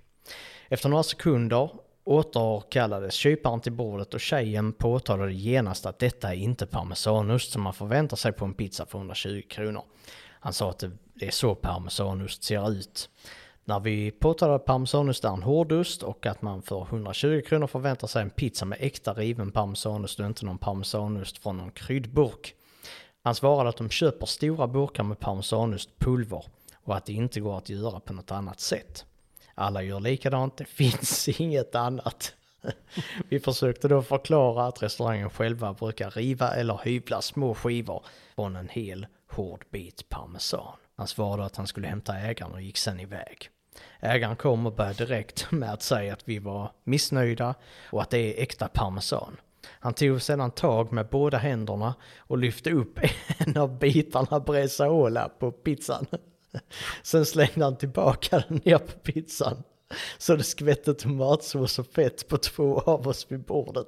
Efter 0.70 0.90
några 0.90 1.04
sekunder 1.04 1.70
återkallades 2.04 3.14
kyparen 3.14 3.62
till 3.62 3.72
bordet 3.72 4.14
och 4.14 4.20
tjejen 4.20 4.74
påtalade 4.74 5.34
genast 5.34 5.86
att 5.86 6.00
detta 6.00 6.30
är 6.30 6.38
inte 6.38 6.66
parmesanost 6.66 7.52
som 7.52 7.62
man 7.62 7.74
förväntar 7.74 8.18
sig 8.18 8.32
på 8.32 8.46
en 8.46 8.54
pizza 8.54 8.86
för 8.86 8.98
120 8.98 9.42
kronor. 9.50 9.84
Han 10.30 10.54
sa 10.54 10.70
att 10.70 10.84
det 11.14 11.26
är 11.26 11.32
så 11.32 11.56
parmesanost 11.56 12.44
ser 12.44 12.72
ut. 12.72 13.10
När 13.66 13.80
vi 13.80 14.12
påtalade 14.12 14.56
att 14.56 14.66
parmesanost 14.66 15.24
är 15.24 15.30
en 15.30 15.44
hårdost 15.44 16.04
och 16.04 16.26
att 16.26 16.42
man 16.42 16.62
för 16.62 16.82
120 16.82 17.42
kronor 17.48 17.68
förväntar 17.68 18.08
sig 18.08 18.22
en 18.22 18.30
pizza 18.30 18.66
med 18.66 18.78
äkta 18.82 19.14
riven 19.14 19.52
parmesanost 19.52 20.20
och 20.20 20.26
inte 20.26 20.46
någon 20.46 20.58
parmesanost 20.58 21.38
från 21.38 21.58
någon 21.58 21.72
kryddburk. 21.72 22.56
Han 23.24 23.36
svarade 23.36 23.70
att 23.70 23.78
de 23.78 23.90
köper 23.90 24.26
stora 24.26 24.68
burkar 24.68 25.04
med 25.04 25.20
parmesanostpulver 25.20 26.46
och 26.84 26.96
att 26.96 27.06
det 27.06 27.14
inte 27.14 27.40
går 27.40 27.58
att 27.58 27.70
göra 27.70 28.00
på 28.00 28.14
något 28.14 28.32
annat 28.32 28.60
sätt. 28.60 29.06
Alla 29.62 29.84
gör 29.84 30.00
likadant, 30.00 30.58
det 30.58 30.66
finns 30.70 31.30
inget 31.30 31.76
annat. 31.76 32.34
Vi 33.30 33.40
försökte 33.40 33.88
då 33.88 34.02
förklara 34.02 34.66
att 34.66 34.84
restaurangen 34.84 35.30
själva 35.30 35.74
brukar 35.74 36.12
riva 36.12 36.56
eller 36.56 36.80
hyvla 36.84 37.22
små 37.22 37.56
skivor 37.56 38.06
från 38.36 38.56
en 38.56 38.70
hel 38.70 39.08
hård 39.32 39.66
bit 39.72 40.10
parmesan. 40.10 40.76
Han 40.96 41.08
svarade 41.08 41.46
att 41.46 41.56
han 41.56 41.68
skulle 41.68 41.88
hämta 41.88 42.18
ägaren 42.18 42.52
och 42.52 42.62
gick 42.62 42.78
sen 42.78 43.00
iväg. 43.00 43.50
Ägaren 44.00 44.36
kom 44.36 44.66
och 44.66 44.74
började 44.74 45.06
direkt 45.06 45.48
med 45.52 45.74
att 45.74 45.84
säga 45.84 46.14
att 46.14 46.28
vi 46.28 46.40
var 46.40 46.72
missnöjda 46.84 47.56
och 47.90 48.02
att 48.02 48.10
det 48.10 48.18
är 48.18 48.44
äkta 48.44 48.68
parmesan. 48.68 49.38
Han 49.68 49.94
tog 49.94 50.22
sedan 50.22 50.52
tag 50.52 50.92
med 50.92 51.08
båda 51.08 51.38
händerna 51.38 51.96
och 52.18 52.38
lyfte 52.38 52.72
upp 52.72 53.00
en 53.38 53.58
av 53.58 53.80
bitarna 53.80 54.40
bresaola 54.40 55.30
på 55.30 55.52
pizzan. 55.52 56.06
Sen 57.04 57.26
slängde 57.26 57.64
han 57.64 57.78
tillbaka 57.78 58.44
den 58.48 58.62
ner 58.64 58.78
på 58.78 59.00
pizzan. 59.00 59.64
Så 60.18 60.36
det 60.36 60.44
skvätte 60.44 60.94
tomatsås 60.94 61.80
och 61.80 61.88
fett 61.88 62.28
på 62.28 62.38
två 62.38 62.80
av 62.80 63.08
oss 63.08 63.26
vid 63.30 63.44
bordet. 63.44 63.88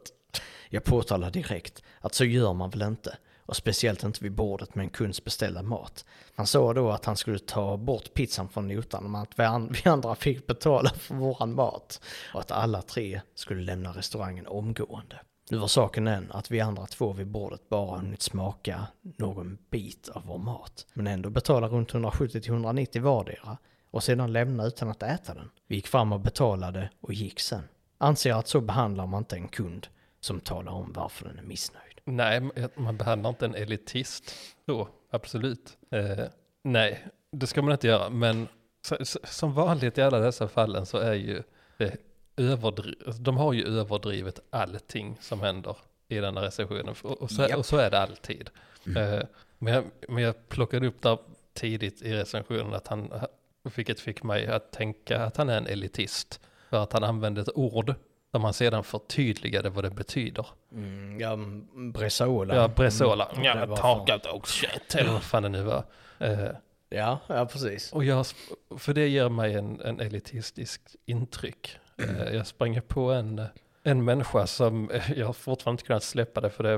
Jag 0.70 0.84
påtalade 0.84 1.32
direkt 1.32 1.84
att 2.00 2.16
så 2.16 2.26
gör 2.26 2.54
man 2.54 2.70
väl 2.70 2.82
inte. 2.82 3.18
Och 3.46 3.56
speciellt 3.56 4.04
inte 4.04 4.24
vid 4.24 4.32
bordet 4.32 4.76
med 4.76 4.84
en 4.84 4.90
kunds 4.90 5.24
beställda 5.24 5.62
mat. 5.62 6.06
Han 6.36 6.48
sa 6.48 6.74
då 6.74 6.92
att 6.92 7.06
han 7.06 7.18
skulle 7.18 7.40
ta 7.40 7.78
bort 7.78 8.14
pizzan 8.14 8.50
från 8.50 8.68
notan 8.68 9.12
men 9.12 9.22
att 9.22 9.40
vi 9.40 9.80
vi 9.84 9.90
andra 9.90 10.16
fick 10.16 10.48
betala 10.48 10.90
för 10.90 11.16
våran 11.16 11.54
mat. 11.54 12.02
Och 12.34 12.40
att 12.40 12.52
alla 12.52 12.82
tre 12.82 13.22
skulle 13.36 13.62
lämna 13.62 13.92
restaurangen 13.92 14.48
omgående. 14.48 15.20
Nu 15.50 15.58
var 15.58 15.68
saken 15.68 16.06
den 16.06 16.32
att 16.32 16.52
vi 16.52 16.60
andra 16.60 16.86
två 16.86 17.14
vid 17.14 17.28
bordet 17.28 17.70
bara 17.70 17.98
hunnit 17.98 18.22
smaka 18.22 18.88
någon 19.02 19.58
bit 19.70 20.10
av 20.10 20.26
vår 20.26 20.38
mat. 20.38 20.86
Men 20.94 21.08
ändå 21.08 21.30
betala 21.30 21.68
runt 21.68 21.94
170-190 21.94 23.00
vardera 23.00 23.58
och 23.92 24.04
sedan 24.04 24.34
lämna 24.34 24.66
utan 24.66 24.90
att 24.90 25.04
äta 25.04 25.34
den. 25.34 25.50
Vi 25.68 25.76
gick 25.76 25.88
fram 25.88 26.14
och 26.14 26.20
betalade 26.20 26.90
och 27.02 27.14
gick 27.14 27.40
sen. 27.40 27.64
Anser 27.98 28.34
att 28.34 28.48
så 28.48 28.62
behandlar 28.62 29.08
man 29.08 29.22
inte 29.22 29.36
en 29.36 29.48
kund 29.48 29.88
som 30.20 30.40
talar 30.40 30.72
om 30.72 30.94
varför 30.94 31.26
den 31.26 31.40
är 31.40 31.44
missnöjd. 31.44 32.00
Nej, 32.06 32.42
man 32.76 32.98
behandlar 32.98 33.30
inte 33.30 33.46
en 33.46 33.56
elitist 33.56 34.36
så, 34.66 34.88
absolut. 35.12 35.78
Eh, 35.92 36.26
nej, 36.64 37.08
det 37.32 37.48
ska 37.48 37.62
man 37.62 37.72
inte 37.72 37.88
göra, 37.88 38.10
men 38.10 38.48
så, 38.86 39.06
så, 39.06 39.20
som 39.24 39.54
vanligt 39.54 39.98
i 39.98 40.02
alla 40.02 40.20
dessa 40.20 40.48
fallen 40.48 40.86
så 40.86 40.98
är 40.98 41.14
ju 41.14 41.44
det 41.78 42.13
överdrivet, 42.38 43.24
de 43.24 43.38
har 43.38 43.54
ju 43.54 43.66
överdrivet 43.80 44.40
allting 44.50 45.18
som 45.22 45.42
händer 45.42 45.76
i 46.08 46.16
denna 46.16 46.42
recensionen, 46.42 46.96
och, 47.02 47.32
så, 47.32 47.42
Japp. 47.42 47.58
och 47.58 47.66
så 47.66 47.78
är 47.78 47.92
det 47.92 48.00
alltid. 48.00 48.50
Eh, 48.86 49.20
men, 49.60 49.74
jag, 49.74 49.84
men 50.08 50.24
jag 50.24 50.50
plockade 50.50 50.88
upp 50.88 51.02
där 51.02 51.18
tidigt 51.54 52.02
i 52.02 52.14
recensionen 52.14 52.74
att 52.74 52.88
han, 52.88 53.14
vilket 53.76 54.00
fick 54.00 54.24
mig 54.24 54.48
att 54.48 54.72
tänka 54.72 55.20
att 55.20 55.38
han 55.38 55.50
är 55.50 55.58
en 55.58 55.68
elitist, 55.68 56.40
för 56.70 56.84
att 56.84 56.94
han 56.94 57.04
använde 57.04 57.42
ett 57.42 57.56
ord 57.56 57.94
som 58.32 58.44
han 58.44 58.54
sedan 58.54 58.84
förtydligade 58.84 59.70
vad 59.70 59.84
det 59.84 59.90
betyder. 59.90 60.46
Mm, 60.72 61.20
ja, 61.20 61.38
Bresaola. 61.94 62.56
Ja, 62.56 62.68
Bresola. 62.68 63.30
Mm, 63.36 63.44
Ja, 63.44 63.76
takat 63.76 64.26
och 64.26 64.48
shit. 64.48 64.96
Eller 64.96 65.12
vad 65.12 65.24
fan 65.24 65.44
det 65.44 65.50
nu 65.50 65.62
var. 65.64 65.84
Eh, 66.20 66.48
Ja, 66.90 67.20
ja 67.28 67.46
precis. 67.46 67.94
och 67.94 68.04
jag, 68.04 68.26
för 68.78 68.94
det 68.94 69.08
ger 69.08 69.30
mig 69.30 69.54
en, 69.54 69.82
en 69.82 70.00
elitistisk 70.00 70.82
intryck. 71.06 71.78
Eh, 71.98 72.36
jag 72.36 72.48
sprang 72.48 72.82
på 72.88 73.12
en, 73.12 73.42
en 73.84 74.06
människa 74.06 74.48
som, 74.48 74.92
jag 75.16 75.26
har 75.26 75.34
fortfarande 75.34 75.76
inte 75.76 75.88
kunnat 75.88 76.04
släppa 76.04 76.42
det 76.42 76.50
för 76.50 76.64
det 76.64 76.78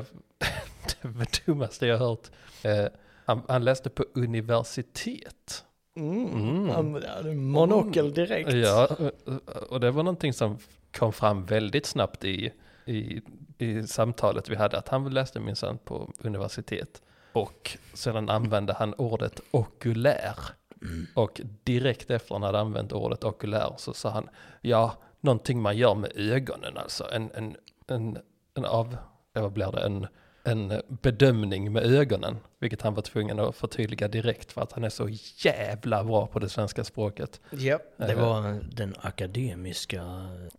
är 1.02 1.08
det 1.20 1.46
dummaste 1.46 1.88
jag 1.88 1.98
har 1.98 2.08
hört. 2.08 2.28
Eh, 2.64 2.88
han, 3.26 3.42
han 3.48 3.64
läste 3.64 3.90
på 3.90 4.06
universitet. 4.14 5.66
Mm. 5.96 6.70
Mm. 6.70 7.48
Monokel 7.48 8.14
direkt. 8.14 8.54
Ja, 8.54 8.90
och 9.70 9.80
det 9.80 9.92
var 9.92 10.04
någonting 10.04 10.34
som 10.34 10.58
kom 10.98 11.14
fram 11.14 11.46
väldigt 11.46 11.86
snabbt 11.86 12.24
i, 12.24 12.52
i, 12.86 13.22
i 13.58 13.88
samtalet 13.88 14.50
vi 14.50 14.56
hade, 14.56 14.78
att 14.78 14.88
han 14.88 15.10
läste 15.14 15.40
minsann 15.40 15.78
på 15.78 16.14
universitet. 16.20 17.02
Och 17.34 17.78
sedan 17.94 18.30
använde 18.30 18.74
han 18.74 18.94
ordet 18.94 19.40
okulär. 19.52 20.40
Mm. 20.82 21.08
Och 21.14 21.42
direkt 21.64 22.12
efter 22.12 22.36
han 22.36 22.44
hade 22.44 22.60
använt 22.60 22.92
ordet 22.92 23.24
okulär 23.24 23.74
så 23.78 23.94
sa 23.94 24.10
han, 24.10 24.30
ja, 24.62 24.94
någonting 25.26 25.62
man 25.62 25.78
gör 25.78 25.96
med 25.96 26.12
ögonen 26.16 26.78
alltså. 26.78 27.12
En, 27.12 27.32
en, 27.34 27.58
en, 27.88 28.18
en 28.54 28.66
av, 28.66 28.98
vad 29.34 29.52
blir 29.52 29.72
det, 29.72 29.82
en 29.82 30.08
en 30.48 30.82
bedömning 30.88 31.72
med 31.72 31.84
ögonen, 31.84 32.38
vilket 32.60 32.82
han 32.82 32.94
var 32.94 33.02
tvungen 33.02 33.40
att 33.40 33.56
förtydliga 33.56 34.08
direkt 34.08 34.52
för 34.52 34.62
att 34.62 34.72
han 34.72 34.84
är 34.84 34.90
så 34.90 35.10
jävla 35.38 36.04
bra 36.04 36.28
på 36.28 36.40
det 36.40 36.50
svenska 36.50 36.84
språket. 36.84 37.42
Ja, 37.50 37.80
det 37.98 38.12
eh, 38.12 38.20
var 38.20 38.60
den 38.72 38.96
akademiska 39.02 40.04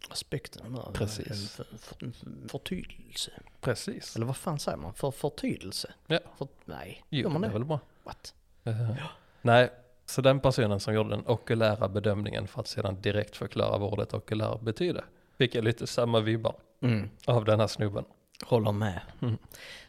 aspekten. 0.09 0.79
Precis. 0.93 1.51
För, 1.51 1.65
för, 1.79 2.13
förtydelse. 2.49 3.31
Precis. 3.61 4.17
Eller 4.17 4.27
vad 4.27 4.37
fan 4.37 4.59
säger 4.59 4.79
man? 4.79 4.95
För 4.95 5.11
förtydelse? 5.11 5.95
Ja. 6.07 6.19
För, 6.39 6.49
nej, 6.65 7.05
jo, 7.09 7.29
man 7.29 7.41
det 7.41 7.49
är 7.49 7.53
väl 7.53 7.65
bra. 7.65 7.81
What? 8.05 8.35
Uh, 8.67 8.91
ja. 8.91 9.09
Nej, 9.43 9.71
så 10.07 10.23
den 10.23 10.41
personen 10.41 10.81
som 10.81 10.95
gjorde 10.95 11.11
den 11.11 11.27
okulära 11.27 11.89
bedömningen 11.89 12.49
för 12.49 12.61
att 12.61 12.69
sedan 12.69 13.01
direkt 13.01 13.37
förklara 13.37 13.79
vad 13.79 13.93
ordet 13.93 14.15
okulär 14.15 14.59
betyder, 14.63 15.05
fick 15.39 15.55
jag 15.55 15.65
lite 15.65 15.87
samma 15.87 16.21
vibbar 16.21 16.55
mm. 16.83 17.11
av 17.27 17.45
den 17.45 17.61
här 17.61 17.67
snubben. 17.67 18.05
Håller 18.45 18.73
med. 18.73 19.01
Mm. 19.23 19.39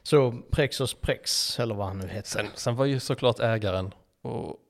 Så 0.03 0.33
Prexos 0.51 0.93
Prex, 0.93 1.59
eller 1.59 1.75
vad 1.75 1.87
han 1.87 1.97
nu 1.97 2.07
heter. 2.07 2.29
Sen, 2.29 2.47
sen 2.55 2.75
var 2.75 2.85
ju 2.85 2.99
såklart 2.99 3.39
ägaren 3.39 3.93
och... 4.21 4.55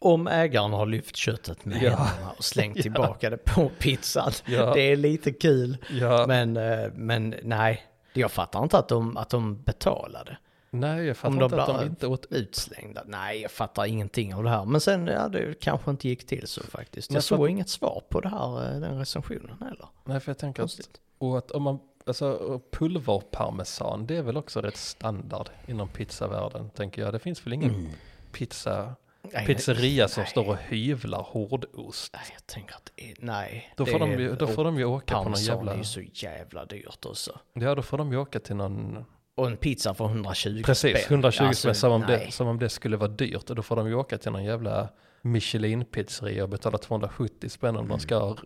Om 0.00 0.26
ägaren 0.26 0.72
har 0.72 0.86
lyft 0.86 1.16
köttet 1.16 1.64
med 1.64 1.82
ja. 1.82 1.96
händerna 1.96 2.30
och 2.38 2.44
slängt 2.44 2.76
tillbaka 2.82 3.26
ja. 3.26 3.30
det 3.30 3.36
på 3.36 3.70
pizzan. 3.78 4.32
Ja. 4.46 4.74
Det 4.74 4.80
är 4.80 4.96
lite 4.96 5.32
kul. 5.32 5.76
Ja. 5.90 6.24
Men, 6.28 6.56
eh, 6.56 6.92
men 6.94 7.34
nej, 7.42 7.82
jag 8.12 8.32
fattar 8.32 8.62
inte 8.62 8.78
att 8.78 8.88
de, 8.88 9.16
att 9.16 9.30
de 9.30 9.62
betalade. 9.62 10.38
Nej, 10.70 11.04
jag 11.04 11.16
fattar 11.16 11.44
inte 11.44 11.62
att 11.62 11.78
de 11.78 11.86
inte 11.86 12.06
åt 12.06 12.26
utslängda. 12.30 13.02
Nej, 13.06 13.40
jag 13.40 13.50
fattar 13.50 13.84
ingenting 13.84 14.34
av 14.34 14.44
det 14.44 14.50
här. 14.50 14.64
Men 14.64 14.80
sen, 14.80 15.06
ja, 15.06 15.28
det 15.28 15.60
kanske 15.60 15.90
inte 15.90 16.08
gick 16.08 16.26
till 16.26 16.46
så 16.46 16.62
faktiskt. 16.62 17.12
Jag 17.12 17.24
såg 17.24 17.50
inget 17.50 17.68
svar 17.68 18.02
på 18.08 18.20
det 18.20 18.28
här, 18.28 18.74
eh, 18.74 18.80
den 18.80 18.98
recensionen 18.98 19.56
heller. 19.60 19.88
Nej, 20.04 20.20
för 20.20 20.30
jag 20.30 20.38
tänker 20.38 20.62
att, 20.62 21.00
och 21.18 21.38
att 21.38 21.50
om 21.50 21.62
man 21.62 21.78
alltså 22.08 22.60
pulverparmesan, 22.70 24.06
det 24.06 24.16
är 24.16 24.22
väl 24.22 24.36
också 24.36 24.60
rätt 24.60 24.76
standard 24.76 25.48
inom 25.66 25.88
pizzavärlden, 25.88 26.70
tänker 26.70 27.02
jag. 27.02 27.12
Det 27.12 27.18
finns 27.18 27.46
väl 27.46 27.52
ingen 27.52 27.74
mm. 27.74 27.90
pizza, 28.32 28.94
nej, 29.22 29.46
pizzeria 29.46 30.04
nej, 30.04 30.08
som 30.08 30.20
nej. 30.20 30.30
står 30.30 30.48
och 30.48 30.56
hyvlar 30.56 31.22
hårdost? 31.22 32.12
Nej, 32.14 32.22
jag 32.32 32.46
tänker 32.46 32.74
att, 32.74 32.90
nej. 33.18 33.72
Då 33.76 33.86
får, 33.86 33.98
de 33.98 34.10
ju, 34.10 34.34
då 34.34 34.46
får 34.46 34.64
de 34.64 34.78
ju 34.78 34.84
åka 34.84 35.22
på 35.22 35.28
någon 35.28 35.42
jävla... 35.42 35.72
är 35.72 35.76
ju 35.76 35.84
så 35.84 36.00
jävla 36.00 36.64
dyrt 36.64 37.04
också. 37.04 37.38
Ja, 37.52 37.74
då 37.74 37.82
får 37.82 37.98
de 37.98 38.12
ju 38.12 38.18
åka 38.18 38.40
till 38.40 38.56
någon... 38.56 39.04
Och 39.38 39.46
en 39.46 39.56
pizza 39.56 39.94
för 39.94 40.04
120 40.04 40.62
Precis, 40.64 40.90
spänn. 40.90 41.14
120 41.14 41.44
alltså, 41.44 41.60
spänn, 41.60 41.74
som 41.74 41.92
om, 41.92 42.00
det, 42.06 42.32
som 42.32 42.46
om 42.46 42.58
det 42.58 42.68
skulle 42.68 42.96
vara 42.96 43.10
dyrt. 43.10 43.50
Och 43.50 43.56
då 43.56 43.62
får 43.62 43.76
de 43.76 43.88
ju 43.88 43.94
åka 43.94 44.18
till 44.18 44.32
någon 44.32 44.44
jävla 44.44 44.88
Michelin-pizzeria 45.22 46.42
och 46.42 46.48
betala 46.48 46.78
270 46.78 47.48
spänn 47.48 47.76
om 47.76 47.84
mm. 47.84 47.88
de 47.88 48.00
ska 48.00 48.18
ha 48.18 48.36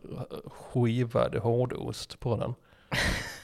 skivad 0.47 1.35
hårdost 1.35 2.21
på 2.21 2.37
den. 2.37 2.55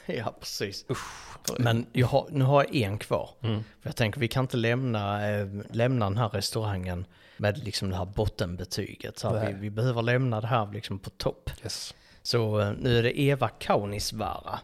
ja, 0.17 0.35
precis. 0.39 0.85
Usch. 0.89 1.59
Men 1.59 1.85
har, 2.05 2.27
nu 2.31 2.43
har 2.43 2.63
jag 2.63 2.75
en 2.75 2.97
kvar. 2.97 3.29
Mm. 3.41 3.63
För 3.63 3.89
jag 3.89 3.95
tänker 3.95 4.19
vi 4.19 4.27
kan 4.27 4.43
inte 4.43 4.57
lämna, 4.57 5.29
äh, 5.29 5.47
lämna 5.71 6.05
den 6.05 6.17
här 6.17 6.29
restaurangen 6.29 7.05
med 7.37 7.57
liksom 7.57 7.89
det 7.89 7.95
här 7.95 8.05
bottenbetyget. 8.05 9.19
Så 9.19 9.45
vi, 9.47 9.53
vi, 9.53 9.69
behöver 9.69 10.01
lämna 10.01 10.41
det 10.41 10.47
här 10.47 10.71
liksom 10.73 10.99
på 10.99 11.09
topp. 11.09 11.49
Yes. 11.63 11.95
Så 12.23 12.59
äh, 12.59 12.71
nu 12.79 12.99
är 12.99 13.03
det 13.03 13.19
Eva 13.19 13.49
Kaunisvaara 13.49 14.59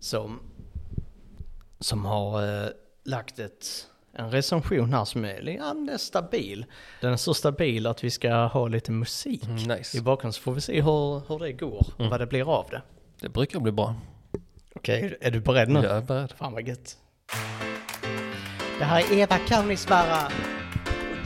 som, 0.00 0.40
som 1.80 2.04
har 2.04 2.62
äh, 2.64 2.68
lagt 3.04 3.38
ett, 3.38 3.86
en 4.12 4.30
recension 4.30 4.92
här 4.92 5.04
som 5.04 5.24
är, 5.24 5.48
ja, 5.48 5.70
är 5.92 5.98
stabil. 5.98 6.66
Den 7.00 7.12
är 7.12 7.16
så 7.16 7.34
stabil 7.34 7.86
att 7.86 8.04
vi 8.04 8.10
ska 8.10 8.34
ha 8.34 8.68
lite 8.68 8.92
musik 8.92 9.44
mm, 9.44 9.56
nice. 9.56 9.98
i 9.98 10.00
bakgrunden 10.00 10.32
så 10.32 10.40
får 10.40 10.52
vi 10.52 10.60
se 10.60 10.80
hur, 10.80 11.28
hur 11.28 11.38
det 11.38 11.52
går 11.52 11.86
och 11.94 12.00
mm. 12.00 12.10
vad 12.10 12.20
det 12.20 12.26
blir 12.26 12.54
av 12.58 12.66
det. 12.70 12.82
Det 13.20 13.28
brukar 13.28 13.60
bli 13.60 13.72
bra. 13.72 13.94
Okej, 14.74 15.04
okay, 15.04 15.18
är 15.20 15.30
du 15.30 15.40
beredd 15.40 15.68
nu? 15.68 15.82
Jag 15.82 15.96
är 15.96 16.00
beredd. 16.00 16.32
Fan 16.32 16.52
vad 16.52 16.68
gött. 16.68 16.96
Det 18.78 18.84
här 18.84 19.12
är 19.12 19.18
Eva 19.18 19.38
Kaunisvaara. 19.38 20.32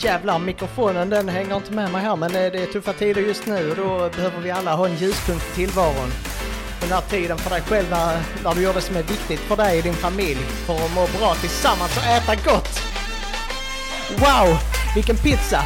Jävlar, 0.00 0.38
mikrofonen 0.38 1.10
den 1.10 1.28
hänger 1.28 1.56
inte 1.56 1.72
med 1.72 1.92
mig 1.92 2.02
här 2.02 2.16
men 2.16 2.30
eh, 2.30 2.52
det 2.52 2.62
är 2.62 2.66
tuffa 2.66 2.92
tider 2.92 3.20
just 3.20 3.46
nu 3.46 3.70
och 3.70 3.76
då 3.76 4.10
behöver 4.16 4.40
vi 4.40 4.50
alla 4.50 4.76
ha 4.76 4.88
en 4.88 4.96
ljuspunkt 4.96 5.44
i 5.52 5.54
tillvaron. 5.54 6.37
Den 6.80 6.92
här 6.92 7.00
tiden 7.00 7.38
för 7.38 7.50
dig 7.50 7.60
själv 7.60 7.90
när, 7.90 8.22
när 8.44 8.54
du 8.54 8.62
gör 8.62 8.74
det 8.74 8.80
som 8.80 8.96
är 8.96 9.02
viktigt 9.02 9.40
för 9.40 9.56
dig 9.56 9.78
och 9.78 9.84
din 9.84 9.94
familj. 9.94 10.40
För 10.66 10.74
att 10.74 10.94
må 10.94 11.06
bra 11.18 11.34
tillsammans 11.34 11.96
och 11.96 12.04
äta 12.04 12.34
gott. 12.34 12.80
Wow, 14.16 14.58
vilken 14.94 15.16
pizza! 15.16 15.62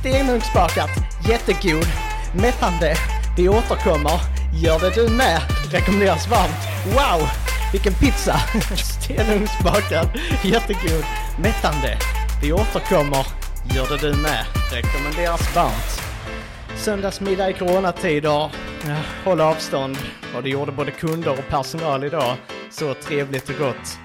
Stenugnsbakat, 0.00 0.90
jättegod, 1.28 1.86
mättande. 2.34 2.94
Vi 3.36 3.48
återkommer. 3.48 4.20
Gör 4.62 4.78
det 4.78 4.90
du 4.90 5.08
med! 5.08 5.40
Rekommenderas 5.70 6.28
varmt. 6.28 6.62
Wow! 6.86 7.28
Vilken 7.72 7.92
pizza! 7.92 8.36
Stenugnsbakad, 8.76 10.08
jättegod, 10.42 11.04
mättande. 11.38 11.98
Vi 12.42 12.52
återkommer. 12.52 13.26
Gör 13.74 13.86
det 13.88 14.08
du 14.08 14.14
med! 14.14 14.44
Rekommenderas 14.72 15.54
varmt. 15.54 16.02
Söndagsmiddag 16.76 17.50
i 17.50 17.52
coronatider. 17.52 18.50
Håll 19.24 19.40
avstånd. 19.40 19.98
Och 20.36 20.42
det 20.42 20.48
gjorde 20.48 20.72
både 20.72 20.90
kunder 20.90 21.30
och 21.30 21.48
personal 21.48 22.04
idag. 22.04 22.36
Så 22.70 22.94
trevligt 22.94 23.48
och 23.48 23.58
gott. 23.58 23.98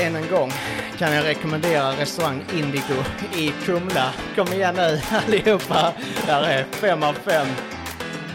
Än 0.00 0.16
en 0.16 0.28
gång 0.30 0.52
kan 0.98 1.12
jag 1.12 1.24
rekommendera 1.24 1.92
restaurang 1.92 2.44
Indigo 2.54 3.04
i 3.36 3.52
Kumla. 3.64 4.12
Kom 4.36 4.52
igen 4.52 4.74
nu 4.74 5.00
allihopa. 5.26 5.92
Där 6.26 6.42
är 6.42 6.64
fem 6.72 7.02
av 7.02 7.12
fem. 7.12 7.46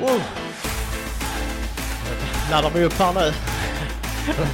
Oh 0.01 0.21
laddar 2.51 2.69
vi 2.69 2.83
upp 2.83 2.99
här 2.99 3.13
nu. 3.13 3.33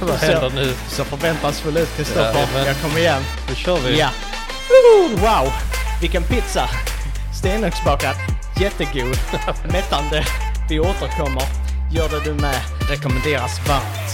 Vad 0.00 0.16
händer 0.16 0.50
nu? 0.54 0.74
Så 0.88 1.04
förväntansfull 1.04 1.76
ut 1.76 1.96
Kristoffer. 1.96 2.48
Ja, 2.54 2.66
jag 2.66 2.80
kommer 2.80 2.98
igen. 2.98 3.22
Nu 3.48 3.54
kör 3.54 3.76
vi. 3.76 3.98
Ja. 3.98 4.08
Wow! 5.10 5.52
Vilken 6.00 6.22
pizza! 6.22 6.68
Stenugnsbakad. 7.38 8.14
Jättegod. 8.60 9.16
Mättande. 9.72 10.24
Vi 10.68 10.80
återkommer. 10.80 11.42
Gör 11.92 12.08
det 12.08 12.24
du 12.24 12.34
med. 12.34 12.60
Rekommenderas 12.90 13.68
varmt. 13.68 14.10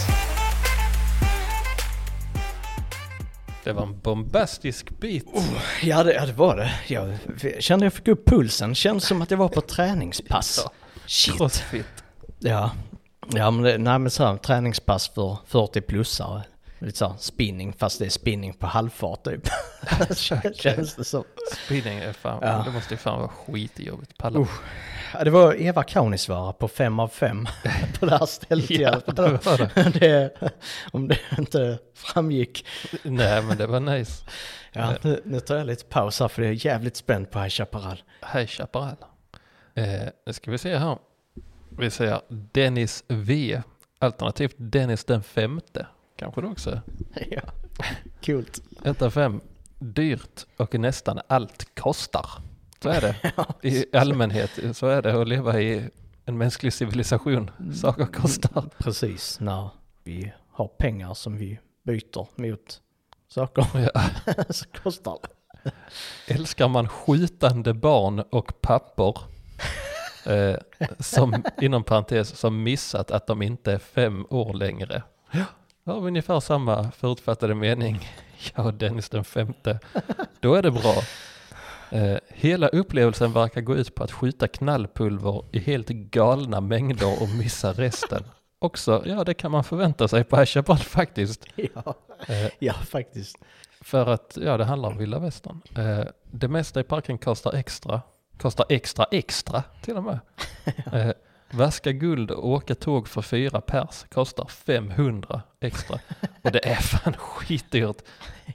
Det 3.64 3.72
var 3.72 3.82
en 3.82 4.00
bombastisk 4.00 4.90
bit. 5.00 5.26
Oh, 5.26 5.44
ja, 5.82 6.02
det, 6.02 6.14
ja, 6.14 6.26
det 6.26 6.32
var 6.32 6.56
det. 6.56 6.72
Jag 6.86 7.18
kände 7.58 7.86
jag 7.86 7.92
fick 7.92 8.08
upp 8.08 8.26
pulsen. 8.26 8.74
Känns 8.74 9.06
som 9.06 9.22
att 9.22 9.30
jag 9.30 9.38
var 9.38 9.48
på 9.48 9.60
träningspass. 9.76 10.66
Shit. 11.06 11.36
Crossfit. 11.36 11.86
Ja, 12.38 12.70
Ja 13.32 13.50
men, 13.50 13.62
det, 13.64 13.78
nej, 13.78 13.98
men 13.98 14.10
så 14.10 14.24
här, 14.24 14.36
träningspass 14.36 15.08
för 15.08 15.36
40-plussare. 15.48 16.42
Lite 16.78 16.98
så 16.98 17.14
spinning, 17.18 17.72
fast 17.72 17.98
det 17.98 18.06
är 18.06 18.10
spinning 18.10 18.52
på 18.52 18.66
halvfart 18.66 19.24
typ. 19.24 19.48
Känns 20.56 20.94
det 20.94 21.04
som. 21.04 21.24
Spinning 21.66 21.98
är 21.98 22.12
fan, 22.12 22.38
ja. 22.42 22.62
det 22.66 22.72
måste 22.72 22.94
ju 22.94 22.98
fan 22.98 23.18
vara 23.18 23.28
skitjobbigt. 23.28 24.18
Palla. 24.18 24.38
Uh. 24.38 24.48
Det 25.22 25.30
var 25.30 25.54
Eva 25.54 25.82
Kaunisvaara 25.82 26.52
på 26.52 26.68
fem 26.68 27.00
av 27.00 27.08
fem 27.08 27.46
på 28.00 28.06
det 28.06 28.18
här 28.18 28.26
stället 28.26 28.70
ja, 28.70 29.00
det 29.06 29.22
var 29.22 29.58
det. 29.58 29.98
det. 30.00 30.50
Om 30.92 31.08
det 31.08 31.18
inte 31.38 31.78
framgick. 31.94 32.66
Nej 33.02 33.42
men 33.42 33.56
det 33.58 33.66
var 33.66 33.80
nice. 33.80 34.24
Ja, 34.72 34.94
nu, 35.02 35.22
nu 35.24 35.40
tar 35.40 35.56
jag 35.56 35.66
lite 35.66 35.84
paus 35.84 36.20
här 36.20 36.28
för 36.28 36.42
jag 36.42 36.50
är 36.50 36.66
jävligt 36.66 36.96
spänd 36.96 37.30
på 37.30 37.38
High 37.38 37.50
Chaparral. 37.50 38.02
High 38.32 38.46
Chaparral. 38.46 38.96
Eh, 39.74 39.84
nu 40.26 40.32
ska 40.32 40.50
vi 40.50 40.58
se 40.58 40.76
här. 40.76 40.98
Vi 41.78 41.90
säger 41.90 42.20
Dennis 42.28 43.04
V. 43.08 43.62
Alternativt 43.98 44.54
Dennis 44.56 45.04
den 45.04 45.22
femte. 45.22 45.86
Kanske 46.16 46.40
det 46.40 46.46
också 46.46 46.80
Ja, 47.30 47.42
kul. 48.20 48.46
1 48.84 49.02
av 49.02 49.10
5. 49.10 49.40
Dyrt 49.78 50.46
och 50.56 50.74
nästan 50.74 51.20
allt 51.26 51.74
kostar. 51.74 52.26
Så 52.82 52.88
är 52.88 53.00
det. 53.00 53.32
I 53.68 53.96
allmänhet 53.96 54.50
så 54.72 54.86
är 54.86 55.02
det 55.02 55.20
att 55.20 55.28
leva 55.28 55.60
i 55.60 55.90
en 56.24 56.38
mänsklig 56.38 56.72
civilisation. 56.72 57.50
Saker 57.74 58.06
kostar. 58.06 58.64
Precis, 58.78 59.40
när 59.40 59.70
vi 60.04 60.32
har 60.50 60.68
pengar 60.68 61.14
som 61.14 61.36
vi 61.36 61.58
byter 61.82 62.40
mot 62.40 62.80
saker. 63.28 63.66
Ja. 63.74 64.02
så 64.50 64.64
kostar 64.68 65.18
det. 65.22 65.70
Älskar 66.34 66.68
man 66.68 66.88
skjutande 66.88 67.74
barn 67.74 68.24
och 68.30 68.60
pappor 68.60 69.18
Eh, 70.26 70.56
som 70.98 71.44
inom 71.60 71.84
parentes 71.84 72.38
som 72.38 72.62
missat 72.62 73.10
att 73.10 73.26
de 73.26 73.42
inte 73.42 73.72
är 73.72 73.78
fem 73.78 74.26
år 74.30 74.54
längre. 74.54 75.02
Ja, 75.30 75.44
har 75.84 76.06
ungefär 76.06 76.40
samma 76.40 76.90
förutfattade 76.90 77.54
mening. 77.54 78.08
Jag 78.54 78.66
och 78.66 78.74
Dennis 78.74 79.08
den 79.08 79.24
femte. 79.24 79.78
Då 80.40 80.54
är 80.54 80.62
det 80.62 80.70
bra. 80.70 80.94
Eh, 81.94 82.18
hela 82.28 82.68
upplevelsen 82.68 83.32
verkar 83.32 83.60
gå 83.60 83.76
ut 83.76 83.94
på 83.94 84.04
att 84.04 84.12
skjuta 84.12 84.48
knallpulver 84.48 85.44
i 85.52 85.58
helt 85.58 85.88
galna 85.88 86.60
mängder 86.60 87.22
och 87.22 87.28
missa 87.28 87.72
resten. 87.72 88.24
Också, 88.58 89.02
ja 89.06 89.24
det 89.24 89.34
kan 89.34 89.50
man 89.50 89.64
förvänta 89.64 90.08
sig 90.08 90.24
på 90.24 90.36
Ashabad 90.36 90.82
faktiskt. 90.82 91.46
Ja, 91.54 91.94
Eh, 92.28 92.50
ja 92.58 92.72
faktiskt. 92.72 93.36
för 93.80 94.06
att, 94.06 94.38
ja 94.42 94.56
det 94.56 94.64
handlar 94.64 94.88
om 94.88 94.98
vilda 94.98 95.18
västern. 95.18 95.60
Eh, 95.76 96.04
det 96.30 96.48
mesta 96.48 96.80
i 96.80 96.82
parken 96.82 97.18
kostar 97.18 97.52
extra. 97.52 98.00
Kostar 98.38 98.66
extra 98.68 99.04
extra 99.10 99.62
till 99.82 99.96
och 99.96 100.04
med. 100.04 100.18
Eh, 100.92 101.10
vaska 101.50 101.92
guld 101.92 102.30
och 102.30 102.48
åka 102.48 102.74
tåg 102.74 103.08
för 103.08 103.22
fyra 103.22 103.60
pers 103.60 104.04
kostar 104.12 104.46
500 104.46 105.42
extra. 105.60 105.98
Och 106.42 106.52
det 106.52 106.66
är 106.66 106.74
fan 106.74 107.14
skitdyrt. 107.18 108.02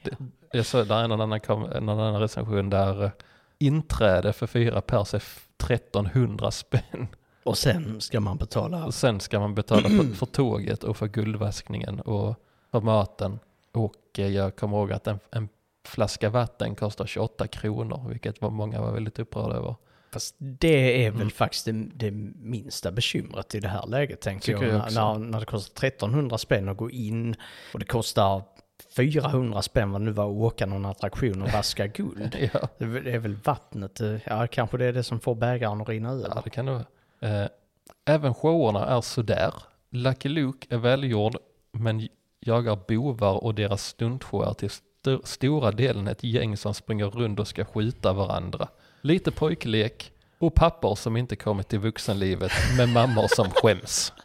Det, 0.04 0.12
jag 0.52 0.66
såg 0.66 0.88
där 0.88 1.04
är 1.04 1.08
någon 1.08 1.22
annan, 1.22 1.40
kom, 1.40 1.62
någon 1.62 1.90
annan 2.00 2.22
recension 2.22 2.70
där 2.70 3.04
eh, 3.04 3.12
inträde 3.60 4.34
för 4.34 4.48
fyra 4.48 4.82
pers 4.82 5.14
är 5.14 5.24
1300 5.64 6.52
spänn. 6.52 7.08
Och 7.44 7.58
sen 7.58 8.02
ska 8.02 8.20
man 8.20 8.38
betala. 8.38 8.86
Och 8.86 8.94
sen 8.94 9.20
ska 9.20 9.40
man 9.40 9.56
betala 9.56 9.90
för, 9.90 10.16
för 10.16 10.26
tåget 10.26 10.84
och 10.84 10.98
för 10.98 11.08
guldvaskningen 11.08 12.00
och 12.00 12.36
för 12.72 12.82
maten. 12.82 13.40
Och 13.72 13.96
eh, 14.18 14.28
jag 14.28 14.56
kommer 14.56 14.78
ihåg 14.78 14.92
att 14.92 15.08
en, 15.08 15.20
en 15.32 15.50
flaska 15.86 16.30
vatten 16.30 16.76
kostar 16.76 17.06
28 17.06 17.48
kronor, 17.48 18.06
vilket 18.10 18.42
var 18.42 18.50
många 18.50 18.82
var 18.82 18.92
väldigt 18.92 19.20
upprörda 19.20 19.56
över. 19.56 19.76
Fast 20.14 20.36
det 20.38 21.06
är 21.06 21.12
väl 21.12 21.22
Mm. 21.22 21.30
faktiskt 21.32 21.66
det, 21.66 21.72
det 21.74 22.12
minsta 22.36 22.92
bekymret 22.92 23.56
i 23.56 23.60
det 23.60 23.68
här 23.68 23.88
läget 23.88 24.22
tänker 24.22 24.54
Tycker 24.54 24.68
jag. 24.68 24.76
jag 24.76 24.94
när, 24.94 25.18
när 25.18 25.40
det 25.40 25.46
kostar 25.46 25.88
1300 25.88 26.38
spänn 26.38 26.70
att 26.70 26.78
gå 26.78 26.90
in 26.92 27.36
och 27.74 27.80
det 27.80 27.86
kostar 27.86 28.44
400 28.96 29.62
spänn 29.62 29.92
vad 29.92 30.02
det 30.02 30.06
nu 30.06 30.12
var 30.12 30.24
att 30.26 30.32
åka 30.54 30.66
någon 30.66 30.86
attraktion 30.86 31.42
och 31.42 31.50
vaska 31.52 31.88
guld. 31.88 32.36
Ja, 32.54 32.68
Det 32.78 32.86
är 33.14 33.20
väl- 33.20 33.36
vattnet, 33.44 34.02
eh, 34.02 34.16
ja 34.26 34.48
kanske 34.48 34.78
det 34.78 34.86
är 34.86 34.94
det 34.94 35.04
som 35.04 35.20
får 35.20 35.36
bägaren 35.36 35.82
att 35.82 35.90
rinna 35.90 36.10
ja 36.10 36.16
över. 36.16 36.42
det 36.44 36.50
kan 36.50 36.66
det 36.66 36.72
vara. 36.72 36.86
Eh, 37.44 37.50
även 38.06 38.34
showerna 38.34 38.86
är 38.86 39.02
sådär. 39.02 39.54
Lucky 39.92 40.30
Luke 40.30 40.68
är 40.70 40.78
välgjord, 40.78 41.36
men 41.72 42.08
jagar 42.40 42.80
bovar 42.88 43.44
och 43.44 43.56
deras 43.56 43.84
stuntshow 43.86 44.44
är 44.44 44.54
till 44.54 44.68
st- 44.68 45.18
stora 45.24 45.72
delen 45.72 46.08
ett 46.08 46.24
gäng 46.24 46.58
som 46.58 46.74
springer 46.74 47.06
runt 47.06 47.40
och 47.40 47.48
ska 47.48 47.66
skjuta 47.66 48.14
varandra. 48.14 48.68
Lite 49.02 49.32
pojklek 49.32 50.12
och 50.40 50.54
pappor 50.56 50.96
som 50.96 51.18
inte 51.18 51.36
kommit 51.36 51.68
till 51.68 51.80
vuxenlivet 51.80 52.52
med 52.78 52.90
mammor 52.90 53.26
som 53.36 53.50
skäms. 53.50 54.14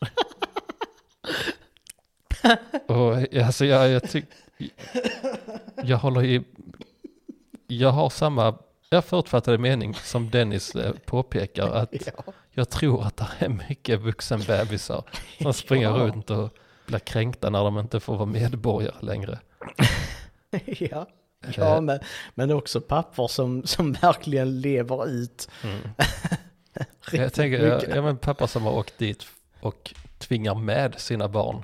och 2.86 3.16
alltså 3.44 3.64
jag, 3.64 3.88
jag 3.90 4.10
tycker, 4.10 4.28
jag 5.84 5.96
håller 5.98 6.22
i, 6.24 6.42
jag 7.66 7.90
har 7.90 8.10
samma, 8.10 8.58
jag 8.90 9.04
förutfattade 9.04 9.58
mening 9.58 9.94
som 9.94 10.30
Dennis 10.30 10.74
eh, 10.74 10.92
påpekar 11.06 11.68
att 11.70 11.92
Ja. 12.16 12.32
jag 12.50 12.70
tror 12.70 13.04
att 13.06 13.16
det 13.16 13.28
är 13.38 13.48
mycket 13.48 14.00
vuxenbebisar 14.00 15.02
som 15.42 15.52
springer 15.54 15.88
Ja. 15.88 15.94
runt 15.96 16.30
och 16.30 16.50
blir 16.86 16.98
kränkta 16.98 17.50
när 17.50 17.64
de 17.64 17.78
inte 17.78 18.00
får 18.00 18.14
vara 18.16 18.26
medborgare 18.26 18.94
längre. 19.00 19.38
ja. 20.66 21.06
Ja, 21.56 21.80
men, 21.80 22.00
men 22.34 22.50
också 22.50 22.80
pappor 22.80 23.28
som, 23.28 23.66
som 23.66 23.92
verkligen 23.92 24.60
lever 24.60 25.08
ut. 25.08 25.48
Mm. 25.64 25.78
Jag 27.12 27.32
tänker, 27.32 27.86
ja, 27.96 28.02
men 28.02 28.16
pappa 28.18 28.46
som 28.46 28.62
har 28.62 28.72
åkt 28.72 28.98
dit 28.98 29.26
och 29.60 29.94
tvingar 30.18 30.54
med 30.54 31.00
sina 31.00 31.28
barn 31.28 31.62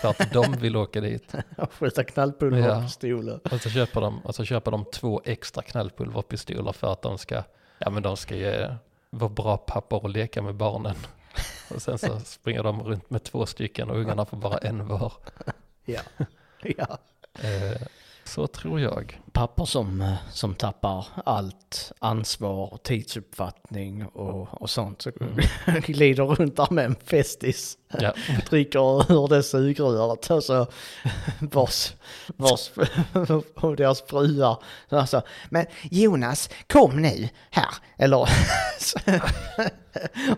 för 0.00 0.08
att 0.08 0.32
de 0.32 0.52
vill 0.52 0.76
åka 0.76 1.00
dit. 1.00 1.34
Och 1.56 1.72
skjuta 1.72 2.04
knallpulver 2.04 2.68
Ja. 2.68 2.82
pistoler. 2.82 3.40
Och 3.52 3.60
så 3.60 3.70
köper 3.70 4.00
de, 4.00 4.18
och 4.18 4.34
så 4.34 4.44
köper 4.44 4.70
de 4.70 4.84
två 4.84 5.22
extra 5.24 5.62
knallpulverpistoler 5.62 6.72
för 6.72 6.92
att 6.92 7.02
de 7.02 7.18
ska, 7.18 7.42
ja 7.78 7.90
men 7.90 8.02
de 8.02 8.16
ska 8.16 8.34
ge, 8.36 8.68
vara 9.10 9.28
bra 9.30 9.56
pappor 9.56 10.02
och 10.02 10.10
leka 10.10 10.42
med 10.42 10.54
barnen. 10.54 10.96
Och 11.74 11.82
sen 11.82 11.98
så 11.98 12.20
springer 12.20 12.62
de 12.62 12.82
runt 12.82 13.10
med 13.10 13.22
två 13.22 13.46
stycken 13.46 13.90
och 13.90 13.96
ungarna 13.96 14.24
får 14.26 14.36
bara 14.36 14.58
en 14.58 14.88
var. 14.88 15.12
Ja. 15.84 16.00
ja. 16.62 16.98
Eh, 17.42 17.82
så 18.24 18.46
tror 18.46 18.80
jag. 18.80 19.20
Pappor 19.32 19.64
som, 19.64 20.00
eh, 20.00 20.14
som 20.32 20.54
tappar 20.54 21.06
allt 21.24 21.92
ansvar 21.98 22.74
och 22.74 22.82
tidsuppfattning 22.82 24.06
och, 24.06 24.62
och 24.62 24.70
sånt. 24.70 25.02
Så 25.02 25.10
glider 25.86 26.24
runt 26.24 26.56
där 26.56 26.68
med 26.70 26.84
en 26.84 26.96
festis. 27.04 27.78
Ja. 27.98 28.14
Dricker 28.50 29.12
ur 29.12 29.28
det 29.28 29.42
sugröret 29.42 30.30
och 30.30 30.44
så 30.44 30.66
vars, 31.40 31.92
vars 32.26 32.70
och 33.54 33.76
deras 33.76 34.02
fruar. 34.02 34.62
Alltså, 34.88 35.22
men 35.48 35.66
Jonas, 35.90 36.50
kom 36.66 37.02
nu 37.02 37.28
här. 37.50 37.74
Eller 37.96 38.28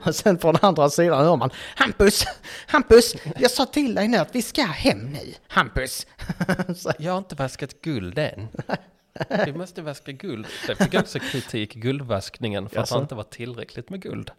och 0.03 0.15
sen 0.15 0.39
från 0.39 0.57
andra 0.63 0.91
sidan 0.91 1.25
hör 1.25 1.37
man 1.37 1.51
Hampus, 1.77 2.25
Hampus, 2.67 3.15
jag 3.39 3.51
sa 3.51 3.67
till 3.67 3.95
dig 3.95 4.09
nu 4.09 4.17
att 4.17 4.35
vi 4.35 4.43
ska 4.43 4.63
hem 4.63 5.13
nu. 5.13 5.35
Hampus. 5.49 6.07
Jag 6.99 7.13
har 7.13 7.19
inte 7.19 7.35
vaskat 7.35 7.81
guld 7.83 8.19
än. 8.19 8.49
Vi 9.47 9.53
måste 9.53 9.83
vaska 9.83 10.13
guld. 10.13 10.47
Det 10.67 10.77
fick 10.77 10.95
också 10.95 11.19
kritik, 11.19 11.75
guldvaskningen, 11.75 12.69
för 12.69 12.77
att 12.77 12.83
Jaså? 12.83 12.95
det 12.95 13.03
inte 13.03 13.15
var 13.15 13.23
tillräckligt 13.23 13.91
med 13.91 14.03
guld. 14.03 14.31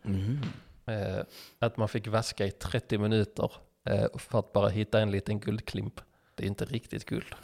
Eh, 0.85 1.23
att 1.59 1.77
man 1.77 1.89
fick 1.89 2.07
vaska 2.07 2.45
i 2.45 2.51
30 2.51 2.97
minuter 2.97 3.51
eh, 3.89 4.05
för 4.17 4.39
att 4.39 4.53
bara 4.53 4.69
hitta 4.69 4.99
en 4.99 5.11
liten 5.11 5.39
guldklimp. 5.39 6.01
Det 6.35 6.43
är 6.43 6.47
inte 6.47 6.65
riktigt 6.65 7.05
guld. 7.05 7.35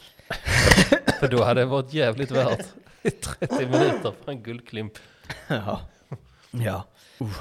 för 1.20 1.28
då 1.28 1.44
hade 1.44 1.60
det 1.60 1.66
varit 1.66 1.92
jävligt 1.92 2.30
värt 2.30 2.66
i 3.02 3.10
30 3.10 3.66
minuter 3.66 4.12
för 4.24 4.32
en 4.32 4.42
guldklimp. 4.42 4.92
ja. 5.48 5.80
ja. 6.50 6.84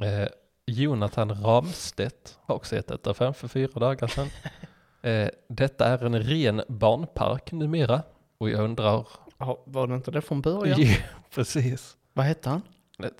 Eh, 0.00 0.28
Jonathan 0.66 1.42
Ramstedt 1.42 2.38
har 2.42 2.54
också 2.54 2.76
gett 2.76 2.88
detta 2.88 3.14
fem 3.14 3.34
för 3.34 3.48
fyra 3.48 3.80
dagar 3.80 4.06
sedan. 4.06 4.28
Eh, 5.02 5.28
detta 5.48 5.86
är 5.86 6.04
en 6.04 6.22
ren 6.22 6.62
barnpark 6.68 7.52
numera. 7.52 8.02
Och 8.42 8.50
jag 8.50 8.60
undrar... 8.60 9.06
Ja, 9.38 9.62
Var 9.66 9.86
det 9.86 9.94
inte 9.94 10.10
det 10.10 10.20
från 10.20 10.40
början? 10.40 10.80
Ja, 10.82 10.96
precis. 11.34 11.96
Vad 12.12 12.26
hette 12.26 12.50
han? 12.50 12.62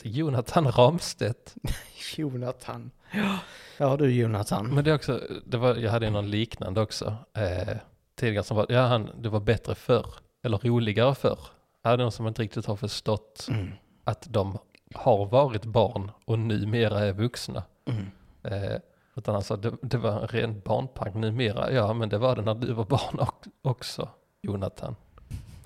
Jonathan 0.03 0.73
Ramstedt. 0.73 1.55
Jonathan. 2.17 2.91
Ja, 3.13 3.39
ja 3.79 3.97
du 3.97 4.11
Jonathan. 4.13 4.75
Men 4.75 4.85
det 4.85 4.91
är 4.91 4.95
också, 4.95 5.21
det 5.47 5.57
var, 5.57 5.75
jag 5.77 5.91
hade 5.91 6.11
någon 6.11 6.31
liknande 6.31 6.81
också. 6.81 7.17
Eh, 7.35 7.77
tidigare 8.15 8.45
som 8.45 8.57
var, 8.57 8.67
ja 8.69 8.81
han, 8.87 9.11
det 9.21 9.29
var 9.29 9.41
bättre 9.41 9.75
förr. 9.75 10.07
Eller 10.43 10.59
roligare 10.59 11.15
förr. 11.15 11.39
Hade 11.83 12.03
någon 12.03 12.13
som 12.13 12.27
inte 12.29 12.43
riktigt 12.43 12.67
har 12.67 12.77
förstått 12.77 13.47
Mm. 13.51 13.73
att 14.05 14.27
de 14.31 14.59
har 14.95 15.27
varit 15.27 15.65
barn 15.65 16.11
och 16.25 16.39
numera 16.39 17.01
är 17.01 17.13
vuxna. 17.13 17.63
Mm. 17.87 18.07
Eh, 18.43 18.79
utan 19.17 19.35
alltså 19.35 19.57
det, 19.57 19.73
det 19.83 19.97
var 19.99 20.21
en 20.21 20.29
ren 20.29 20.61
barnpark 20.65 21.15
numera. 21.15 21.73
Ja 21.73 21.93
men 21.93 22.09
det 22.09 22.19
var 22.19 22.37
det 22.37 22.43
när 22.43 22.55
du 22.55 22.73
var 22.73 22.85
barn 22.85 23.27
också, 23.63 24.09
Jonathan. 24.43 24.97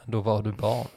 Då 0.06 0.20
var 0.20 0.42
du 0.42 0.52
barn. 0.52 0.86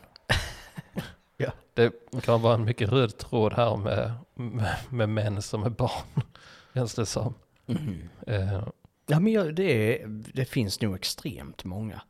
Ja. 1.38 1.52
Det 1.74 1.94
kan 2.24 2.42
vara 2.42 2.54
en 2.56 2.66
mycket 2.66 2.90
röd 2.90 3.18
tråd 3.18 3.54
här 3.54 3.78
med, 3.78 4.14
med, 4.36 4.76
med 4.90 5.10
män 5.10 5.42
som 5.42 5.64
är 5.64 5.70
barn. 5.70 6.22
Känns 6.74 6.96
det 6.96 7.06
som. 7.06 7.34
Mm. 7.68 8.10
Eh, 8.28 8.68
Ja 9.08 9.20
men 9.20 9.34
jag- 9.34 9.56
det, 9.56 10.02
är, 10.02 10.08
det 10.34 10.46
finns 10.46 10.82
nog 10.82 10.96
extremt 10.96 11.64
många. 11.64 12.02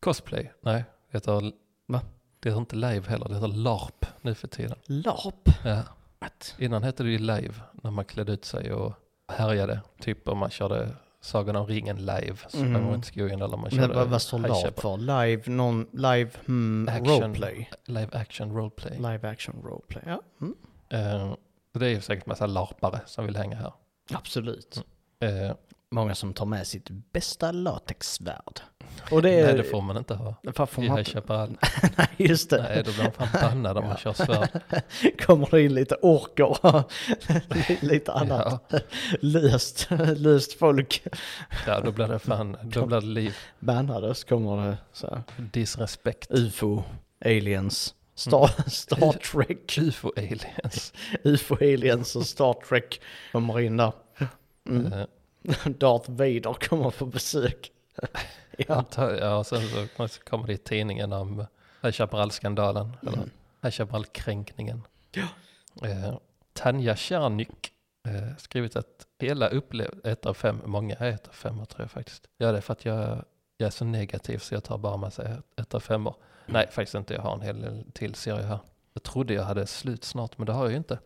cosplay? 0.00 0.52
Nej, 0.60 0.84
det 1.10 1.16
heter, 1.16 1.52
Va? 1.86 2.00
det 2.40 2.48
heter 2.48 2.60
inte 2.60 2.76
live 2.76 3.08
heller. 3.08 3.28
Det 3.28 3.34
heter 3.34 3.48
LARP 3.48 4.06
nu 4.20 4.34
för 4.34 4.48
tiden. 4.48 4.78
LARP. 4.86 5.48
Ja. 5.64 5.82
What? 6.18 6.54
Innan 6.58 6.82
hette 6.82 7.02
det 7.02 7.10
ju 7.10 7.18
live 7.18 7.54
när 7.72 7.90
man 7.90 8.04
klädde 8.04 8.32
ut 8.32 8.44
sig 8.44 8.72
och 8.72 8.92
härjade. 9.28 9.80
Typ 10.00 10.28
om 10.28 10.38
man 10.38 10.50
körde 10.50 10.88
Sagan 11.24 11.56
om 11.56 11.66
ringen 11.66 11.96
live. 11.96 12.36
Så 12.48 12.58
Mm. 12.58 12.84
man 12.84 12.94
inte 12.94 13.06
skogen 13.08 13.42
eller 13.42 13.56
man 13.56 13.60
Men 13.60 13.70
körde 13.70 13.94
vad, 13.94 14.08
vad 14.08 14.22
står 14.22 14.38
LARP 14.38 14.80
för? 14.80 14.96
Live, 14.96 15.42
non, 15.46 15.86
live, 15.92 16.30
hmm, 16.46 16.88
Action. 16.88 17.06
roleplay. 17.08 17.70
Live 17.84 18.08
action 18.12 18.52
roleplay. 18.56 18.96
Live 18.96 19.28
action 19.30 19.62
roleplay, 19.64 20.02
ja. 20.06 20.22
Mm. 20.40 20.54
Så 21.72 21.78
det 21.78 21.86
är 21.86 21.90
ju 21.90 22.00
säkert 22.00 22.26
massa 22.26 22.46
larpare 22.46 23.00
som 23.06 23.26
vill 23.26 23.36
hänga 23.36 23.56
här. 23.56 23.72
Absolut. 24.12 24.84
Eh, 25.20 25.52
Många 25.92 26.14
som 26.14 26.32
tar 26.34 26.46
med 26.46 26.66
sitt 26.66 26.90
bästa 26.90 27.52
latexsvärd. 27.52 28.60
Och 29.10 29.22
det 29.22 29.30
är... 29.30 29.46
nej 29.46 29.54
det 29.56 29.64
får 29.64 29.80
man 29.80 29.96
inte 29.96 30.14
ha. 30.14 30.34
Varför 30.42 30.82
I 30.82 30.88
man 30.88 30.96
High 30.96 31.08
inte... 31.08 31.20
Chaparral. 31.20 31.56
Nej, 31.96 32.08
just 32.16 32.50
det. 32.50 32.62
Nej, 32.62 32.82
då 32.86 32.92
blir 32.92 33.02
man 33.02 33.12
fan 33.12 33.28
bannad 33.42 33.78
om 33.78 33.84
man 33.84 33.96
kör 33.96 34.12
svärd. 34.12 34.60
Kommer 35.26 35.48
det 35.50 35.62
in 35.62 35.74
lite 35.74 35.94
orker 35.94 36.66
och 36.66 36.92
lite 37.80 38.12
annat 38.12 38.62
Ja, 38.70 38.78
löst, 39.20 39.88
löst 40.16 40.52
folk 40.52 41.02
ja, 41.66 41.80
då 41.80 41.92
blir 41.92 42.08
det 42.08 42.18
fan, 42.18 42.56
då 42.62 42.86
blir 42.86 43.00
det 43.00 43.06
liv. 43.06 43.36
bannade 43.58 44.14
så 44.14 44.26
kommer 44.26 44.66
det 44.68 44.76
så 44.92 45.06
här, 45.06 45.22
Disrespekt. 45.36 46.30
ufo, 46.30 46.82
aliens, 47.24 47.94
Star, 48.14 48.70
Star 48.70 49.12
Trek, 49.12 49.78
UFO-aliens. 49.78 50.92
UFO-aliens 51.24 52.16
och 52.16 52.26
Star 52.26 52.52
Trek 52.68 53.00
kommer 53.32 53.60
in 53.60 53.76
där. 53.76 53.92
Mm. 54.68 55.06
Darth 55.64 56.10
Vader 56.10 56.52
kommer 56.68 56.90
på 56.90 57.06
besök. 57.06 57.72
ja. 58.56 58.84
Ja, 58.96 59.36
och 59.36 59.46
sen 59.46 59.60
så 60.08 60.20
kommer 60.24 60.46
det 60.46 60.52
i 60.52 60.56
tidningen 60.58 61.12
om 61.12 61.46
High 61.82 61.92
Chaparral-skandalen, 61.92 62.96
eller 63.02 63.12
Mm. 63.12 63.30
High 63.62 63.72
Chaparral-kränkningen. 63.72 64.82
Ja. 65.10 65.28
Eh, 65.88 66.14
Tanja 66.52 66.96
Tjernyk 66.96 67.72
eh, 68.08 68.36
skrivit 68.38 68.76
att 68.76 69.06
hela 69.18 69.48
upplev 69.48 70.00
ett 70.04 70.26
av 70.26 70.34
fem, 70.34 70.62
många 70.64 70.96
är 70.96 71.10
ett 71.10 71.28
av 71.28 71.32
fem 71.32 71.66
tror 71.66 71.80
jag 71.80 71.90
faktiskt. 71.90 72.28
Ja, 72.38 72.52
det 72.52 72.58
är 72.58 72.60
för 72.60 72.72
att 72.72 72.84
jag, 72.84 73.24
jag 73.56 73.66
är 73.66 73.70
så 73.70 73.84
negativ 73.84 74.38
så 74.38 74.54
jag 74.54 74.64
tar 74.64 74.78
bara 74.78 74.96
med 74.96 75.12
sig 75.12 75.36
ett 75.56 75.74
av 75.74 75.80
femmor. 75.80 76.14
Nej, 76.46 76.68
faktiskt 76.70 76.94
inte. 76.94 77.14
Jag 77.14 77.22
har 77.22 77.34
en 77.34 77.40
hel 77.40 77.60
del 77.60 77.84
till 77.92 78.14
serie 78.14 78.42
här. 78.44 78.58
Jag 78.92 79.02
trodde 79.02 79.34
jag 79.34 79.42
hade 79.44 79.66
slut 79.66 80.04
snart, 80.04 80.38
men 80.38 80.46
det 80.46 80.52
har 80.52 80.62
jag 80.64 80.70
ju 80.70 80.76
inte. 80.76 80.98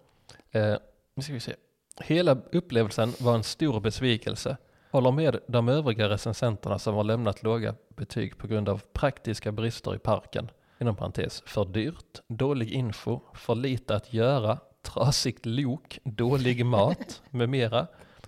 Eh, 0.50 0.76
nu 1.14 1.22
ska 1.22 1.32
vi 1.32 1.40
se. 1.40 1.54
Hela 2.00 2.36
upplevelsen 2.52 3.12
var 3.20 3.34
en 3.34 3.42
stor 3.42 3.80
besvikelse. 3.80 4.56
Håller 4.90 5.12
med 5.12 5.38
de 5.46 5.68
övriga 5.68 6.08
recensenterna 6.08 6.78
som 6.78 6.94
har 6.94 7.04
lämnat 7.04 7.42
låga 7.42 7.74
betyg 7.88 8.38
på 8.38 8.46
grund 8.46 8.68
av 8.68 8.82
praktiska 8.92 9.52
brister 9.52 9.94
i 9.94 9.98
parken. 9.98 10.50
Inom 10.80 10.96
parentes, 10.96 11.42
för 11.46 11.64
dyrt, 11.64 12.20
dålig 12.28 12.72
info, 12.72 13.20
för 13.34 13.54
lite 13.54 13.96
att 13.96 14.12
göra, 14.12 14.58
trasigt 14.82 15.46
lok, 15.46 15.98
dålig 16.04 16.66
mat 16.66 17.22
med 17.30 17.48
mera. 17.48 17.86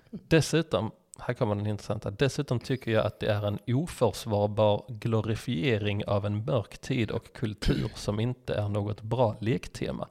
Dessutom, 0.09 0.91
här 1.19 1.33
kommer 1.33 1.55
den 1.55 1.67
intressanta, 1.67 2.11
dessutom 2.11 2.59
tycker 2.59 2.91
jag 2.91 3.05
att 3.05 3.19
det 3.19 3.27
är 3.27 3.47
en 3.47 3.59
oförsvarbar 3.67 4.85
glorifiering 4.87 6.05
av 6.05 6.25
en 6.25 6.45
mörk 6.45 6.77
tid 6.77 7.11
och 7.11 7.33
kultur 7.33 7.91
som 7.95 8.19
inte 8.19 8.53
är 8.53 8.69
något 8.69 9.01
bra 9.01 9.35
lektema. 9.39 10.07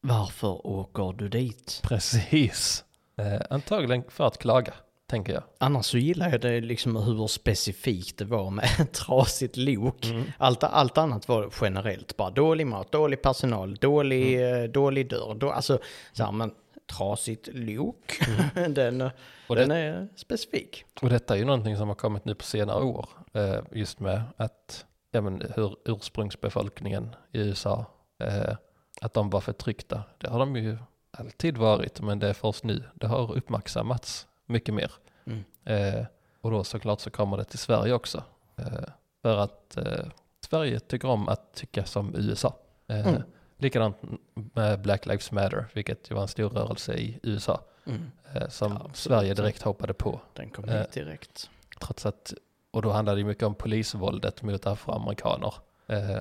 Varför 0.00 0.66
åker 0.66 1.12
du 1.18 1.28
dit? 1.28 1.80
Precis. 1.84 2.84
Eh, 3.16 3.40
antagligen 3.50 4.04
för 4.08 4.26
att 4.26 4.38
klaga, 4.38 4.74
tänker 5.06 5.32
jag. 5.32 5.42
Annars 5.58 5.86
så 5.86 5.98
gillar 5.98 6.30
jag 6.30 6.40
det 6.40 6.60
liksom 6.60 6.96
hur 6.96 7.26
specifikt 7.26 8.18
det 8.18 8.24
var 8.24 8.50
med 8.50 8.64
ett 8.80 8.92
trasigt 9.06 9.56
lok. 9.56 10.06
Allt, 10.38 10.64
allt 10.64 10.98
annat 10.98 11.28
var 11.28 11.50
generellt 11.60 12.16
bara 12.16 12.30
dålig 12.30 12.66
mat, 12.66 12.92
dålig 12.92 13.22
personal, 13.22 13.74
dålig, 13.74 14.50
eh, 14.62 14.64
dålig 14.64 15.10
dörr. 15.10 15.34
Då, 15.34 15.50
alltså, 15.50 15.78
så 16.12 16.24
här, 16.24 16.32
men 16.32 16.50
trasigt 16.96 17.48
lok, 17.52 18.20
den, 18.68 19.10
Och 19.48 19.56
den 19.56 19.68
det- 19.68 19.76
är 19.76 20.08
specifik. 20.16 20.84
Och 21.02 21.08
detta 21.08 21.34
är 21.34 21.38
ju 21.38 21.44
någonting 21.44 21.76
som 21.76 21.88
har 21.88 21.94
kommit 21.94 22.24
nu 22.24 22.34
på 22.34 22.44
senare 22.44 22.84
år. 22.84 23.08
Eh, 23.32 23.58
just 23.72 24.00
med 24.00 24.22
att, 24.36 24.84
ja 25.10 25.20
men 25.20 25.42
hur 25.56 25.76
ursprungsbefolkningen 25.84 27.14
i 27.32 27.38
USA, 27.38 27.86
eh, 28.24 28.54
att 29.00 29.14
de 29.14 29.30
var 29.30 29.40
förtryckta. 29.40 30.02
Det 30.18 30.28
har 30.30 30.38
de 30.38 30.56
ju 30.56 30.78
alltid 31.10 31.56
varit, 31.56 32.00
men 32.00 32.18
det 32.18 32.28
är 32.28 32.32
först 32.34 32.64
nu 32.64 32.84
det 32.94 33.06
har 33.06 33.32
uppmärksammats 33.36 34.26
mycket 34.46 34.74
mer. 34.74 34.92
Mm. 35.24 35.44
Eh, 35.64 36.06
och 36.40 36.50
då 36.50 36.64
såklart 36.64 37.00
så 37.00 37.10
kommer 37.10 37.36
det 37.36 37.44
till 37.44 37.58
Sverige 37.58 37.92
också. 37.92 38.22
Eh, 38.56 38.84
för 39.22 39.36
att 39.36 39.76
eh, 39.76 40.04
Sverige 40.48 40.80
tycker 40.80 41.08
om 41.08 41.28
att 41.28 41.54
tycka 41.54 41.84
som 41.84 42.14
USA. 42.14 42.56
Eh, 42.86 43.06
Mm. 43.08 43.22
Likadant 43.60 43.96
med 44.34 44.80
Black 44.82 45.06
Lives 45.06 45.32
Matter, 45.32 45.66
vilket 45.72 46.10
ju 46.10 46.14
var 46.14 46.22
en 46.22 46.28
stor 46.28 46.48
rörelse 46.50 46.94
i 46.94 47.18
USA. 47.22 47.60
Mm. 47.86 48.10
Eh, 48.34 48.48
som 48.48 48.72
Ja. 48.72 48.90
Sverige 48.94 49.34
direkt 49.34 49.62
hoppade 49.62 49.94
på. 49.94 50.20
Den 50.32 50.50
kom 50.50 50.64
Eh. 50.68 50.78
hit 50.80 50.92
direkt. 50.92 51.50
Trots 51.80 52.06
att, 52.06 52.34
och 52.70 52.82
då 52.82 52.90
handlade 52.90 53.20
det 53.20 53.24
mycket 53.24 53.42
om 53.44 53.54
polisvåldet 53.54 54.42
mot 54.42 54.66
afroamerikaner. 54.66 55.54
Eh, 55.88 56.18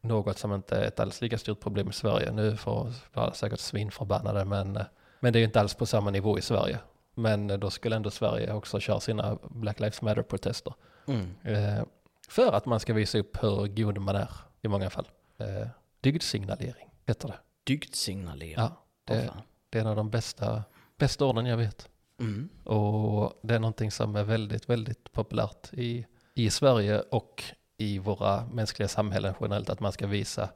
något 0.00 0.38
som 0.38 0.52
inte 0.52 0.76
är 0.76 0.84
ett 0.84 1.00
alls 1.00 1.20
lika 1.20 1.38
stort 1.38 1.60
problem 1.60 1.88
i 1.90 1.92
Sverige. 1.92 2.32
Nu 2.32 2.56
får 2.56 2.92
vara 3.12 3.32
säkert 3.32 3.60
svinförbannade 3.60 4.44
men, 4.44 4.76
eh, 4.76 4.82
men 5.20 5.32
det 5.32 5.36
är 5.36 5.40
ju 5.40 5.46
inte 5.46 5.60
alls 5.60 5.74
på 5.74 5.86
samma 5.86 6.10
nivå 6.10 6.38
i 6.38 6.42
Sverige. 6.42 6.78
Men 7.14 7.50
eh, 7.50 7.58
då 7.58 7.70
skulle 7.70 7.96
ändå 7.96 8.10
Sverige 8.10 8.52
också 8.52 8.80
köra 8.80 9.00
sina 9.00 9.38
Black 9.50 9.80
Lives 9.80 10.02
Matter-protester. 10.02 10.74
Mm. 11.06 11.34
Eh, 11.42 11.84
för 12.28 12.52
att 12.52 12.66
man 12.66 12.80
ska 12.80 12.94
visa 12.94 13.18
upp 13.18 13.42
hur 13.42 13.66
god 13.66 13.98
man 13.98 14.16
är 14.16 14.30
i 14.62 14.68
många 14.68 14.90
fall. 14.90 15.08
Eh, 15.38 15.68
dygdsignalering 16.00 16.88
heter 17.06 17.28
det. 17.28 17.38
Dygdsignalering. 17.64 18.54
Ja, 18.56 18.84
det, 19.04 19.26
fan. 19.26 19.42
det 19.70 19.78
är 19.78 19.82
en 19.82 19.88
av 19.88 19.96
de 19.96 20.10
bästa, 20.10 20.64
bästa 20.98 21.24
orden 21.24 21.46
jag 21.46 21.56
vet. 21.56 21.88
Mm. 22.20 22.48
Och 22.64 23.40
det 23.42 23.54
är 23.54 23.58
någonting 23.58 23.90
som 23.90 24.16
är 24.16 24.24
väldigt, 24.24 24.68
väldigt 24.68 25.12
populärt 25.12 25.72
i, 25.72 26.06
i 26.34 26.50
Sverige 26.50 27.00
och 27.00 27.44
i 27.76 27.98
våra 27.98 28.46
mänskliga 28.52 28.88
samhällen 28.88 29.34
generellt, 29.40 29.70
att 29.70 29.80
man 29.80 29.92
ska 29.92 30.06
visa, 30.06 30.48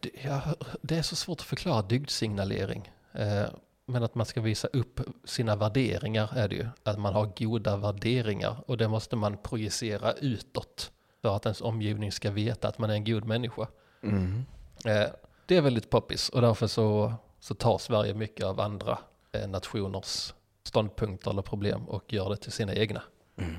det- 0.00 0.10
ja, 0.24 0.40
det 0.82 0.96
är 0.98 1.02
så 1.02 1.16
svårt 1.16 1.40
att 1.40 1.46
förklara 1.46 1.82
dygdsignalering, 1.82 2.92
eh, 3.12 3.44
men 3.86 4.02
att 4.02 4.14
man 4.14 4.26
ska 4.26 4.40
visa 4.40 4.68
upp 4.72 5.00
sina 5.24 5.56
värderingar 5.56 6.32
är 6.36 6.48
det 6.48 6.54
ju, 6.54 6.68
att 6.82 6.98
man 6.98 7.14
har 7.14 7.32
goda 7.38 7.76
värderingar 7.76 8.56
och 8.66 8.76
det 8.76 8.88
måste 8.88 9.16
man 9.16 9.36
projicera 9.36 10.12
utåt 10.12 10.90
för 11.22 11.36
att 11.36 11.46
ens 11.46 11.60
omgivning 11.60 12.12
ska 12.12 12.30
veta 12.30 12.68
att 12.68 12.78
man 12.78 12.90
är 12.90 12.94
en 12.94 13.04
god 13.04 13.24
människa. 13.24 13.66
Mm. 14.02 14.44
Eh, 14.84 15.06
det 15.46 15.56
är 15.56 15.60
väldigt 15.60 15.90
poppis 15.90 16.28
och 16.28 16.40
därför 16.40 16.66
så, 16.66 17.12
så 17.40 17.54
tar 17.54 17.78
Sverige 17.78 18.14
mycket 18.14 18.46
av 18.46 18.60
andra 18.60 18.98
eh, 19.32 19.48
nationers 19.48 20.34
ståndpunkter 20.62 21.30
eller 21.30 21.42
problem 21.42 21.88
och 21.88 22.12
gör 22.12 22.30
det 22.30 22.36
till 22.36 22.52
sina 22.52 22.74
egna. 22.74 23.02
Mm. 23.36 23.54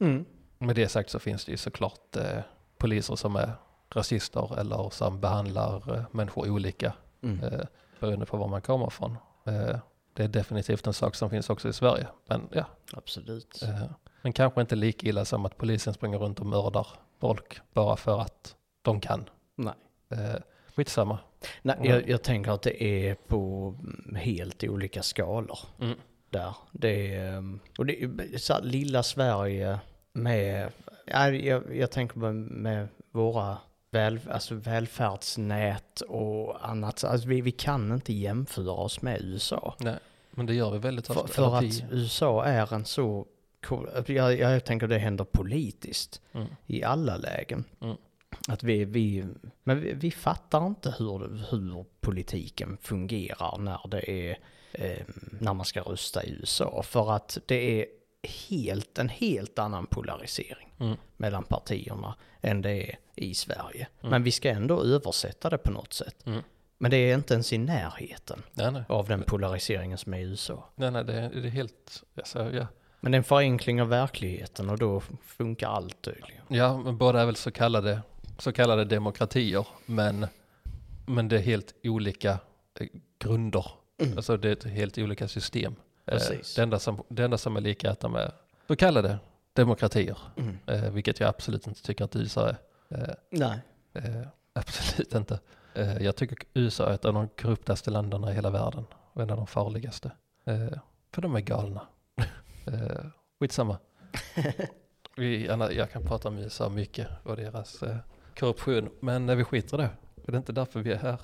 Mm. 0.00 0.24
Med 0.66 0.76
det 0.76 0.88
sagt 0.88 1.10
så 1.10 1.18
finns 1.18 1.44
det 1.44 1.50
ju 1.52 1.56
såklart 1.58 2.16
eh, 2.16 2.38
poliser 2.78 3.16
som 3.16 3.36
är 3.36 3.52
rasister 3.90 4.58
eller 4.60 4.90
som 4.90 5.20
behandlar 5.20 5.94
eh, 5.96 6.02
människor 6.10 6.50
olika 6.50 6.92
Mm. 7.22 7.44
eh, 7.44 7.60
beroende 8.00 8.26
på 8.26 8.36
var 8.36 8.48
man 8.48 8.60
kommer 8.60 8.86
ifrån. 8.86 9.16
Eh, 9.46 9.76
det 10.12 10.24
är 10.24 10.28
definitivt 10.28 10.86
en 10.86 10.92
sak 10.92 11.14
som 11.14 11.30
finns 11.30 11.50
också 11.50 11.68
i 11.68 11.72
Sverige. 11.72 12.06
Men 12.26 12.48
ja, 12.52 12.64
Absolut. 12.92 13.62
eh, 13.62 13.84
men 14.22 14.32
kanske 14.32 14.60
inte 14.60 14.76
lika 14.76 15.06
illa 15.06 15.24
som 15.24 15.46
att 15.46 15.56
polisen 15.56 15.94
springer 15.94 16.18
runt 16.18 16.40
och 16.40 16.46
mördar 16.46 16.86
folk 17.20 17.60
bara 17.72 17.96
för 17.96 18.20
att 18.20 18.54
de 18.82 19.00
kan. 19.00 19.24
Nej. 19.56 19.74
Eh, 20.08 20.40
skitsamma. 20.76 21.18
Nej, 21.62 21.76
Mm. 21.76 21.90
jag, 21.90 22.08
jag 22.08 22.22
tänker 22.22 22.50
att 22.50 22.62
det 22.62 22.82
är 22.82 23.14
på 23.14 23.74
helt 24.16 24.64
olika 24.64 25.02
skalor 25.02 25.58
Mm. 25.80 25.98
där. 26.30 26.56
Det 26.72 27.14
är, 27.16 27.28
mm, 27.36 27.60
och 27.78 27.86
det 27.86 28.02
är 28.02 28.38
så 28.38 28.52
här, 28.54 28.62
lilla 28.62 29.02
Sverige 29.02 29.78
med, 30.14 30.72
ja, 31.06 31.30
jag, 31.30 31.76
jag 31.76 31.90
tänker 31.90 32.18
med, 32.18 32.34
med 32.34 32.88
våra 33.10 33.58
väl, 33.90 34.20
alltså 34.30 34.54
välfärdsnät 34.54 36.00
och 36.00 36.68
annat. 36.68 37.04
Alltså 37.04 37.28
vi, 37.28 37.40
vi 37.40 37.52
kan 37.52 37.92
inte 37.92 38.12
jämföra 38.12 38.70
oss 38.72 39.02
med 39.02 39.20
USA. 39.20 39.74
Nej, 39.78 39.98
men 40.30 40.46
det 40.46 40.54
gör 40.54 40.70
vi 40.70 40.78
väldigt 40.78 41.06
För, 41.06 41.14
ofta. 41.18 41.32
för 41.32 41.58
Eller 41.58 41.68
att 41.68 41.92
USA 41.92 42.44
är 42.44 42.74
en 42.74 42.84
så, 42.84 43.26
jag, 44.06 44.38
jag 44.38 44.64
tänker 44.64 44.88
det 44.88 44.98
händer 44.98 45.24
politiskt 45.24 46.20
Mm. 46.32 46.46
i 46.66 46.82
alla 46.82 47.16
lägen. 47.16 47.64
Mm. 47.80 47.96
Att 48.48 48.62
vi, 48.62 48.84
vi, 48.84 49.24
men 49.64 49.80
vi, 49.80 49.92
vi 49.92 50.10
fattar 50.10 50.66
inte 50.66 50.94
hur, 50.98 51.46
hur 51.50 51.84
politiken 52.00 52.78
fungerar 52.80 53.58
när 53.58 53.80
det 53.90 54.10
är, 54.10 54.38
eh, 54.72 55.04
när 55.40 55.54
man 55.54 55.66
ska 55.66 55.80
rösta 55.80 56.24
i 56.24 56.30
USA. 56.30 56.82
För 56.82 57.12
att 57.12 57.38
det 57.46 57.80
är 57.80 57.86
helt, 58.24 58.98
en 58.98 59.08
helt 59.08 59.58
annan 59.58 59.86
polarisering 59.86 60.68
Mm. 60.78 60.96
mellan 61.16 61.44
partierna 61.44 62.14
än 62.40 62.62
det 62.62 62.70
är 62.90 62.96
i 63.14 63.34
Sverige. 63.34 63.88
Mm. 64.00 64.10
Men 64.10 64.22
vi 64.22 64.30
ska 64.30 64.50
ändå 64.50 64.82
översätta 64.82 65.50
det 65.50 65.58
på 65.58 65.70
något 65.70 65.92
sätt. 65.92 66.26
Mm. 66.26 66.40
Men 66.78 66.90
det 66.90 66.96
är 66.96 67.14
inte 67.14 67.34
ens 67.34 67.52
i 67.52 67.58
närheten 67.58 68.42
Nej, 68.52 68.72
nej. 68.72 68.82
av 68.88 69.08
den 69.08 69.22
polariseringen 69.22 69.98
som 69.98 70.14
är 70.14 70.18
i 70.18 70.22
USA. 70.22 70.68
nej, 70.76 70.90
nej 70.90 71.04
det, 71.04 71.12
är- 71.14 71.30
det 71.30 71.48
är 71.48 71.50
helt... 71.50 72.02
Alltså, 72.16 72.50
ja. 72.52 72.66
Men 73.00 73.12
det 73.12 73.16
är 73.16 73.18
en 73.18 73.24
förenkling 73.24 73.82
av 73.82 73.88
verkligheten 73.88 74.70
och 74.70 74.78
då 74.78 75.02
funkar 75.24 75.68
allt 75.68 76.02
tydligen. 76.02 76.42
ja, 76.48 76.76
men 76.78 76.98
båda 76.98 77.20
är 77.20 77.26
väl 77.26 77.36
så 77.36 77.50
kallade, 77.50 78.00
så 78.38 78.52
kallade 78.52 78.84
demokratier, 78.84 79.66
men, 79.86 80.26
men 81.06 81.28
det 81.28 81.36
är 81.36 81.40
helt 81.42 81.74
olika 81.84 82.38
eh, 82.80 82.86
grunder. 83.18 83.66
Mm. 84.02 84.16
Alltså 84.16 84.36
det 84.36 84.64
är 84.64 84.68
helt 84.68 84.98
olika 84.98 85.28
system. 85.28 85.74
Eh, 86.06 86.12
Precis. 86.12 86.54
Det 86.54 86.62
enda, 86.62 86.78
som, 86.78 87.02
det 87.08 87.24
enda 87.24 87.38
som 87.38 87.56
är 87.56 87.60
lika 87.60 87.88
är 87.88 87.92
att 87.92 88.00
de 88.00 88.14
är 88.14 88.32
så 88.66 88.76
kallade 88.76 89.18
demokratier, 89.52 90.18
Mm. 90.36 90.58
eh, 90.66 90.90
vilket 90.90 91.20
jag 91.20 91.28
absolut 91.28 91.66
inte 91.66 91.82
tycker 91.82 92.04
att 92.04 92.16
USA 92.16 92.48
är. 92.48 92.56
Eh, 92.88 93.14
Nej. 93.30 93.58
Absolut 94.52 95.14
inte. 95.14 95.40
Jag 96.00 96.16
tycker 96.16 96.38
USA 96.54 96.88
är 96.90 96.94
ett 96.94 97.04
av 97.04 97.14
de 97.14 97.28
korruptaste 97.28 97.90
länderna 97.90 98.30
i 98.30 98.34
hela 98.34 98.50
världen 98.50 98.84
och 99.12 99.22
en 99.22 99.30
av 99.30 99.36
de 99.36 99.46
farligaste. 99.46 100.10
För 101.12 101.22
de 101.22 101.36
är 101.36 101.40
galna. 101.40 101.86
eh, 102.66 103.06
skitsamma. 103.40 103.78
Vi, 105.16 105.46
jag 105.46 105.90
kan 105.90 106.02
prata 106.06 106.28
om 106.28 106.38
USA 106.38 106.68
mycket 106.68 107.08
och 107.22 107.36
deras 107.36 107.82
eh, 107.82 107.96
korruption, 108.38 108.90
men 109.00 109.26
när 109.26 109.34
vi 109.36 109.44
skiter 109.44 109.78
i 109.78 109.80
det. 109.82 109.90
Det 110.14 110.32
är 110.32 110.36
inte 110.36 110.52
därför 110.52 110.80
vi 110.80 110.92
är 110.92 110.96
här. 110.96 111.20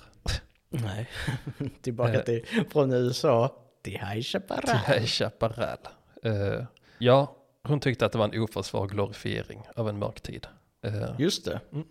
Nej. 0.68 1.08
Tillbaka 1.82 2.20
till, 2.20 2.46
från 2.72 2.92
USA 2.92 3.56
till 3.82 3.92
High 3.92 4.12
Till 4.14 4.24
Chaparral. 4.24 4.76
High 4.86 5.06
Chaparral. 5.06 5.78
Eh, 6.22 6.64
ja, 6.98 7.36
hon 7.62 7.80
tyckte 7.80 8.06
att 8.06 8.12
det 8.12 8.18
var 8.18 8.24
en 8.34 8.42
oförsvarlig 8.42 8.90
glorifiering 8.90 9.62
av 9.76 9.88
en 9.88 9.98
mörk 9.98 10.20
tid. 10.20 10.46
Eh, 10.82 11.10
Just 11.18 11.44
det. 11.44 11.60
Mm. 11.72 11.86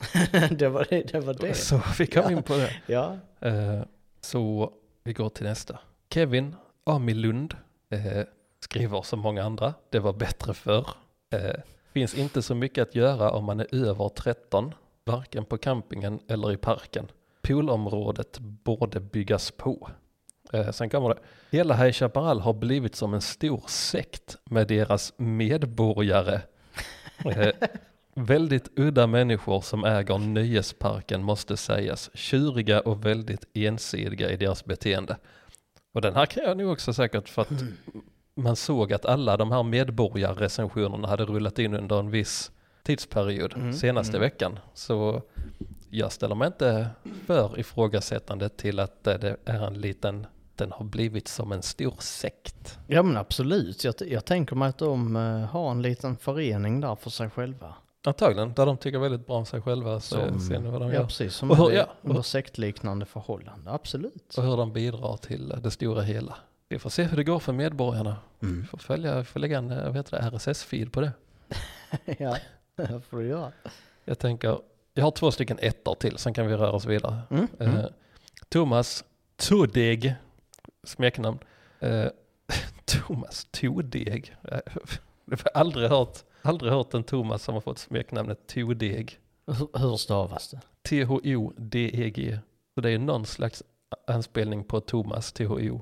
det 0.58 0.70
var 0.70 0.88
det. 0.90 1.12
det, 1.12 1.20
var 1.20 1.34
det. 1.34 1.54
Så 1.54 1.82
vi 2.00 2.08
kom 2.08 2.24
Ja. 2.24 2.32
in 2.32 2.44
på 2.44 2.54
det. 2.54 2.74
Ja. 2.94 3.18
Eh, 3.40 3.82
så 4.22 4.74
vi 5.04 5.14
går 5.14 5.30
till 5.30 5.46
nästa. 5.46 5.80
Kevin 6.14 6.56
Amilund 6.84 7.54
eh, 7.90 8.24
skriver 8.60 9.02
som 9.02 9.20
många 9.20 9.44
andra. 9.44 9.74
Det 9.90 10.00
var 10.00 10.14
bättre 10.14 10.54
förr. 10.54 10.88
Finns 11.94 12.16
inte 12.16 12.42
så 12.42 12.56
mycket 12.56 12.82
att 12.88 12.96
göra 12.96 13.32
om 13.32 13.46
man 13.46 13.60
är 13.60 13.76
över 13.76 14.10
13. 14.10 14.74
Varken 15.06 15.46
på 15.46 15.58
campingen 15.58 16.20
eller 16.28 16.52
i 16.52 16.58
parken. 16.58 17.12
Poolområdet 17.42 18.40
borde 18.40 19.00
byggas 19.00 19.52
på. 19.52 19.90
Eh, 20.54 20.72
sen 20.72 20.89
kommer 20.89 21.10
det. 21.10 21.20
Hela 21.52 21.76
High 21.76 21.91
Chaparral 21.91 22.39
har 22.39 22.54
blivit 22.54 22.95
som 22.95 23.14
en 23.14 23.22
stor 23.22 23.64
sekt 23.68 24.38
med 24.43 24.68
deras 24.68 25.14
medborgare. 25.18 26.41
Eh, 27.26 27.52
Väldigt 28.14 28.70
udda 28.76 29.08
människor 29.08 29.62
som 29.62 29.84
äger 29.86 30.18
nöjesparken 30.18 31.24
måste 31.24 31.58
sägas. 31.58 32.10
Tjuriga 32.14 32.80
och 32.80 33.06
väldigt 33.06 33.45
ensidiga 33.54 34.32
i 34.32 34.38
deras 34.38 34.66
beteende. 34.66 35.18
Och 35.93 36.02
den 36.02 36.16
här 36.16 36.26
kan 36.26 36.43
jag 36.43 36.58
nog 36.58 36.72
också 36.72 36.93
säkert 36.93 37.30
för 37.30 37.41
att 37.41 37.64
man 38.36 38.56
såg 38.56 38.93
att 38.93 39.06
alla 39.06 39.38
de 39.38 39.52
här 39.52 39.64
medborgarrecensionerna 39.64 41.08
hade 41.08 41.26
rullat 41.26 41.60
in 41.60 41.74
under 41.74 42.00
en 42.00 42.12
viss 42.12 42.52
tidsperiod 42.84 43.54
Mm, 43.54 43.74
senaste 43.74 44.18
mm. 44.18 44.22
veckan. 44.22 44.60
Så 44.74 45.22
jag 45.89 46.12
ställer 46.12 46.36
mig 46.36 46.47
inte 46.47 46.89
för 47.26 47.60
ifrågasättande 47.60 48.50
till 48.50 48.80
att 48.80 49.04
det 49.04 49.38
är 49.45 49.68
en 49.68 49.74
liten, 49.82 50.28
den 50.60 50.72
har 50.72 50.86
blivit 50.86 51.28
som 51.28 51.51
en 51.51 51.62
stor 51.62 51.95
sekt. 51.99 52.78
Ja 52.88 53.03
men 53.03 53.18
absolut. 53.18 53.84
Jag, 53.84 53.93
jag 54.07 54.26
tänker 54.26 54.55
mig 54.55 54.70
att 54.70 54.78
de 54.78 55.16
eh, 55.16 55.22
har 55.45 55.72
en 55.72 55.82
liten 55.82 56.18
förening 56.18 56.82
där 56.82 56.95
för 56.95 57.10
sig 57.10 57.30
själva. 57.30 57.76
Antagligen, 58.03 58.53
där 58.53 58.66
de 58.66 58.78
tycker 58.78 58.99
väldigt 58.99 59.28
bra 59.28 59.36
om 59.38 59.45
sig 59.45 59.62
själva. 59.62 59.99
Så 59.99 60.16
Som- 60.28 60.39
ser 60.39 60.60
ni 60.60 60.70
vad 60.70 60.82
de 60.82 60.88
Ja 60.88 60.93
gör. 60.95 61.05
precis, 61.05 61.34
som 61.36 61.51
Och 61.51 61.57
hur- 61.57 61.72
ja, 61.72 61.88
under 62.01 62.22
sektliknande 62.22 63.05
förhållande. 63.05 63.72
Absolut. 63.72 64.34
och 64.38 64.43
hur 64.43 64.57
de 64.57 64.74
bidrar 64.74 65.18
till 65.18 65.53
det 65.64 65.72
stora 65.72 66.01
hela. 66.01 66.36
Vi 66.70 66.80
får 66.80 66.89
se 66.89 67.03
hur 67.03 67.18
det 67.18 67.24
går 67.24 67.39
för 67.39 67.53
medborgarna. 67.53 68.16
Mm. 68.41 68.62
Vi 68.62 68.68
får 68.68 68.78
följa, 68.78 69.18
vi 69.18 69.24
får 69.24 69.39
lägga 69.39 69.57
en 69.57 69.72
eh, 69.72 69.93
RSS-feed 69.95 70.89
på 70.91 71.01
det. 71.01 71.12
ja, 72.18 72.38
det 72.76 73.01
får 73.10 73.18
du 73.18 73.28
göra. 73.28 73.51
Jag 74.05 74.20
tänker, 74.20 74.60
jag 74.93 75.03
har 75.03 75.12
två 75.12 75.32
stycken 75.32 75.60
ettor 75.62 75.95
till, 75.95 76.18
sen 76.18 76.34
kan 76.34 76.47
vi 76.47 76.53
röra 76.53 76.72
oss 76.72 76.86
vidare. 76.86 77.20
Mm. 77.30 77.47
Mm. 77.60 77.78
Eh, 77.78 77.86
Thomas 78.49 79.03
Todeg, 79.38 80.16
smeknamn. 80.84 81.40
Eh, 81.80 82.08
Thomas 82.86 83.48
Todeg. 83.52 84.36
Jag 85.26 85.38
har 85.38 85.52
aldrig 85.54 85.90
hört, 85.90 86.18
aldrig 86.42 86.72
hört 86.72 86.94
en 86.94 87.04
Thomas 87.04 87.44
som 87.44 87.54
har 87.54 87.62
fått 87.62 87.78
smeknamnet 87.80 88.48
Todeg. 88.48 89.20
Hur, 89.48 89.80
hur 89.80 89.96
stavas 89.98 90.50
det? 90.50 90.60
T-H-O-D-E-G. 90.90 92.40
Så 92.76 92.82
det 92.82 92.92
är 92.92 93.00
någon 93.00 93.26
slags 93.26 93.64
anspelning 94.08 94.64
på 94.64 94.80
Thomas, 94.80 95.34
T-H-O. 95.34 95.82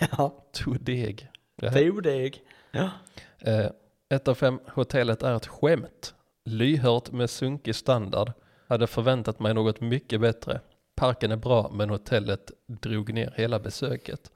Ja, 0.18 0.44
Todeg. 0.52 1.28
Ja. 1.56 1.72
fodeg. 1.72 2.42
Ja. 2.70 2.90
Eh, 3.38 3.70
ett 4.08 4.28
av 4.28 4.34
fem, 4.34 4.60
hotellet 4.66 5.22
är 5.22 5.36
ett 5.36 5.46
skämt. 5.46 6.14
Lyhört 6.44 7.12
med 7.12 7.30
sunkig 7.30 7.74
standard. 7.74 8.32
Hade 8.68 8.86
förväntat 8.86 9.40
mig 9.40 9.54
något 9.54 9.80
mycket 9.80 10.20
bättre. 10.20 10.60
Parken 11.00 11.30
är 11.32 11.36
bra 11.36 11.70
men 11.74 11.90
hotellet 11.90 12.50
drog 12.66 13.14
ner 13.14 13.34
hela 13.36 13.58
besöket. 13.58 14.30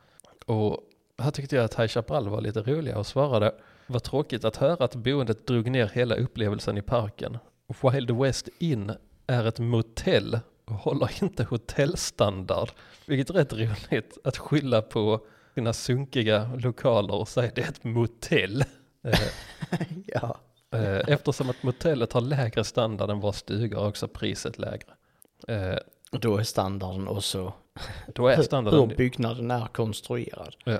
Och 0.47 0.79
här 1.19 1.31
tyckte 1.31 1.57
jag 1.57 1.65
att 1.65 1.75
High 1.75 1.89
Chaparral 1.89 2.29
var 2.29 2.41
lite 2.41 2.63
roligare 2.63 2.99
och 2.99 3.07
svarade. 3.07 3.55
Vad 3.87 4.03
tråkigt 4.03 4.45
att 4.45 4.57
höra 4.57 4.85
att 4.85 4.95
boendet 4.95 5.47
drog 5.47 5.71
ner 5.71 5.87
hela 5.87 6.15
upplevelsen 6.15 6.79
i 6.79 6.83
parken. 6.83 7.39
Wild 7.83 8.11
West 8.11 8.49
Inn 8.59 8.93
är 9.27 9.45
ett 9.47 9.59
motell 9.59 10.39
och 10.65 10.75
håller 10.75 11.23
inte 11.23 11.45
hotellstandard. 11.45 12.71
Vilket 13.07 13.31
är 13.31 13.35
rätt 13.35 13.53
roligt 13.53 14.19
att 14.25 14.39
skylla 14.39 14.83
på 14.83 15.21
sina 15.55 15.73
sunkiga 15.73 16.51
lokaler 16.59 17.15
och 17.15 17.29
säga 17.29 17.53
det 17.55 17.63
är 17.63 17.69
ett 17.69 17.85
motell. 17.85 18.65
Eh, 19.71 19.81
ja. 20.07 20.39
eh, 20.73 21.01
Eftersom 21.09 21.51
att 21.51 21.63
motellet 21.63 22.13
har 22.13 22.21
lägre 22.21 22.65
standard 22.65 23.11
än 23.11 23.21
våra 23.21 23.33
stugor 23.33 23.83
är 23.83 23.89
också 23.89 24.09
priset 24.09 24.59
lägre. 24.59 24.93
Då 26.21 26.37
är 26.37 26.43
standarden 26.43 27.09
också 27.09 27.53
Då 28.15 28.29
är 28.29 28.37
hur 28.37 28.43
standarden 28.43 28.89
byggnaden 28.97 29.51
är 29.51 29.67
konstruerad. 29.67 30.55
ja, 30.65 30.79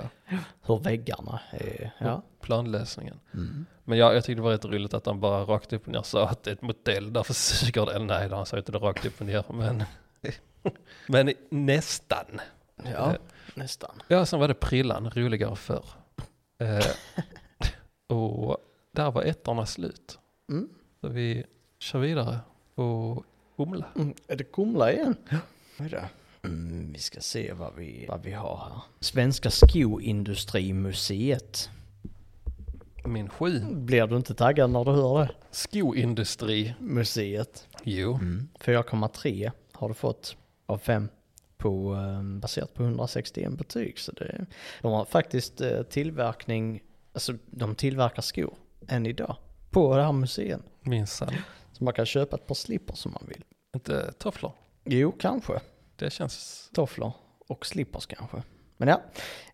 Hur 0.63 0.79
väggarna 0.79 1.41
är. 1.51 1.91
Ja. 1.99 2.23
planlösningen. 2.41 3.21
Mm. 3.35 3.67
Men 3.85 3.99
jag, 3.99 4.15
jag 4.17 4.25
tyckte 4.25 4.39
det 4.39 4.43
var 4.45 4.51
rätt 4.51 4.65
roligt 4.65 4.95
att 4.95 5.07
han 5.07 5.21
bara 5.21 5.45
rakt 5.45 5.73
upp 5.73 5.87
och 5.87 5.93
ner 5.93 6.03
sa 6.03 6.29
att 6.29 6.43
det 6.43 6.51
är 6.51 6.55
ett 6.55 6.63
motell, 6.63 7.13
därför 7.13 7.35
suger 7.35 7.87
det. 7.87 7.93
Eller 7.95 8.07
nej, 8.07 8.29
han 8.29 8.47
sa 8.47 8.57
inte 8.59 8.73
det 8.73 8.79
rakt 8.79 9.07
upp 9.07 9.21
och 9.21 9.27
ner, 9.27 9.45
men, 9.53 9.85
men 11.09 11.33
nästan. 11.51 12.41
Ja, 12.85 13.11
Eh, 13.11 13.17
nästan. 13.55 14.03
Ja, 14.09 14.27
sen 14.27 14.41
var 14.41 14.49
det 14.49 14.55
Prillan, 14.55 15.11
roligare 15.11 15.57
förr. 15.57 15.85
Eh, 16.59 16.87
och 18.17 18.57
där 18.93 19.11
var 19.11 19.23
ettorna 19.23 19.67
slut. 19.67 20.19
Mm. 20.51 20.69
Så 21.01 21.09
vi 21.09 21.45
kör 21.79 21.99
vidare 21.99 22.39
och 22.75 23.25
Humla. 23.57 23.87
Mm. 23.97 24.15
Är 24.27 24.37
det 24.37 24.45
Kumla 24.45 24.93
igen? 24.93 25.17
Ja. 25.29 25.39
Vad 25.79 25.87
är 25.87 25.91
det? 25.91 26.09
Mm, 26.43 26.93
vi 26.93 26.99
ska 26.99 27.21
se 27.21 27.53
vad 27.53 27.75
vi, 27.77 28.07
vad 28.09 28.23
vi 28.23 28.33
har 28.33 28.57
här. 28.57 28.81
Svenska 29.01 29.51
skoindustrimuseet. 29.51 31.71
Min 33.05 33.29
sju. 33.29 33.61
Blir 33.71 34.07
du 34.07 34.17
inte 34.17 34.35
taggad 34.35 34.71
när 34.71 34.85
du 34.85 34.91
hör 34.91 35.19
det? 35.19 35.31
Skoindustri. 35.51 36.75
Museet. 36.79 37.69
Jo. 37.83 38.15
Mm. 38.15 38.49
4,3 38.61 39.51
har 39.73 39.89
du 39.89 39.95
fått 39.95 40.37
av 40.67 40.79
5 40.79 41.09
på, 41.57 41.95
eh, 41.95 42.23
baserat 42.23 42.75
på 42.75 42.83
161 42.83 43.53
betyg. 43.53 43.99
Så 43.99 44.13
det, 44.13 44.47
de 44.83 44.93
har 44.93 45.05
faktiskt 45.05 45.61
eh, 45.61 45.83
tillverkning, 45.83 46.83
alltså 47.13 47.35
de 47.47 47.75
tillverkar 47.75 48.23
skor 48.23 48.55
än 48.89 49.07
idag 49.07 49.37
på 49.71 49.97
det 49.97 50.03
här 50.03 50.13
museet. 50.13 50.61
Minsann. 50.81 51.35
Man 51.85 51.95
kan 51.95 52.07
köpa 52.07 52.37
ett 52.37 52.47
par 52.47 52.55
slippers 52.55 52.99
som 52.99 53.13
man 53.13 53.29
vill. 53.29 53.45
Inte 53.75 54.13
tofflor. 54.13 54.53
Jo, 54.85 55.13
kanske. 55.13 55.61
Det 55.97 56.11
känns... 56.11 56.71
Tofflor 56.75 57.13
och 57.49 57.67
slippers 57.67 58.07
kanske. 58.07 58.43
Men 58.77 58.89
ja, 58.89 59.03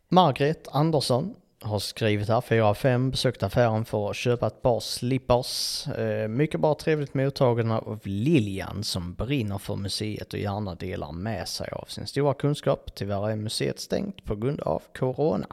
Margret 0.09 0.69
Andersson 0.69 1.35
har 1.63 1.79
skrivit 1.79 2.29
här 2.29 2.41
4 2.41 2.67
av 2.67 2.75
5, 2.75 3.11
besökt 3.11 3.43
affären 3.43 3.85
för 3.85 4.11
att 4.11 4.17
köpa 4.17 4.47
ett 4.47 4.63
par 4.63 4.81
slippers. 4.81 5.87
Eh, 5.89 6.29
mycket 6.29 6.61
bra 6.61 6.75
trevligt 6.75 7.15
mottagna 7.15 7.79
av 7.79 8.01
Lilian 8.05 8.85
som 8.85 9.15
brinner 9.15 9.59
för 9.59 9.77
museet 9.77 10.33
och 10.33 10.39
gärna 10.39 10.75
delar 10.75 11.13
med 11.13 11.49
sig 11.49 11.69
av 11.73 11.85
sin 11.85 12.07
stora 12.07 12.35
kunskap. 12.35 12.95
Tyvärr 12.95 13.31
är 13.31 13.37
museet 13.37 13.81
stängt 13.81 14.25
på 14.25 14.37
grund 14.37 14.61
av 14.61 14.83
corona. 14.99 15.47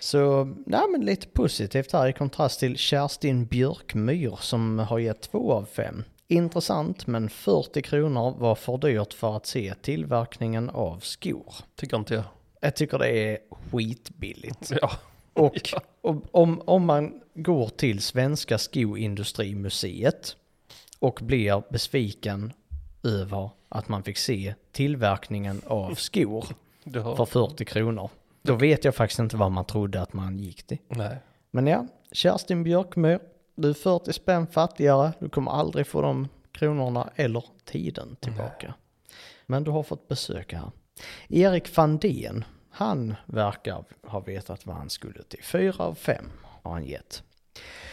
Så, 0.00 0.54
ja 0.66 0.86
men 0.86 1.04
lite 1.04 1.26
positivt 1.26 1.92
här 1.92 2.08
i 2.08 2.12
kontrast 2.12 2.60
till 2.60 2.76
Kerstin 2.76 3.46
Björkmyr 3.46 4.38
som 4.40 4.78
har 4.78 4.98
gett 4.98 5.20
2 5.20 5.52
av 5.52 5.64
5. 5.64 6.04
Intressant 6.28 7.06
men 7.06 7.28
40 7.28 7.82
kronor 7.82 8.34
var 8.38 8.54
för 8.54 8.78
dyrt 8.78 9.12
för 9.12 9.36
att 9.36 9.46
se 9.46 9.74
tillverkningen 9.82 10.70
av 10.70 10.98
skor. 10.98 11.54
Tycker 11.76 11.96
inte 11.96 12.14
jag. 12.14 12.24
Jag 12.60 12.76
tycker 12.76 12.98
det 12.98 13.08
är 13.08 13.38
skitbilligt. 13.70 14.72
Ja. 14.80 14.90
Och 15.32 15.70
Ja. 15.72 15.80
om, 16.32 16.62
om, 16.64 16.86
man 16.86 17.20
går 17.34 17.68
till 17.68 18.00
Svenska 18.00 18.58
Skoindustrimuseet 18.58 20.36
och 20.98 21.18
blir 21.22 21.62
besviken 21.70 22.52
över 23.02 23.50
att 23.68 23.88
man 23.88 24.02
fick 24.02 24.16
se 24.18 24.54
tillverkningen 24.72 25.62
av 25.66 25.94
skor 25.94 26.46
för 27.16 27.24
40 27.24 27.64
kronor. 27.64 28.10
Då 28.42 28.54
vet 28.54 28.84
jag 28.84 28.94
faktiskt 28.94 29.18
inte 29.18 29.36
vad 29.36 29.52
man 29.52 29.64
trodde 29.64 30.02
att 30.02 30.12
man 30.12 30.38
gick 30.38 30.62
till. 30.62 30.78
Nej. 30.88 31.16
Men 31.50 31.66
ja, 31.66 31.86
Kerstin 32.12 32.62
Björkmyr, 32.62 33.20
du 33.54 33.70
är 33.70 33.74
40 33.74 34.12
spänn 34.12 34.46
fattigare. 34.46 35.12
Du 35.18 35.28
kommer 35.28 35.50
aldrig 35.50 35.86
få 35.86 36.02
de 36.02 36.28
kronorna 36.52 37.10
eller 37.14 37.44
tiden 37.64 38.16
tillbaka. 38.20 38.74
Men 39.46 39.64
du 39.64 39.70
har 39.70 39.82
fått 39.82 40.08
besök 40.08 40.52
här. 40.52 40.70
Erik 41.28 41.68
Fandén, 41.68 42.44
han 42.70 43.14
verkar 43.26 43.84
ha 44.02 44.20
vetat 44.20 44.66
vad 44.66 44.76
han 44.76 44.90
skulle 44.90 45.22
till. 45.22 45.42
Fyra 45.42 45.84
av 45.84 45.94
fem 45.94 46.30
har 46.62 46.72
han 46.72 46.84
gett. 46.84 47.22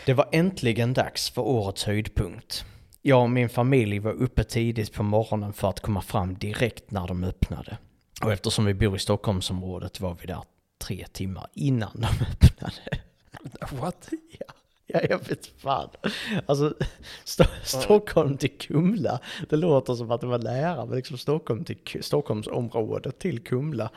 Det 0.06 0.14
var 0.14 0.30
äntligen 0.32 0.93
dags 0.93 1.30
för 1.30 1.41
årets 1.41 1.84
höjdpunkt. 1.84 2.66
Jag 3.02 3.22
och 3.22 3.30
min 3.30 3.50
familj 3.50 4.00
var 4.00 4.12
uppe 4.12 4.43
tidigt 4.43 4.93
på 4.93 5.04
morgonen 5.04 5.54
för 5.54 5.70
att 5.70 5.80
komma 5.80 6.02
fram 6.02 6.38
direkt 6.38 6.91
när 6.91 7.08
de 7.08 7.24
öppnade. 7.24 7.78
Och 8.24 8.32
eftersom 8.32 8.65
vi 8.65 8.74
bor 8.74 8.95
i 8.95 8.99
Stockholmsområdet 8.99 9.99
var 9.99 10.18
vi 10.22 10.28
där 10.28 10.43
tre 10.78 11.05
timmar 11.11 11.47
innan 11.53 11.91
de 11.93 12.05
öppnade. 12.32 13.01
What? 13.82 14.09
Ja, 14.39 14.45
ja 14.86 14.99
jag 15.09 15.28
vet 15.30 15.47
fan. 15.47 15.89
Alltså, 16.45 16.74
Sto- 17.26 17.63
Stockholm 17.63 18.38
till 18.38 18.57
Kumla, 18.57 19.20
det 19.49 19.55
låter 19.55 19.93
som 19.95 20.11
att 20.11 20.22
det 20.22 20.28
var 20.28 20.39
nära, 20.39 20.86
men 20.86 20.95
liksom 20.95 21.18
Stockholm 21.18 21.63
till 21.65 21.78
Stockholmsområdet 22.01 23.20
till 23.20 23.43
Kumla. 23.43 23.89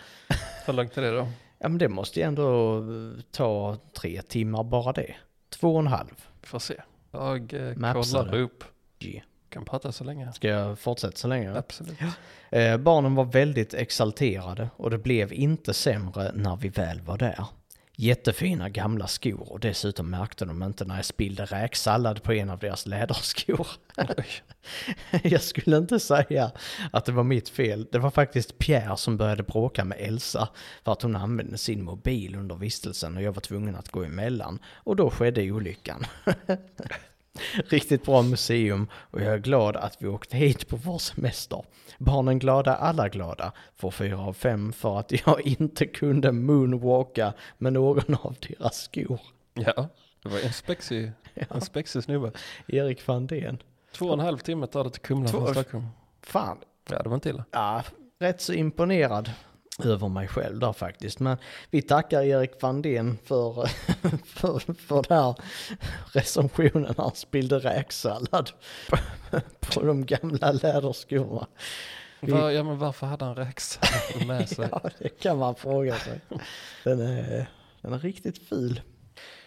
Hur 0.67 0.73
långt 0.73 0.99
är 0.99 1.03
det 1.03 1.11
då? 1.11 1.29
Ja 1.59 1.69
men 1.69 1.79
det 1.79 1.89
måste 1.89 2.21
ju 2.21 2.27
ändå 2.27 2.77
eh, 2.79 3.21
ta 3.31 3.77
tre 4.01 4.23
timmar 4.23 4.65
bara 4.65 4.93
det. 4.93 5.15
Två 5.49 5.75
och 5.75 5.81
en 5.81 5.87
halv. 5.87 6.25
Får 6.43 6.59
se. 6.59 6.75
Jag 7.13 7.53
eh, 7.55 7.93
kollar 7.93 8.35
upp. 8.35 8.65
G. 8.99 9.23
Kan 9.51 9.65
prata 9.65 9.93
så 9.93 10.05
länge. 10.05 10.33
Ska 10.33 10.49
jag 10.49 10.79
fortsätta 10.79 11.17
så 11.17 11.29
länge? 11.29 11.59
Absolut. 11.59 11.99
Eh, 12.51 12.77
barnen 12.77 13.15
var 13.15 13.25
väldigt 13.25 13.75
exalterade 13.75 14.71
och 14.77 14.91
det 14.91 14.99
blev 14.99 15.33
inte 15.33 15.75
sämre 15.75 16.33
när 16.35 16.57
vi 16.57 16.69
väl 16.69 17.01
var 17.01 17.19
där. 17.19 17.45
Jättefina 17.97 18.69
gamla 18.69 19.07
skor 19.07 19.53
och 19.53 19.61
dessutom 19.61 20.11
märkte 20.11 20.45
de 20.45 20.63
inte 20.63 20.85
när 20.85 20.97
jag 20.97 21.05
spillde 21.05 21.45
räksallad 21.45 22.23
på 22.23 22.33
en 22.33 22.51
av 22.51 22.59
deras 22.59 22.87
läderskor. 22.87 23.67
Jag 25.23 25.43
skulle 25.43 25.77
inte 25.77 26.01
säga 26.01 26.51
att 26.93 27.05
det 27.05 27.13
var 27.13 27.25
mitt 27.25 27.49
fel. 27.49 27.87
Det 27.93 27.99
var 27.99 28.11
faktiskt 28.11 28.59
Pierre 28.59 28.97
som 28.97 29.17
började 29.17 29.43
bråka 29.43 29.85
med 29.85 29.99
Elsa 30.01 30.49
för 30.85 30.93
att 30.93 31.03
hon 31.03 31.17
använde 31.17 31.59
sin 31.59 31.85
mobil 31.85 32.35
under 32.35 32.57
vistelsen 32.57 33.17
och 33.17 33.23
jag 33.23 33.33
var 33.33 33.41
tvungen 33.41 33.77
att 33.77 33.89
gå 33.89 34.05
emellan. 34.05 34.59
Och 34.75 34.97
då 34.97 35.11
skedde 35.11 35.51
olyckan. 35.51 36.07
Riktigt 37.69 38.05
bra 38.05 38.23
museum 38.23 38.89
och 38.95 39.21
jag 39.21 39.35
är 39.35 39.39
glad 39.39 39.77
att 39.77 39.97
vi 40.03 40.09
åkte 40.09 40.37
hit 40.37 40.69
på 40.69 40.77
vår 40.77 40.99
semester. 40.99 41.65
Barnen 41.99 42.39
glada, 42.39 42.75
alla 42.77 43.09
glada. 43.09 43.53
Får 43.77 43.91
fyra 43.91 44.19
av 44.19 44.33
fem 44.33 44.73
för 44.73 44.99
att 44.99 45.27
jag 45.27 45.41
inte 45.47 45.87
kunde 45.87 46.33
moonwalka 46.33 47.33
med 47.59 47.73
någon 47.73 48.15
av 48.15 48.37
deras 48.49 48.83
skor. 48.83 49.21
Ja, 49.55 49.89
det 50.23 50.29
var 50.29 50.39
en 50.39 50.53
spexig, 50.53 51.13
en 51.35 51.61
spexig 51.61 52.03
snubbe. 52.05 52.33
Erik 52.69 53.07
Vandén. 53.07 53.63
Två 53.93 54.07
och 54.07 54.13
en 54.13 54.21
halv 54.21 54.39
timme 54.39 54.67
tar 54.67 54.85
det 54.85 54.91
till 54.91 55.03
Kumla 55.03 55.29
från 55.29 55.47
Stockholm. 55.55 55.87
Fan, 56.23 56.59
Ja, 56.91 57.03
det 57.03 57.09
var 57.09 57.15
inte 57.15 57.29
illa. 57.29 57.45
ja, 57.51 57.83
rätt 58.21 58.41
så 58.41 58.53
imponerad 58.53 59.31
över 59.87 60.09
mig 60.09 60.29
själv 60.29 60.59
där 60.59 60.73
faktiskt. 60.73 61.21
Men 61.21 61.37
vi 61.71 61.83
tackar 61.83 62.23
Erik 62.23 62.63
Vandén 62.63 63.19
för, 63.25 63.67
för, 64.27 64.75
för 64.75 65.03
den 65.09 65.19
här 65.19 65.35
recensionen. 66.13 66.95
Han 66.97 67.15
spillde 67.15 67.59
räksallad 67.59 68.51
på, 69.61 69.83
de 69.83 70.07
gamla 70.07 70.53
läderskorna. 70.53 71.47
Vi- 72.21 72.33
Va, 72.33 72.53
ja, 72.53 72.63
men 72.63 72.79
varför 72.79 73.07
hade 73.07 73.25
han 73.25 73.35
räksallad 73.37 74.27
med 74.27 74.49
sig? 74.57 74.69
Ja, 74.73 74.83
det 74.99 75.09
kan 75.09 75.39
man 75.39 75.55
fråga 75.55 75.95
sig. 75.97 76.21
Den 76.85 77.01
är, 77.01 77.47
den 77.83 77.93
är 77.93 77.99
riktigt 77.99 78.49
ful. 78.49 78.81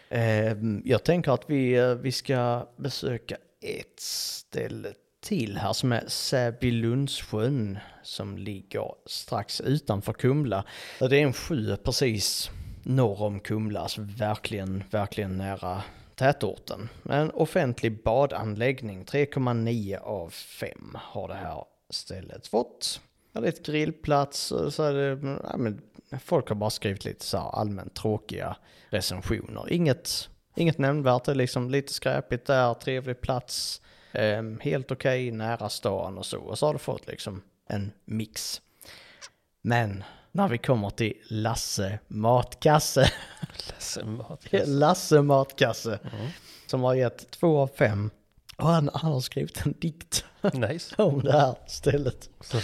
Eh, 0.10 0.54
jag 0.84 1.04
tänker 1.04 1.32
att 1.32 1.44
vi, 1.48 1.74
eh, 1.74 1.96
vi 1.96 2.12
ska 2.12 2.68
besöka 2.78 3.36
ett 3.62 4.00
ställe 4.00 4.94
till 5.24 5.58
här 5.58 5.74
som 5.74 5.92
är 5.92 6.04
Säbylundssjön 6.08 7.80
som 8.04 8.38
ligger 8.38 8.92
strax 9.06 9.62
utanför 9.62 10.14
Kumla. 10.14 10.64
Det 11.00 11.06
är 11.06 11.24
en 11.24 11.34
sjö 11.34 11.78
precis 11.78 12.52
norr 12.84 13.22
om 13.22 13.40
Kumla, 13.40 13.80
alltså 13.80 14.02
verkligen, 14.02 14.84
verkligen 14.92 15.38
nära 15.38 15.84
tätorten. 16.16 16.90
En 17.10 17.32
offentlig 17.32 18.04
badanläggning, 18.04 19.06
3,9 19.06 19.98
av 19.98 20.30
5 20.30 20.98
har 21.02 21.28
det 21.28 21.34
här 21.34 21.64
stället 21.90 22.48
fått. 22.48 23.02
Ja, 23.32 23.42
det 23.42 23.48
är 23.48 23.52
ett 23.52 23.66
grillplats 23.66 24.52
och 24.52 24.74
så 24.74 24.84
är 24.84 24.94
det, 24.94 25.38
ja, 25.44 25.58
men 25.58 25.82
folk 26.20 26.50
har 26.50 26.56
bara 26.56 26.70
skrivit 26.70 27.06
lite 27.06 27.26
så 27.26 27.38
här 27.38 27.60
allmänt 27.60 27.96
tråkiga 27.96 28.58
recensioner. 28.90 29.72
Inget, 29.72 30.30
inget 30.56 30.78
nämnvärt, 30.78 31.24
det 31.24 31.32
är 31.32 31.36
liksom 31.36 31.70
lite 31.70 31.94
skräpigt 31.94 32.46
där, 32.46 32.74
trevlig 32.74 33.22
plats, 33.22 33.82
ehm, 34.14 34.60
helt 34.60 34.92
okej, 34.92 35.32
nära 35.32 35.70
stan 35.70 36.18
och 36.18 36.26
så. 36.26 36.40
Och 36.40 36.60
så 36.60 36.66
har 36.66 36.74
det 36.74 36.80
fått 36.80 37.08
liksom 37.08 37.42
en 37.68 37.92
mix. 38.06 38.62
Men 39.62 40.04
när 40.32 40.48
vi 40.48 40.58
kommer 40.58 40.90
till 40.90 41.14
Lasse 41.30 42.00
Matkasse, 42.08 43.12
Ledsen 43.70 44.18
mat. 44.18 44.46
Lasse 44.66 45.22
Matkasse, 45.22 46.00
Mm. 46.14 46.28
som 46.68 46.84
har 46.84 46.94
gett 46.94 47.32
två 47.32 47.60
av 47.60 47.68
fem. 47.68 48.10
Och 48.58 48.68
han, 48.68 48.90
han 48.94 49.12
har 49.12 49.20
skrivit 49.20 49.66
en 49.66 49.74
dikt 49.80 50.26
Nice. 50.54 50.96
om 51.04 51.24
det 51.24 51.32
här 51.32 51.56
stället. 51.68 52.30
Så, 52.42 52.58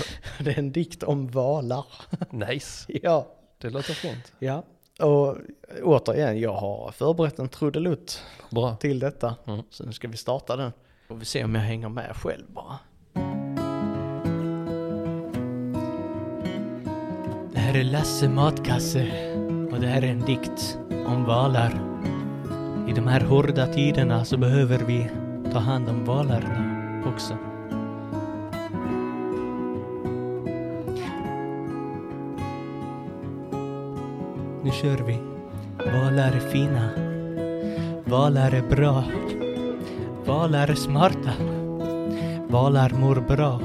Det 0.44 0.52
är 0.52 0.60
en 0.60 0.72
dikt 0.72 1.04
om 1.04 1.28
valar. 1.28 1.86
nice. 2.30 2.86
Ja, 3.04 3.28
Det 3.58 3.70
låter 3.70 3.94
fint. 3.94 4.34
ja. 4.40 4.64
Och 5.00 5.38
återigen, 5.84 6.40
jag 6.40 6.54
har 6.54 6.92
förberett 6.92 7.40
en 7.40 7.50
trudelutt 7.50 8.24
Bra. 8.50 8.76
till 8.76 9.00
detta. 9.00 9.36
Mm. 9.48 9.62
Så 9.70 9.84
nu 9.86 9.92
ska 9.94 10.08
vi 10.08 10.18
starta 10.18 10.56
den. 10.56 10.72
Får 11.10 11.16
vi 11.16 11.26
se 11.26 11.44
om 11.44 11.56
jag 11.56 11.62
hänger 11.62 11.90
med 11.90 12.16
själv 12.16 12.46
bara. 12.48 12.80
Det 17.54 17.60
här 17.60 17.78
är 17.78 17.84
Lasse 17.84 18.30
Matkasse 18.30 19.08
och 19.72 19.80
det 19.80 19.88
här 19.88 20.02
är 20.02 20.12
en 20.12 20.20
dikt 20.22 20.78
om 21.06 21.26
valar. 21.26 21.72
I 22.88 22.92
de 22.94 23.08
här 23.08 23.22
hårda 23.22 23.68
tiderna 23.68 24.26
så 24.26 24.38
behöver 24.38 24.80
vi 24.80 25.10
ta 25.52 25.60
hand 25.60 25.90
om 25.90 26.06
valarna 26.06 27.04
också. 27.16 27.38
Nu 34.64 34.72
kör 34.72 34.98
vi. 34.98 35.18
Valar 35.78 36.32
är 36.32 36.40
fina. 36.40 36.90
Valar 38.06 38.52
är 38.52 38.70
bra. 38.70 39.04
Valar 40.30 40.68
är 40.68 40.76
smarta. 40.76 41.32
Valar 42.48 42.90
mår 42.90 43.16
bra. 43.16 43.62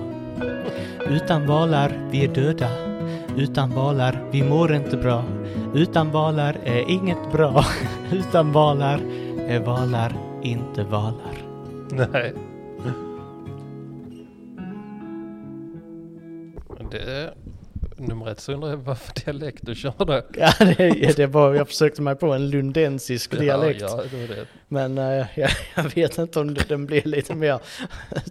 Utan 1.07 1.47
valar, 1.47 2.09
vi 2.11 2.25
är 2.25 2.29
döda. 2.29 2.69
Utan 3.37 3.71
valar, 3.71 4.29
vi 4.31 4.43
mår 4.43 4.75
inte 4.75 4.97
bra. 4.97 5.25
Utan 5.75 6.11
valar 6.11 6.57
är 6.65 6.91
inget 6.91 7.33
bra. 7.33 7.65
Utan 8.12 8.53
valar 8.53 9.01
är 9.49 9.61
valar 9.61 10.17
inte 10.43 10.85
valar. 10.85 11.37
Nej. 11.91 12.35
Ett 18.35 18.41
så 18.41 18.53
undrar 18.53 18.70
jag 18.70 18.76
vad 18.76 18.99
för 18.99 19.14
dialekt 19.24 19.59
du 19.62 19.74
körde. 19.74 20.24
Ja, 20.39 20.53
det, 20.59 21.16
det 21.16 21.26
var, 21.26 21.55
jag 21.55 21.68
försökte 21.68 22.03
mig 22.03 22.14
på 22.14 22.32
en 22.32 22.51
lundensisk 22.51 23.39
dialekt. 23.39 23.80
Ja, 23.80 24.03
ja, 24.03 24.18
det 24.18 24.26
det. 24.26 24.47
Men 24.68 24.99
eh, 24.99 25.26
jag, 25.35 25.51
jag 25.76 25.95
vet 25.95 26.18
inte 26.18 26.41
om 26.41 26.55
det, 26.55 26.68
den 26.68 26.87
blir 26.87 27.03
lite 27.03 27.35
mer 27.35 27.61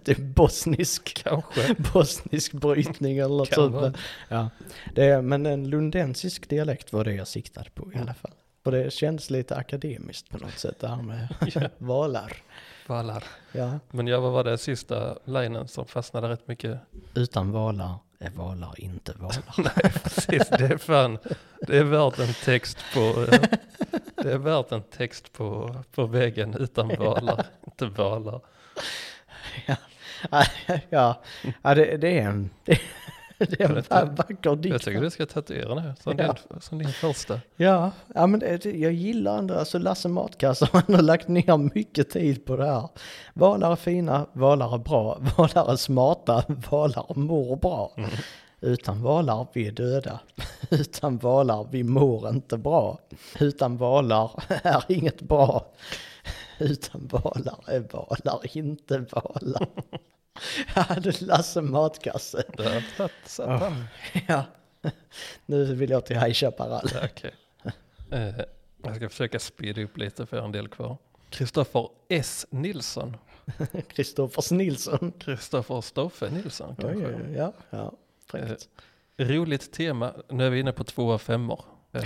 typ 0.04 0.18
bosnisk, 0.18 1.22
Kanske. 1.24 1.74
bosnisk 1.92 2.52
brytning 2.52 3.18
eller 3.18 3.36
något 3.36 3.54
sånt. 3.54 3.74
Men, 3.74 3.96
ja. 4.28 4.50
det, 4.94 5.22
men 5.22 5.46
en 5.46 5.70
lundensisk 5.70 6.48
dialekt 6.48 6.92
var 6.92 7.04
det 7.04 7.14
jag 7.14 7.28
siktade 7.28 7.70
på 7.70 7.92
i 7.94 7.98
alla 7.98 8.14
fall. 8.14 8.32
Och 8.64 8.72
det 8.72 8.92
kändes 8.92 9.30
lite 9.30 9.56
akademiskt 9.56 10.30
på 10.30 10.38
något 10.38 10.58
sätt 10.58 10.80
det 10.80 10.88
här 10.88 11.02
med 11.02 11.28
Ja. 11.54 11.68
valar. 11.78 12.32
Valar. 12.86 13.24
Ja. 13.52 13.78
Men 13.90 14.06
ja, 14.06 14.20
vad 14.20 14.32
var 14.32 14.44
det 14.44 14.58
sista 14.58 15.18
linen 15.24 15.68
som 15.68 15.86
fastnade 15.86 16.28
rätt 16.28 16.48
mycket? 16.48 16.78
Utan 17.14 17.52
valar 17.52 17.94
är 18.24 18.30
valar 18.30 18.80
inte 18.80 19.12
valar. 19.12 19.54
Nej, 19.58 19.92
precis. 20.02 20.48
Det 20.48 20.64
är 20.64 20.78
fan, 20.78 21.18
det 21.60 21.78
är 21.78 21.84
värt 21.84 22.18
en 22.18 22.34
text 22.44 22.78
på, 22.94 23.00
eh, 23.00 23.40
det 24.16 24.32
är 24.32 24.38
värt 24.38 24.72
en 24.72 24.82
text 24.82 25.32
på, 25.32 25.76
på 25.94 26.06
väggen 26.06 26.54
utan 26.54 26.88
valar, 26.88 27.46
inte 27.66 27.86
valar. 27.86 28.40
ja, 29.66 29.76
ja. 30.90 31.22
ja 31.62 31.74
det, 31.74 31.96
det 31.96 32.18
är 32.18 32.28
en, 32.28 32.50
det, 33.38 33.60
är 33.60 33.68
en 33.68 33.74
Detta- 33.74 34.04
vacker 34.04 34.56
dikt. 34.56 34.72
Jag 34.72 34.82
tycker 34.82 35.00
du 35.00 35.10
ska 35.10 35.26
tatuera 35.26 35.74
nu, 35.74 35.94
som, 36.00 36.14
Ja. 36.18 36.34
din, 36.50 36.60
som 36.60 36.78
din 36.78 36.88
första. 36.88 37.40
Ja, 37.56 37.90
ja 38.14 38.26
men 38.26 38.40
det, 38.40 38.64
jag 38.64 38.92
gillar 38.92 39.38
ändå, 39.38 39.54
alltså 39.54 39.78
Lasse 39.78 40.08
Matkasse 40.08 40.68
han 40.72 40.94
har 40.94 41.02
lagt 41.02 41.28
ner 41.28 41.56
mycket 41.74 42.10
tid 42.10 42.44
på 42.44 42.56
det 42.56 42.66
här. 42.66 42.88
Valar 43.34 43.72
är 43.72 43.76
fina, 43.76 44.26
valar 44.32 44.74
är 44.74 44.78
bra, 44.78 45.18
valar 45.36 45.72
är 45.72 45.76
smarta, 45.76 46.44
valar 46.70 47.18
mår 47.18 47.56
bra. 47.56 47.92
Utan 48.60 49.02
valar 49.02 49.46
vi 49.52 49.66
är 49.68 49.72
döda, 49.72 50.20
utan 50.70 51.18
valar 51.18 51.66
vi 51.70 51.82
mår 51.82 52.28
inte 52.28 52.58
bra. 52.58 52.98
Utan 53.40 53.76
valar 53.76 54.30
är 54.62 54.84
inget 54.88 55.20
bra. 55.22 55.66
Utan 56.58 57.06
valar 57.12 57.58
är 57.66 57.80
valar 57.92 58.56
inte 58.56 58.98
valar. 58.98 59.66
Det 60.74 61.06
är 61.20 61.24
Lasse 61.24 61.60
Matkasse. 61.62 62.42
Där 62.56 62.84
satt, 62.96 63.12
satt 63.24 63.72
Ja. 64.28 64.44
nu 65.46 65.74
vill 65.74 65.90
jag 65.90 66.06
till 66.06 66.18
High 66.20 66.32
Chaparral. 66.32 66.88
Ja, 66.94 67.00
okej. 67.04 67.34
Eh, 68.10 68.44
jag 68.82 68.96
ska 68.96 69.08
försöka 69.08 69.38
speeda 69.38 69.82
upp 69.82 69.96
lite 69.96 70.26
för 70.26 70.36
jag 70.36 70.42
har 70.42 70.46
en 70.46 70.52
del 70.52 70.68
kvar. 70.68 70.96
Kristoffer 71.30 71.88
S. 72.08 72.46
Nilsson. 72.50 73.16
Kristoffers 73.88 74.50
Nilsson. 74.50 75.12
Kristoffer 75.18 75.80
Stoffe 75.80 76.30
Nilsson 76.30 76.76
kanske. 76.76 77.06
oj, 77.06 77.34
ja, 77.36 77.52
ja, 77.70 77.92
fräckt. 78.26 78.68
Roligt 79.16 79.72
tema, 79.72 80.14
nu 80.28 80.46
är 80.46 80.50
vi 80.50 80.60
inne 80.60 80.72
på 80.72 80.84
två 80.84 81.12
av 81.12 81.18
femmor. 81.18 81.64
Eh, 81.92 82.02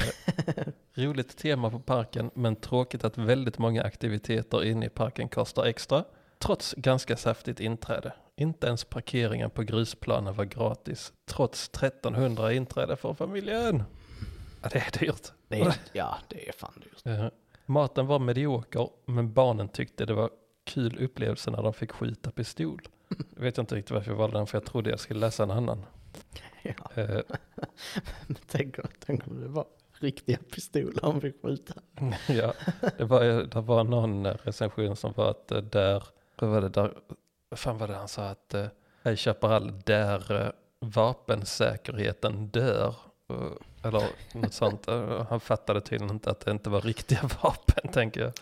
roligt 0.94 1.36
tema 1.36 1.70
på 1.70 1.78
parken, 1.80 2.30
men 2.34 2.56
tråkigt 2.56 3.04
att 3.04 3.18
väldigt 3.18 3.58
många 3.58 3.82
aktiviteter 3.82 4.64
inne 4.64 4.86
i 4.86 4.88
parken 4.88 5.28
kostar 5.28 5.64
extra. 5.64 6.04
Trots 6.38 6.74
ganska 6.74 7.16
saftigt 7.16 7.60
inträde. 7.60 8.12
Inte 8.36 8.66
ens 8.66 8.84
parkeringen 8.84 9.50
på 9.50 9.62
grusplanen 9.62 10.34
var 10.34 10.44
gratis. 10.44 11.12
Trots 11.26 11.68
1300 11.68 12.52
inträde 12.52 12.96
för 12.96 13.14
familjen. 13.14 13.82
Ja, 14.62 14.68
det 14.72 14.78
är 14.78 14.98
dyrt. 14.98 15.32
Det 15.48 15.60
är, 15.60 15.74
ja, 15.92 16.18
det 16.28 16.48
är 16.48 16.52
fan 16.52 16.72
dyrt. 16.76 17.06
Eh, 17.06 17.26
maten 17.66 18.06
var 18.06 18.18
medioker, 18.18 18.88
men 19.06 19.32
barnen 19.32 19.68
tyckte 19.68 20.06
det 20.06 20.14
var 20.14 20.30
kul 20.64 20.98
upplevelse 21.04 21.50
när 21.50 21.62
de 21.62 21.72
fick 21.74 21.92
skjuta 21.92 22.30
pistol. 22.30 22.80
Jag 23.36 23.42
vet 23.42 23.58
inte 23.58 23.74
riktigt 23.74 23.90
varför 23.90 24.10
jag 24.10 24.16
valde 24.18 24.38
den, 24.38 24.46
för 24.46 24.56
jag 24.58 24.64
trodde 24.64 24.90
jag 24.90 25.00
skulle 25.00 25.20
läsa 25.20 25.42
en 25.42 25.50
annan. 25.50 25.84
Ja. 26.62 27.02
Eh, 27.02 27.08
Men 28.26 28.36
tänk, 28.46 28.78
om- 28.78 28.84
tänk 29.06 29.26
om 29.26 29.40
det 29.40 29.48
var 29.48 29.64
riktiga 30.00 30.38
pistoler 30.54 31.00
han 31.02 31.20
fick 31.20 31.42
skjuta. 31.42 31.74
ja, 32.28 32.52
det 32.98 33.04
var, 33.04 33.24
det 33.24 33.60
var 33.60 33.84
någon 33.84 34.26
recension 34.26 34.96
som 34.96 35.12
var 35.16 35.30
att 35.30 35.50
eh, 35.52 35.58
där, 35.62 36.04
vad 36.40 36.50
var 36.50 36.60
det 36.60 36.68
där, 36.68 36.94
fan 37.56 37.78
var 37.78 37.88
det 37.88 37.94
han 37.94 38.08
sa 38.08 38.24
att, 38.28 38.54
eh, 38.54 38.66
Hej 39.04 39.16
Chaparral, 39.16 39.72
där 39.84 40.42
eh, 40.46 40.50
vapensäkerheten 40.80 42.46
dör. 42.48 42.94
Eh, 43.30 43.86
Eller 43.88 44.02
något 44.34 44.52
sånt. 44.54 44.88
Eh, 44.88 45.26
Han 45.30 45.40
fattade 45.40 45.80
tydligen 45.80 46.14
inte 46.14 46.30
att 46.30 46.40
det 46.40 46.50
inte 46.50 46.70
var 46.70 46.80
riktiga 46.80 47.20
vapen, 47.42 47.92
tänker 47.92 48.20
jag. 48.20 48.32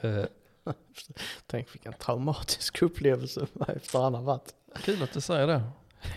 Eh, 0.00 0.24
Tänk 1.46 1.74
vilken 1.74 1.92
traumatisk 1.92 2.82
upplevelse 2.82 3.46
efter 3.68 3.98
han 3.98 4.14
har 4.14 4.22
varit. 4.22 4.54
Kul 4.82 5.02
att 5.02 5.12
du 5.12 5.20
säger 5.20 5.46
det. 5.46 5.62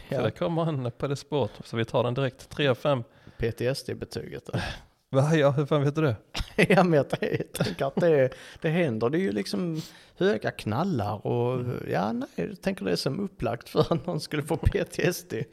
Ja. 0.10 0.22
det 0.22 0.32
kommer 0.32 0.64
han 0.64 0.92
på 0.92 1.08
det 1.08 1.16
spåret, 1.16 1.52
så 1.66 1.78
vi 1.78 1.86
tar 1.86 2.04
den 2.04 2.14
direkt. 2.14 2.50
3 2.50 2.68
av 2.68 2.76
5. 2.76 3.04
PTSD-betyget. 3.38 4.50
Va, 5.12 5.36
ja, 5.36 5.52
hur 5.52 5.66
fan 5.66 5.84
vet 5.84 5.96
du 5.96 6.02
det? 6.02 6.16
ja 6.70 6.84
men 6.84 6.94
jag 6.94 7.10
tänker 7.54 7.86
att 7.86 7.96
det, 7.96 8.30
det 8.62 8.70
händer. 8.70 9.10
Det 9.10 9.18
är 9.18 9.22
ju 9.22 9.32
liksom 9.32 9.82
höga 10.18 10.52
knallar 10.52 11.28
och 11.28 11.66
ja 11.90 12.12
nej, 12.12 12.30
jag 12.36 12.62
tänker 12.62 12.86
det 12.86 12.92
är 12.92 12.96
som 12.96 13.20
upplagt 13.20 13.70
för 13.70 13.80
att 13.80 14.06
någon 14.06 14.20
skulle 14.20 14.44
få 14.44 14.58
PTSD. 14.58 15.34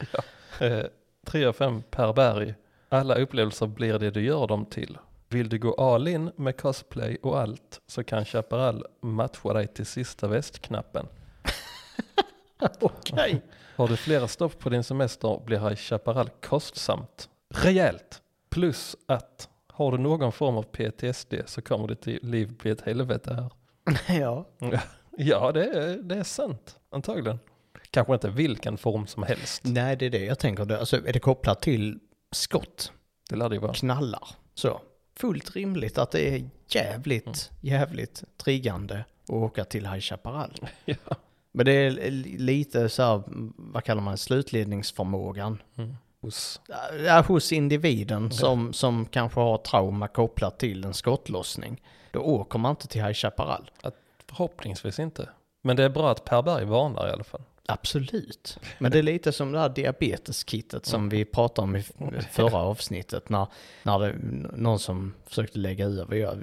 Eh, 0.59 0.85
3 1.25 1.45
av 1.45 1.53
5 1.53 1.81
per 1.89 2.13
berg. 2.13 2.55
Alla 2.89 3.15
upplevelser 3.15 3.67
blir 3.67 3.99
det 3.99 4.11
du 4.11 4.21
gör 4.21 4.47
dem 4.47 4.65
till. 4.65 4.97
Vill 5.29 5.49
du 5.49 5.59
gå 5.59 5.73
all 5.73 6.07
in 6.07 6.31
med 6.35 6.57
cosplay 6.57 7.17
och 7.21 7.39
allt 7.39 7.81
så 7.87 8.03
kan 8.03 8.25
Chaparral 8.25 8.85
matcha 9.01 9.53
dig 9.53 9.67
till 9.67 9.85
sista 9.85 10.27
västknappen. 10.27 11.07
Okej. 12.79 13.41
Har 13.75 13.87
du 13.87 13.97
flera 13.97 14.27
stopp 14.27 14.59
på 14.59 14.69
din 14.69 14.83
semester 14.83 15.41
blir 15.45 15.59
High 15.59 15.75
Chaparral 15.75 16.29
kostsamt. 16.29 17.29
Rejält! 17.49 18.21
Plus 18.49 18.95
att 19.05 19.49
har 19.67 19.91
du 19.91 19.97
någon 19.97 20.31
form 20.31 20.57
av 20.57 20.63
PTSD 20.63 21.33
så 21.45 21.61
kommer 21.61 21.87
ditt 21.87 22.05
liv 22.23 22.53
bli 22.57 22.71
ett 22.71 22.81
helvete 22.81 23.33
här. 23.33 23.51
ja. 24.19 24.45
Ja, 25.19 25.51
det 25.51 25.65
är, 25.65 25.97
det 25.97 26.15
är 26.15 26.23
sant. 26.23 26.79
Antagligen. 26.89 27.39
Kanske 27.91 28.13
inte 28.13 28.29
vilken 28.29 28.77
form 28.77 29.07
som 29.07 29.23
helst. 29.23 29.61
Nej 29.65 29.95
det 29.95 30.05
är 30.05 30.09
det 30.09 30.25
jag 30.25 30.39
tänker. 30.39 30.71
Alltså 30.73 31.07
är 31.07 31.13
det 31.13 31.19
kopplat 31.19 31.61
till 31.61 31.99
skott, 32.31 32.91
Det 33.29 33.35
lär 33.35 33.49
det 33.49 33.55
ju 33.55 33.61
vara. 33.61 33.73
knallar, 33.73 34.27
så. 34.53 34.81
Fullt 35.15 35.55
rimligt 35.55 35.97
att 35.97 36.11
det 36.11 36.29
är 36.35 36.49
jävligt, 36.67 37.25
Mm. 37.25 37.37
jävligt 37.61 38.23
triggande 38.37 39.05
att 39.23 39.29
åka 39.29 39.63
till 39.65 39.85
High 39.87 39.99
Chaparral. 39.99 40.53
Ja. 40.85 40.95
Men 41.51 41.65
det 41.65 41.71
är 41.71 41.91
li- 41.91 42.37
lite 42.37 42.89
så 42.89 43.03
här, 43.03 43.23
vad 43.55 43.83
kallar 43.83 44.01
man 44.01 44.17
slutledningsförmågan. 44.17 45.61
Mm. 45.75 45.95
Hos, 46.21 46.61
Ja, 47.05 47.21
hos 47.27 47.51
individen 47.51 48.31
som, 48.31 48.73
som 48.73 49.05
kanske 49.05 49.39
har 49.39 49.57
trauma 49.57 50.07
kopplat 50.07 50.59
till 50.59 50.83
en 50.83 50.93
skottlossning. 50.93 51.81
Då 52.11 52.19
åker 52.19 52.59
man 52.59 52.69
inte 52.69 52.87
till 52.87 53.03
High 53.03 53.13
Chaparral. 53.13 53.71
förhoppningsvis 54.29 54.99
inte. 54.99 55.29
Men 55.61 55.75
det 55.75 55.83
är 55.83 55.89
bra 55.89 56.11
att 56.11 56.25
Per 56.25 56.41
Berg 56.41 56.65
varnar 56.65 57.07
i 57.07 57.11
alla 57.11 57.23
fall. 57.23 57.41
Absolut. 57.69 58.59
Men 58.79 58.91
det 58.91 58.99
är 58.99 59.03
lite 59.03 59.31
som 59.31 59.51
det 59.51 59.59
här 59.59 59.69
diabeteskittet 59.69 60.85
som 60.85 61.09
vi 61.09 61.25
pratade 61.25 61.63
om 61.63 61.75
i 61.75 61.83
förra 62.31 62.57
avsnittet. 62.57 63.29
När, 63.29 63.47
när 63.83 63.99
det 63.99 64.15
någon 64.57 64.79
som 64.79 65.13
försökte 65.25 65.59
lägga 65.59 65.85
över 65.85 66.15
ja, 66.15 66.33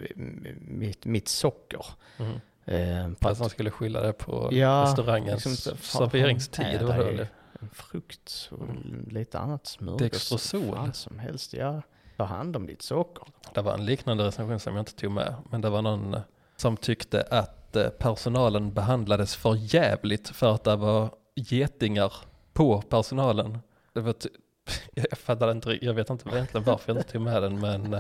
mitt, 0.57 1.05
mitt 1.05 1.29
socker. 1.29 1.87
Mm. 2.19 2.41
Eh, 2.65 3.11
att, 3.21 3.39
han 3.39 3.51
skulle 3.51 3.71
skylla 3.71 4.01
det 4.01 4.13
på 4.13 4.49
Ja, 4.53 4.83
restaurangens 4.87 5.47
liksom, 5.47 5.77
serveringstid. 5.77 6.65
är 6.65 6.79
det 6.79 7.17
det? 7.17 7.29
Frukt 7.73 8.51
och 8.53 8.69
lite 9.13 9.39
annat 9.39 9.67
smörgås. 9.67 9.99
Dextrosol. 9.99 10.93
Som 10.93 11.19
helst. 11.19 11.53
Ja, 11.53 11.83
ta 12.17 12.25
hand 12.25 12.57
om 12.57 12.67
ditt 12.67 12.83
socker. 12.83 13.25
Det 13.55 13.63
var 13.63 13.75
en 13.75 13.85
liknande 13.85 14.25
recension 14.25 14.61
som 14.61 14.75
jag 14.75 14.83
inte 14.83 14.95
tog 14.95 15.11
med. 15.11 15.35
Men 15.51 15.61
det 15.61 15.71
var 15.71 15.83
någon 15.83 16.15
eh, 16.15 16.21
som 16.57 16.77
tyckte 16.77 17.23
att 17.23 17.77
eh, 17.77 17.89
personalen 17.89 18.73
behandlades 18.73 19.37
för 19.37 19.55
jävligt 19.75 20.29
för 20.29 20.55
att 20.55 20.65
det 20.65 20.77
var 20.77 21.11
getingar 21.35 22.13
på 22.53 22.83
personalen. 22.83 23.59
Det 23.93 24.01
var 24.01 24.15
jag 24.95 25.19
fattade 25.19 25.53
inte, 25.53 25.79
jag 25.85 25.95
vet 25.95 26.11
inte 26.11 26.29
egentligen 26.29 26.65
varför 26.65 26.93
jag 26.93 27.01
inte 27.01 27.13
tog 27.13 27.23
med 27.23 27.43
den 27.43 27.61
men 27.61 27.95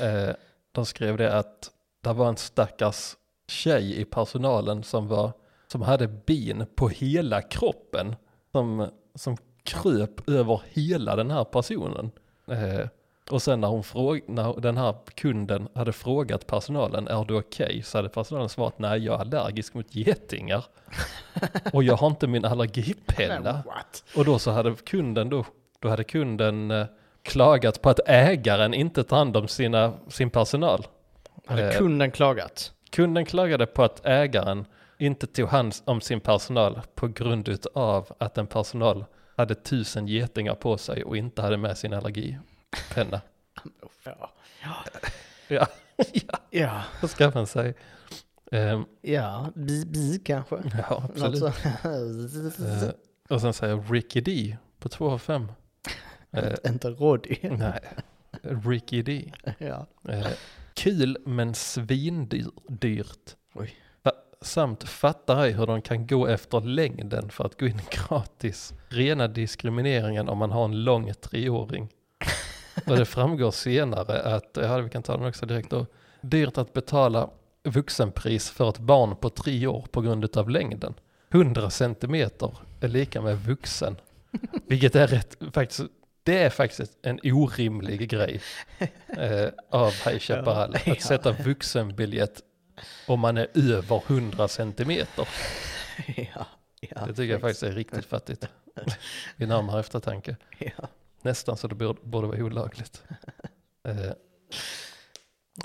eh, 0.00 0.34
de 0.72 0.86
skrev 0.86 1.16
det 1.16 1.38
att 1.38 1.70
det 2.00 2.12
var 2.12 2.28
en 2.28 2.36
stackars 2.36 3.16
tjej 3.48 4.00
i 4.00 4.04
personalen 4.04 4.82
som 4.82 5.08
var 5.08 5.32
som 5.66 5.82
hade 5.82 6.08
bin 6.08 6.66
på 6.74 6.88
hela 6.88 7.42
kroppen 7.42 8.16
som, 8.52 8.90
som 9.14 9.36
kröp 9.62 10.28
över 10.28 10.62
hela 10.72 11.16
den 11.16 11.30
här 11.30 11.44
personen. 11.44 12.10
Eh, 12.46 12.88
och 13.30 13.42
sen 13.42 13.60
när, 13.60 13.68
hon 13.68 13.82
fråg, 13.82 14.20
när 14.26 14.60
den 14.60 14.76
här 14.76 14.94
kunden 15.14 15.68
hade 15.74 15.92
frågat 15.92 16.46
personalen, 16.46 17.08
är 17.08 17.24
du 17.24 17.38
okej? 17.38 17.82
Så 17.84 17.98
hade 17.98 18.08
personalen 18.08 18.48
svarat, 18.48 18.78
nej 18.78 19.04
jag 19.04 19.14
är 19.14 19.20
allergisk 19.20 19.74
mot 19.74 19.94
getingar. 19.94 20.64
och 21.72 21.84
jag 21.84 21.96
har 21.96 22.06
inte 22.06 22.26
min 22.26 22.44
allergipenna. 22.44 23.62
Och 24.16 24.24
då 24.24 24.38
så 24.38 24.50
hade 24.50 24.74
kunden 24.74 25.28
då, 25.28 25.44
då 25.78 25.88
hade 25.88 26.04
kunden 26.04 26.70
eh, 26.70 26.86
klagat 27.22 27.82
på 27.82 27.90
att 27.90 28.00
ägaren 28.06 28.74
inte 28.74 29.04
tar 29.04 29.16
hand 29.16 29.36
om 29.36 29.48
sina, 29.48 29.92
sin 30.08 30.30
personal. 30.30 30.86
Hade 31.46 31.68
Eh, 31.68 31.78
kunden 31.78 32.10
klagat? 32.10 32.72
Kunden 32.90 33.24
klagade 33.24 33.66
på 33.66 33.82
att 33.82 34.06
ägaren 34.06 34.64
inte 35.06 35.26
tog 35.26 35.48
hand 35.48 35.74
om 35.84 36.00
sin 36.00 36.20
personal 36.20 36.80
på 36.94 37.08
grund 37.08 37.58
av 37.74 38.12
att 38.18 38.38
en 38.38 38.46
personal 38.46 39.04
hade 39.36 39.54
tusen 39.54 40.08
getingar 40.08 40.54
på 40.54 40.78
sig 40.78 41.04
och 41.04 41.16
inte 41.16 41.42
hade 41.42 41.56
med 41.56 41.78
sin 41.78 41.92
allergipenna. 41.92 43.20
Ja. 44.04 44.32
Ja, 44.62 44.84
ja, 45.48 45.66
Ja, 46.50 46.82
vad 47.00 47.10
ska 47.10 47.30
man 47.34 47.46
säga? 47.46 47.74
Ehm, 48.52 48.84
ja. 49.02 49.50
Bi, 49.54 49.84
bi 49.86 50.18
kanske. 50.24 50.56
ja, 50.88 51.02
absolut. 51.08 51.42
Eh, 51.42 52.90
och 53.28 53.40
sen 53.40 53.52
säger 53.52 53.92
Ricky 53.92 54.20
D 54.20 54.56
på 54.78 54.88
2 54.88 55.10
av 55.10 55.18
5. 55.18 55.52
Eh, 56.34 56.54
inte 56.66 56.90
Roddy. 56.90 57.36
nej, 57.42 57.80
Ricky 58.42 59.02
D. 59.02 59.32
Ja. 59.58 59.86
Eh, 60.08 60.26
kul 60.74 61.18
men 61.26 61.54
svindyrt. 61.54 63.36
Oj. 63.54 63.74
Samt 64.42 64.88
fattar 64.88 65.44
ej 65.44 65.52
hur 65.52 65.66
de 65.66 65.82
kan 65.82 66.06
gå 66.06 66.26
efter 66.26 66.60
längden 66.60 67.30
för 67.30 67.44
att 67.44 67.60
gå 67.60 67.66
in 67.66 67.80
gratis. 67.90 68.74
Rena 68.88 69.28
diskrimineringen 69.28 70.28
om 70.28 70.38
man 70.38 70.50
har 70.50 70.64
en 70.64 70.84
lång 70.84 71.14
treåring. 71.14 71.88
Och 72.86 72.96
det 72.96 73.04
framgår 73.04 73.50
senare 73.50 74.22
att, 74.22 74.58
ja 74.60 74.78
vi 74.78 74.90
kan 74.90 75.02
ta 75.02 75.16
den 75.16 75.26
också 75.26 75.46
direkt 75.46 75.70
då, 75.70 75.86
dyrt 76.20 76.58
att 76.58 76.72
betala 76.72 77.30
vuxenpris 77.64 78.50
för 78.50 78.68
ett 78.68 78.78
barn 78.78 79.16
på 79.16 79.30
tre 79.30 79.66
år 79.66 79.86
på 79.90 80.00
grund 80.00 80.36
av 80.36 80.50
längden. 80.50 80.94
100 81.30 81.70
centimeter 81.70 82.56
är 82.80 82.88
lika 82.88 83.20
med 83.20 83.38
vuxen. 83.38 83.96
Vilket 84.66 84.96
är 84.96 85.06
rätt, 85.06 85.36
faktiskt, 85.52 85.82
det 86.22 86.42
är 86.42 86.50
faktiskt 86.50 86.92
en 87.02 87.20
orimlig 87.22 88.08
grej 88.08 88.40
eh, 89.08 89.48
av 89.70 89.90
High 89.90 90.18
Chaparral. 90.18 90.76
Att 90.86 91.02
sätta 91.02 91.32
vuxenbiljett 91.32 92.40
om 93.06 93.20
man 93.20 93.36
är 93.36 93.48
över 93.54 94.02
100 94.06 94.48
centimeter. 94.48 95.28
Ja. 96.16 96.46
ja. 96.80 97.06
Det 97.06 97.14
tycker 97.14 97.32
jag 97.32 97.40
faktiskt 97.40 97.62
är 97.62 97.72
riktigt 97.72 98.04
fattigt. 98.04 98.48
Vid 99.36 99.48
närmare 99.48 99.80
eftertanke. 99.80 100.36
Ja. 100.58 100.88
Nästan 101.22 101.56
så 101.56 101.68
det 101.68 101.74
borde, 101.74 102.00
borde 102.02 102.26
vara 102.26 102.38
olagligt. 102.44 103.02
Eh, 103.84 104.12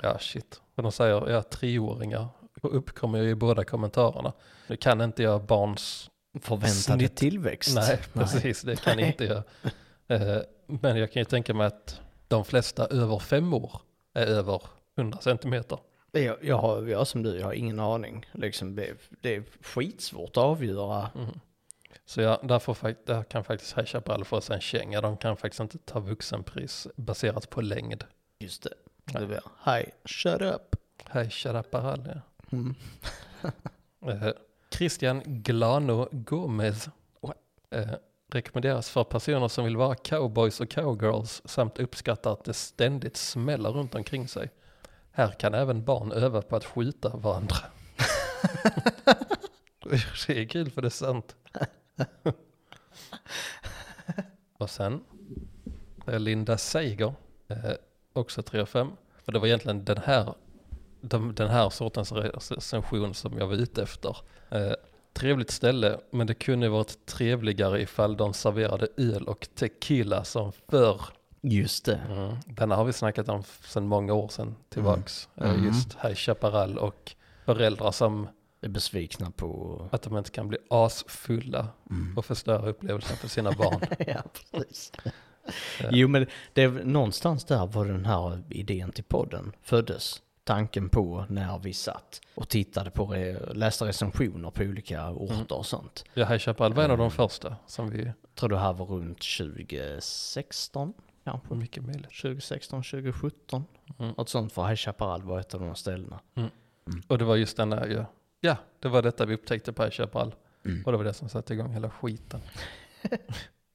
ja, 0.02 0.18
shit. 0.18 0.60
Och 0.74 0.82
de 0.82 0.92
säger, 0.92 1.30
ja, 1.30 1.42
treåringar 1.42 2.28
uppkommer 2.62 3.18
ju 3.18 3.30
i 3.30 3.34
båda 3.34 3.64
kommentarerna. 3.64 4.32
Nu 4.66 4.76
kan 4.76 5.00
inte 5.00 5.22
jag 5.22 5.44
barns... 5.44 6.10
Förväntade 6.40 6.98
Snitt. 6.98 7.16
tillväxt. 7.16 7.74
Nej, 7.74 7.98
precis, 8.12 8.62
det 8.62 8.76
kan 8.76 8.96
Nej. 8.96 9.06
inte 9.06 9.24
jag. 9.24 9.42
Eh, 10.08 10.42
men 10.66 10.96
jag 10.96 11.12
kan 11.12 11.20
ju 11.20 11.24
tänka 11.24 11.54
mig 11.54 11.66
att 11.66 12.00
de 12.28 12.44
flesta 12.44 12.86
över 12.86 13.18
fem 13.18 13.54
år 13.54 13.80
är 14.14 14.26
över 14.26 14.62
100 14.98 15.18
centimeter. 15.20 15.78
Jag, 16.12 16.36
jag, 16.44 16.58
har, 16.58 16.86
jag 16.86 17.06
som 17.06 17.22
du, 17.22 17.38
jag 17.38 17.46
har 17.46 17.52
ingen 17.52 17.80
aning. 17.80 18.26
Liksom, 18.32 18.74
det, 18.74 18.94
det 19.20 19.36
är 19.36 19.42
skitsvårt 19.62 20.30
att 20.30 20.36
avgöra. 20.36 21.10
Mm. 21.14 21.40
Så 22.04 22.20
ja, 22.20 22.40
där, 22.42 22.58
får, 22.58 22.74
fakt- 22.74 23.06
där 23.06 23.22
kan 23.22 23.44
faktiskt 23.44 23.78
High 23.78 23.86
Chaparral 23.86 24.24
få 24.24 24.40
sig 24.40 24.54
en 24.54 24.60
känga. 24.60 25.00
De 25.00 25.16
kan 25.16 25.36
faktiskt 25.36 25.60
inte 25.60 25.78
ta 25.78 26.00
vuxenpris 26.00 26.88
baserat 26.96 27.50
på 27.50 27.60
längd. 27.60 28.04
Just 28.38 28.62
det. 28.62 28.74
Nej. 29.04 29.20
det 29.22 29.26
blir, 29.26 29.40
Hi, 29.64 29.84
shut 30.04 30.42
up. 30.42 30.76
High 31.12 31.28
Chaparral, 31.28 32.08
ja. 32.14 32.20
Mm. 32.52 32.74
Eh, 34.06 34.28
Christian 34.70 35.22
Glano 35.24 36.08
Gomez 36.12 36.88
eh, 37.70 37.88
rekommenderas 38.32 38.90
för 38.90 39.04
personer 39.04 39.48
som 39.48 39.64
vill 39.64 39.76
vara 39.76 39.94
cowboys 39.94 40.60
och 40.60 40.70
cowgirls 40.70 41.42
samt 41.44 41.78
uppskattar 41.78 42.32
att 42.32 42.44
det 42.44 42.54
ständigt 42.54 43.16
smäller 43.16 43.70
runt 43.70 43.94
omkring 43.94 44.28
sig. 44.28 44.50
Här 45.18 45.30
kan 45.30 45.54
även 45.54 45.84
barn 45.84 46.12
öva 46.12 46.42
på 46.42 46.56
att 46.56 46.64
skjuta 46.64 47.16
varandra. 47.16 47.56
Det 50.26 50.40
är 50.40 50.44
kul 50.44 50.70
för 50.70 50.82
det 50.82 50.88
är 50.88 50.90
sant. 50.90 51.36
och 54.58 54.70
sen 54.70 55.04
är 56.06 56.18
Linda 56.18 56.58
Seiger, 56.58 57.14
eh, 57.48 57.72
också 58.12 58.42
3 58.42 58.60
av 58.60 58.66
5. 58.66 58.88
Och 59.24 59.32
det 59.32 59.38
var 59.38 59.46
egentligen 59.46 59.84
den 59.84 59.98
här, 59.98 60.34
den, 61.00 61.34
den 61.34 61.48
här 61.48 61.70
sortens 61.70 62.12
recension 62.12 63.14
som 63.14 63.38
jag 63.38 63.46
var 63.46 63.54
ute 63.54 63.82
efter. 63.82 64.16
Eh, 64.50 64.72
trevligt 65.12 65.50
ställe, 65.50 66.00
men 66.10 66.26
det 66.26 66.34
kunde 66.34 66.68
varit 66.68 67.06
trevligare 67.06 67.82
ifall 67.82 68.16
de 68.16 68.34
serverade 68.34 68.88
öl 68.96 69.24
och 69.24 69.48
tequila 69.54 70.24
som 70.24 70.52
förr. 70.52 71.00
Just 71.40 71.84
det. 71.84 72.00
Mm. 72.10 72.36
Den 72.46 72.70
har 72.70 72.84
vi 72.84 72.92
snackat 72.92 73.28
om 73.28 73.42
sedan 73.64 73.86
många 73.86 74.12
år 74.14 74.28
sedan 74.28 74.56
tillbaks. 74.68 75.28
Eh, 75.36 75.50
Mm. 75.50 75.64
Just 75.64 75.94
High 76.02 76.14
Chaparral 76.14 76.78
och 76.78 77.12
föräldrar 77.44 77.90
som 77.92 78.28
Är 78.60 78.68
besvikna 78.68 79.30
på... 79.30 79.88
att 79.92 80.02
de 80.02 80.16
inte 80.18 80.30
kan 80.30 80.48
bli 80.48 80.58
asfulla 80.70 81.68
Mm. 81.90 82.18
och 82.18 82.24
förstöra 82.24 82.68
upplevelsen 82.68 83.16
för 83.16 83.28
sina 83.28 83.52
barn. 83.58 83.80
ja, 84.06 84.22
precis. 84.52 84.92
Jo, 85.90 86.08
men 86.08 86.26
det 86.52 86.62
är 86.62 86.68
någonstans 86.70 87.44
där 87.44 87.66
var 87.66 87.84
den 87.84 88.04
här 88.06 88.42
idén 88.50 88.92
till 88.92 89.04
podden 89.04 89.52
föddes. 89.62 90.22
Tanken 90.44 90.88
på 90.88 91.24
när 91.28 91.58
vi 91.58 91.72
satt 91.74 92.20
och 92.34 92.48
tittade 92.48 92.90
på, 92.90 93.06
re- 93.06 93.54
läste 93.54 93.84
recensioner 93.84 94.50
på 94.50 94.62
olika 94.62 95.10
orter 95.10 95.52
och 95.56 95.66
sånt. 95.66 96.04
Ja, 96.14 96.24
High 96.26 96.38
Chaparral 96.38 96.74
var 96.74 96.84
en 96.84 96.90
av 96.90 96.98
de 96.98 97.10
första 97.10 97.56
som 97.66 97.90
vi, 97.90 98.04
Jag 98.04 98.14
tror 98.34 98.48
det 98.50 98.58
här 98.58 98.72
var 98.72 98.86
runt 98.86 99.18
2016, 99.38 100.92
kanske. 101.32 101.54
mycket 101.54 101.82
möjligt. 101.84 102.20
2016, 102.22 102.82
2017. 102.82 103.64
Mm. 103.98 104.14
Något 104.16 104.28
sånt 104.28 104.52
för 104.52 104.66
High 104.66 104.76
Chaparral 104.76 105.22
var 105.22 105.40
ett 105.40 105.54
av 105.54 105.60
de 105.60 105.74
ställena. 105.74 106.20
Och 107.08 107.18
det 107.18 107.24
var 107.24 107.36
just 107.36 107.56
den 107.56 107.70
där, 107.70 107.86
ja, 107.86 108.04
ja 108.40 108.56
det 108.80 108.88
var 108.88 109.02
detta 109.02 109.26
vi 109.26 109.34
upptäckte 109.34 109.72
på 109.72 109.82
High 109.82 109.92
Chaparral. 109.92 110.34
Mm. 110.64 110.82
Och 110.86 110.92
det 110.92 110.98
var 110.98 111.04
det 111.04 111.12
som 111.12 111.28
satte 111.28 111.54
igång 111.54 111.72
hela 111.72 111.90
skiten. 111.90 112.40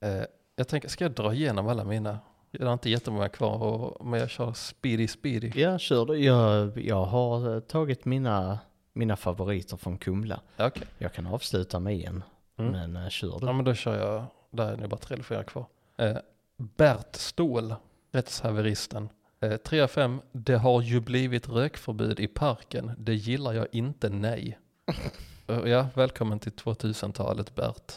eh, 0.01 0.23
jag 0.55 0.67
tänker, 0.67 0.89
ska 0.89 1.03
jag 1.05 1.11
dra 1.11 1.33
igenom 1.33 1.67
alla 1.67 1.83
mina? 1.83 2.19
Jag 2.51 2.65
har 2.65 2.73
inte 2.73 2.89
jättemånga 2.89 3.29
kvar, 3.29 3.63
och, 3.63 4.05
men 4.05 4.19
jag 4.19 4.29
kör 4.29 4.53
speedy 4.53 5.07
speedy. 5.07 5.51
Ja, 5.61 5.77
kör 5.77 6.05
du. 6.05 6.17
Jag, 6.23 6.77
jag 6.77 7.05
har 7.05 7.55
eh, 7.55 7.59
tagit 7.59 8.05
mina, 8.05 8.59
mina 8.93 9.15
favoriter 9.15 9.77
från 9.77 9.97
Kumla. 9.97 10.41
Okej, 10.59 10.87
Jag 10.97 11.13
kan 11.13 11.25
avsluta 11.27 11.79
med 11.79 12.05
en, 12.05 12.23
Mm. 12.57 12.71
men 12.91 13.03
uh, 13.03 13.09
kör 13.09 13.39
du. 13.39 13.45
ja, 13.45 13.53
men 13.53 13.65
då 13.65 13.73
kör 13.73 13.97
jag, 13.99 14.25
där 14.49 14.71
är 14.71 14.77
det 14.77 14.87
bara 14.87 14.97
tre 14.99 15.13
eller 15.13 15.23
fyra 15.23 15.43
kvar. 15.43 15.65
Eh, 15.97 16.17
Bert 16.57 17.15
Ståhl, 17.15 17.75
rättshaveristen. 18.11 19.09
Eh, 19.39 19.57
3 19.57 19.81
av 19.81 19.87
5, 19.87 20.21
det 20.31 20.55
har 20.57 20.81
ju 20.81 20.99
blivit 20.99 21.49
rökförbud 21.49 22.19
i 22.19 22.27
parken, 22.27 22.91
det 22.97 23.13
gillar 23.13 23.53
jag 23.53 23.67
inte, 23.71 24.09
nej. 24.09 24.59
Eh, 25.47 25.59
ja, 25.69 25.87
välkommen 25.95 26.39
till 26.39 26.51
2000-talet 26.51 27.55
Bert. 27.55 27.93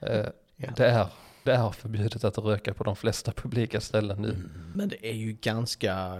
Eh, 0.00 0.26
Ja. 0.56 0.68
det, 0.76 0.86
är, 0.90 1.06
det 1.42 1.52
är 1.52 1.70
förbjudet 1.70 2.24
att 2.24 2.38
röka 2.38 2.74
på 2.74 2.84
de 2.84 2.96
flesta 2.96 3.32
publika 3.32 3.80
ställen 3.80 4.22
nu. 4.22 4.36
Men 4.74 4.88
det 4.88 5.06
är 5.10 5.12
ju 5.14 5.32
ganska 5.32 6.16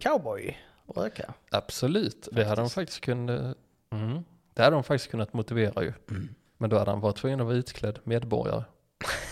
cowboy 0.00 0.58
att 0.88 0.96
röka. 0.96 1.34
Absolut, 1.50 2.28
det 2.32 2.44
hade 2.44 2.60
de 2.62 2.70
Faktiskt. 2.70 2.74
faktiskt 2.74 3.00
kunnat, 3.00 3.56
mm, 3.92 4.24
det 4.54 4.62
hade 4.62 4.76
de 4.76 4.84
faktiskt 4.84 5.10
kunnat 5.10 5.32
motivera 5.32 5.82
ju. 5.82 5.92
Mm. 6.10 6.28
Men 6.58 6.70
då 6.70 6.78
hade 6.78 6.90
han 6.90 7.00
varit 7.00 7.16
tvungen 7.16 7.40
att 7.40 7.46
vara 7.46 7.56
utklädd 7.56 7.98
medborgare. 8.04 8.64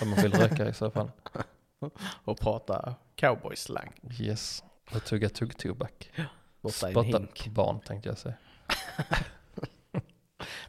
Om 0.02 0.10
man 0.10 0.22
vill 0.22 0.32
röka 0.32 0.68
i 0.68 0.74
så 0.74 0.90
fall. 0.90 1.10
Och 2.24 2.38
prata 2.40 2.94
cowboy-slang. 3.16 3.92
Yes. 4.20 4.64
Och 4.94 5.04
tugga 5.04 5.28
tuggtobak. 5.28 6.10
Spotta 6.60 6.90
i 6.90 6.94
en 6.94 7.04
hink. 7.04 7.44
på 7.44 7.50
barn 7.50 7.80
tänkte 7.80 8.08
jag 8.08 8.18
säga. 8.18 8.34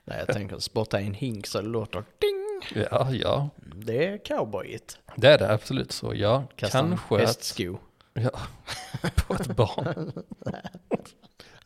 Nej, 0.04 0.20
jag 0.20 0.28
tänker 0.36 0.60
spotta 0.60 1.02
i 1.02 1.08
en 1.08 1.14
hink 1.14 1.48
så 1.48 1.62
det 1.62 1.68
låter 1.68 2.04
ding. 2.20 2.84
Ja, 2.92 3.12
ja. 3.12 3.50
Det 3.76 4.06
är 4.08 4.18
cowboyigt. 4.18 5.00
Det 5.16 5.28
är 5.28 5.38
det 5.38 5.54
absolut 5.54 5.92
så. 5.92 6.16
Ja, 6.16 6.44
Kasta 6.56 6.80
en 6.80 6.88
kanske 6.90 7.16
att, 7.16 7.22
hästsko. 7.22 7.78
ja, 8.14 8.32
på 9.28 9.34
ett 9.34 9.56
barn. 9.56 10.12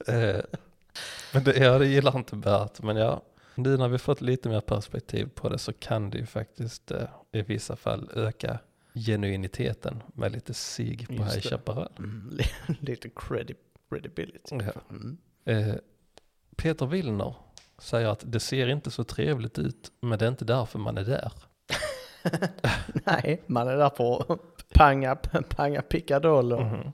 eh, 0.08 0.42
men 1.34 1.44
det, 1.44 1.58
ja, 1.58 1.78
det 1.80 1.88
gillar 1.88 2.18
inte 2.18 2.36
Bert. 2.36 2.82
Men 2.82 2.98
ja, 2.98 3.22
nu 3.56 3.78
när 3.78 3.88
vi 3.88 3.98
fått 3.98 4.22
lite 4.22 4.50
mer 4.50 4.62
perspektiv 4.62 5.30
på 5.36 5.50
det 5.50 5.58
så 5.58 5.74
kan 5.74 6.10
det 6.10 6.18
ju 6.18 6.26
faktiskt 6.26 6.92
eh, 6.92 7.08
i 7.32 7.42
vissa 7.42 7.76
fall 7.76 8.10
öka 8.16 8.60
genuiniteten 9.06 10.04
med 10.14 10.32
lite 10.32 10.54
sig 10.54 11.06
på 11.06 11.14
High. 11.14 11.40
Chaparral. 11.42 11.92
Mm, 12.00 12.40
lite 12.80 13.10
credi 13.16 13.54
credibility. 13.90 14.56
Ja. 14.56 14.82
Mm. 14.90 15.18
Eh, 15.46 15.76
Peter 16.56 16.86
Willner 16.86 17.36
säger 17.78 18.08
att 18.08 18.24
det 18.26 18.40
ser 18.40 18.68
inte 18.68 18.92
så 18.92 19.04
trevligt 19.04 19.60
ut, 19.60 19.92
men 20.00 20.20
det 20.20 20.26
är 20.26 20.30
inte 20.30 20.46
därför 20.46 20.80
man 20.80 20.98
är 20.98 21.04
där. 21.04 21.32
Nej, 23.06 23.44
man 23.48 23.68
är 23.68 23.78
där 23.78 23.90
på 23.90 24.26
att 24.30 24.70
panga, 24.70 25.16
panga 25.50 25.82
pickadoller. 25.82 26.64
Mhm. 26.64 26.92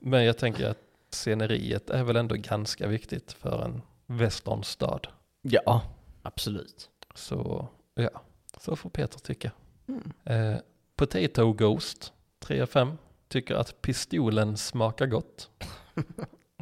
Men 0.00 0.24
jag 0.24 0.38
tänker 0.38 0.68
att 0.68 0.78
sceneriet 1.10 1.90
är 1.90 2.04
väl 2.04 2.16
ändå 2.16 2.34
ganska 2.34 2.86
viktigt 2.86 3.32
för 3.32 3.64
en 3.64 3.82
westernstad. 4.06 5.06
Ja, 5.42 5.82
absolut. 6.22 6.90
Så 7.14 7.68
ja, 7.94 8.22
så 8.60 8.76
får 8.76 8.90
Peter 8.90 9.18
tycka. 9.18 9.50
Mm. 9.88 10.12
Eh, 10.24 10.60
Potato 11.02 11.52
Ghost, 11.52 12.12
3 12.40 12.60
av 12.60 12.66
5, 12.66 12.98
tycker 13.28 13.54
att 13.54 13.82
pistolen 13.82 14.56
smakar 14.56 15.06
gott. 15.06 15.50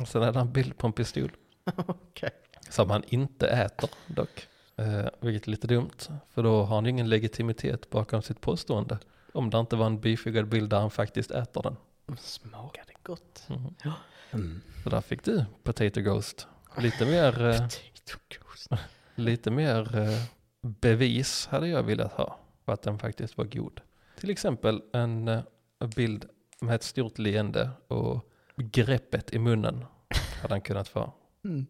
Och 0.00 0.08
sen 0.08 0.22
är 0.22 0.32
det 0.32 0.40
en 0.40 0.52
bild 0.52 0.78
på 0.78 0.86
en 0.86 0.92
pistol. 0.92 1.32
Okej. 1.86 2.30
Som 2.70 2.90
han 2.90 3.02
inte 3.08 3.48
äter 3.48 3.90
dock. 4.06 4.48
Eh, 4.76 5.06
vilket 5.20 5.46
är 5.46 5.50
lite 5.50 5.66
dumt, 5.66 5.96
för 6.30 6.42
då 6.42 6.64
har 6.64 6.74
han 6.74 6.84
ju 6.84 6.90
ingen 6.90 7.08
legitimitet 7.08 7.90
bakom 7.90 8.22
sitt 8.22 8.40
påstående. 8.40 8.98
Om 9.32 9.50
det 9.50 9.58
inte 9.58 9.76
var 9.76 9.86
en 9.86 10.00
bifogad 10.00 10.48
bild 10.48 10.70
där 10.70 10.80
han 10.80 10.90
faktiskt 10.90 11.30
äter 11.30 11.62
den. 11.62 11.76
Smakade 12.18 12.92
gott. 13.02 13.46
Mhm. 13.48 13.74
Mm. 14.30 14.60
Så 14.82 14.90
där 14.90 15.00
fick 15.00 15.24
du 15.24 15.44
Potato 15.62 16.00
Ghost. 16.00 16.46
Lite 16.78 17.06
mer, 17.06 17.46
eh, 17.46 17.52
Potato 17.52 18.18
ghost. 18.40 18.68
lite 19.14 19.50
mer 19.50 19.96
eh, 19.96 20.24
bevis 20.60 21.46
hade 21.46 21.68
jag 21.68 21.82
velat 21.82 22.12
ha 22.12 22.38
på 22.64 22.72
att 22.72 22.82
den 22.82 22.98
faktiskt 22.98 23.36
var 23.36 23.44
god. 23.44 23.80
Till 24.20 24.30
exempel 24.30 24.82
en 24.92 25.28
eh, 25.28 25.40
bild 25.96 26.24
med 26.60 26.74
ett 26.74 26.82
stort 26.82 27.18
leende 27.18 27.70
och 27.88 28.20
greppet 28.56 29.32
i 29.32 29.38
munnen 29.38 29.84
hade 30.42 30.54
han 30.54 30.60
kunnat 30.60 30.88
få. 30.88 31.12
Mm. 31.44 31.66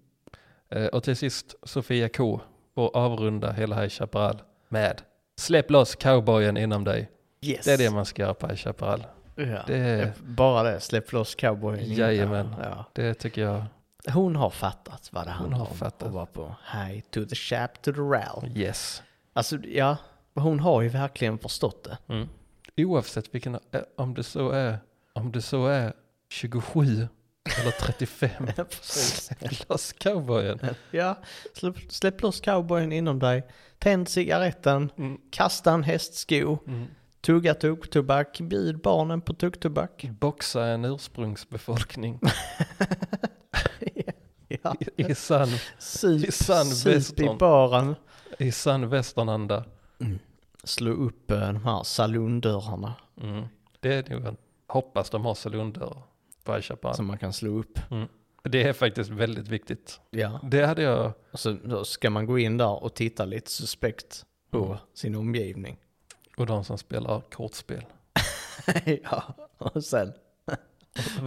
Eh, 0.69 0.87
och 0.87 1.03
till 1.03 1.17
sist 1.17 1.55
Sofia 1.63 2.09
K 2.09 2.41
får 2.75 2.97
avrunda 2.97 3.53
hela 3.53 3.81
High 3.81 3.89
Chaparral 3.89 4.43
med 4.69 5.03
Släpp 5.37 5.71
loss 5.71 5.95
cowboyen 5.95 6.57
inom 6.57 6.85
dig. 6.85 7.11
Yes. 7.41 7.65
Det 7.65 7.73
är 7.73 7.79
det 7.79 7.91
man 7.91 8.05
ska 8.07 8.23
göra 8.23 8.35
på 8.35 8.47
High 8.47 8.57
Chaparral. 8.57 9.07
Ja. 9.35 9.63
Det 9.67 9.77
är- 9.77 10.13
Bara 10.23 10.63
det, 10.63 10.81
släpp 10.81 11.13
loss 11.13 11.35
cowboyen. 11.35 11.93
Jajamän. 11.95 12.55
Ja. 12.63 12.85
Det 12.93 13.15
tycker 13.15 13.43
jag, 13.43 13.65
Hon 14.13 14.37
har 14.37 14.51
fattat 14.51 15.09
vad 15.13 15.27
det 15.27 15.31
handlar 15.31 15.59
har 15.59 15.67
om. 15.67 15.75
fattat. 15.77 16.03
Och 16.09 16.13
var 16.15 16.27
på 16.27 16.55
high 16.73 17.01
to 17.11 17.25
the 17.25 17.35
chap 17.35 17.83
to 17.83 17.93
the 17.93 18.01
rail. 18.01 18.57
yes. 18.59 19.03
Alltså 19.33 19.57
ja, 19.57 19.97
hon 20.35 20.61
har 20.61 20.83
ju 20.83 20.89
verkligen 20.89 21.39
förstått 21.39 21.85
det. 21.85 22.15
Mm. 22.15 22.29
Oavsett 22.77 23.35
vilken, 23.35 23.55
eh, 23.55 23.81
om 23.97 24.15
det 24.15 24.23
så 24.23 24.51
är, 24.51 24.79
om 25.13 25.33
det 25.33 25.43
så 25.43 25.67
är 25.67 25.93
27 26.29 27.09
eller 27.61 27.71
35. 27.81 28.47
Precis. 28.57 29.25
Släpp 29.39 29.69
loss 29.69 29.93
cowboyen. 29.93 30.59
Ja, 30.91 31.19
släpp, 31.55 31.77
släpp 31.89 32.23
loss 32.23 32.41
cowboyen 32.41 32.93
inom 32.93 33.19
dig. 33.19 33.47
Tänd 33.79 34.09
cigaretten, 34.09 34.91
Mm. 34.97 35.19
kasta 35.31 35.73
en 35.73 35.83
hästsko, 35.85 36.59
Mm. 36.67 36.87
tugga 37.21 37.55
tuggtobak, 37.55 38.41
bjud 38.41 38.79
barnen 38.81 39.21
på 39.21 39.35
tuggtobak. 39.35 40.05
Boxa 40.21 40.67
en 40.67 40.85
ursprungsbefolkning 40.85 42.21
ja, 44.49 44.75
i, 44.97 45.03
i 45.03 45.15
sann, 45.15 45.49
sup, 45.79 46.25
i 46.25 46.33
sann 46.33 46.65
sup 46.67 46.87
i 46.93 46.95
western. 46.95 47.39
baren. 47.39 47.95
i 48.39 48.53
sann 48.53 48.89
westernanda. 48.89 49.65
Slå 50.65 50.91
upp 50.91 51.31
eh, 51.31 51.39
de 51.41 51.65
här 51.65 51.83
salondörrarna 51.83 52.95
Mm. 53.21 53.45
Det 53.81 54.11
är 54.11 54.21
nog 54.21 54.37
hoppas 54.69 55.11
de 55.11 55.25
har 55.25 55.35
salondörrar 55.35 56.03
på 56.45 56.53
High 56.53 56.63
Chaparral. 56.63 56.95
som 56.97 57.07
man 57.07 57.19
kan 57.19 57.33
slå 57.33 57.59
upp. 57.59 57.79
Det 58.43 58.63
är 58.63 58.73
faktiskt 58.73 59.11
väldigt 59.11 59.49
viktigt. 59.49 60.01
Ja. 60.11 60.41
Det 60.43 60.67
hade 60.67 60.83
jag, 60.83 61.13
Och 61.33 61.41
så 61.41 61.53
då 61.53 61.85
ska 61.85 62.11
man 62.11 62.27
gå 62.27 62.39
in 62.39 62.57
där 62.57 62.83
och 62.85 62.95
titta 62.95 63.25
lite 63.25 63.51
suspekt 63.51 64.25
på 64.51 64.65
Mm. 64.65 64.79
sin 64.95 65.15
omgivning. 65.15 65.77
och 66.37 66.47
de 66.47 66.65
som 66.65 66.79
spelar 66.79 67.21
kortspel. 67.21 67.85
ja, 69.03 69.23
och 69.59 69.85
sen 69.85 70.13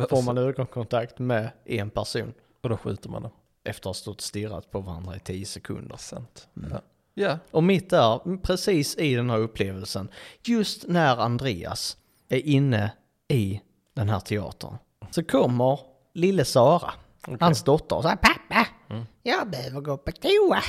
får 0.10 0.22
man 0.26 0.38
ögonkontakt 0.38 1.19
med 1.19 1.49
en 1.65 1.89
person 1.89 2.34
Och 2.61 2.69
då 2.69 2.77
skjuter 2.77 3.10
man 3.10 3.22
dem. 3.22 3.31
efter 3.64 3.81
att 3.81 3.85
ha 3.85 3.93
stått 3.93 4.22
stirrat 4.22 4.72
på 4.72 4.80
varandra 4.80 5.15
i 5.15 5.19
tio 5.19 5.45
sekunder. 5.45 5.97
Sant. 5.97 6.47
Mm. 6.57 6.72
Ja. 6.72 6.81
Ja, 7.14 7.38
Och 7.52 7.64
mitt 7.64 7.90
där, 7.90 8.38
precis 8.38 8.98
i 8.98 9.15
den 9.15 9.30
här 9.30 9.38
upplevelsen, 9.38 10.10
just 10.44 10.88
när 10.88 11.18
Andreas 11.18 11.98
är 12.30 12.38
inne 12.48 12.91
i 13.27 13.61
den 13.94 14.10
här 14.10 14.19
teatern, 14.19 14.77
så 15.11 15.23
kommer 15.23 15.80
lille 16.14 16.45
Sara, 16.45 16.91
okej. 17.22 17.38
hans 17.40 17.64
dotter, 17.64 17.95
och 17.95 18.03
säger 18.03 18.15
pappa, 18.15 18.68
Mm. 18.90 19.06
jag 19.23 19.49
behöver 19.49 19.81
gå 19.81 19.98
på 19.98 20.11
toa. 20.11 20.61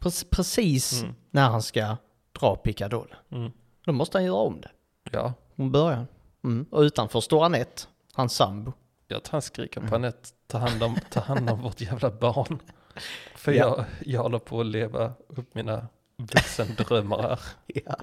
Pre- 0.00 0.26
precis 0.30 1.02
Mm. 1.02 1.14
när 1.30 1.48
han 1.50 1.62
ska 1.62 1.96
dra 2.40 2.56
pickadollen. 2.56 3.16
Mm. 3.30 3.50
Då 3.84 3.92
måste 3.92 4.18
han 4.18 4.24
göra 4.24 4.36
om 4.36 4.60
det. 4.60 4.70
Ja, 5.10 5.32
Från 5.56 5.72
början. 5.72 6.06
Mm. 6.44 6.66
Och 6.70 6.80
utanför 6.80 7.20
står 7.20 7.44
Anette, 7.44 7.82
hans 8.14 8.32
sambo. 8.34 8.72
jag 9.08 9.22
tror 9.22 9.32
han 9.32 9.42
skriker 9.42 9.80
Mm. 9.80 9.90
på 9.90 9.96
Anette, 9.96 10.28
ta 10.46 10.58
hand 10.58 10.82
om, 10.82 10.96
ta 11.10 11.20
hand 11.20 11.50
om 11.50 11.60
vårt 11.62 11.80
jävla 11.80 12.10
barn. 12.10 12.58
För 13.34 13.52
Ja. 13.52 13.58
jag, 13.76 13.84
jag 14.14 14.22
håller 14.22 14.38
på 14.38 14.60
att 14.60 14.66
leva 14.66 15.12
upp 15.28 15.54
mina 15.54 15.86
vuxendrömmar 16.16 17.22
här. 17.22 17.40
Ja. 17.66 17.96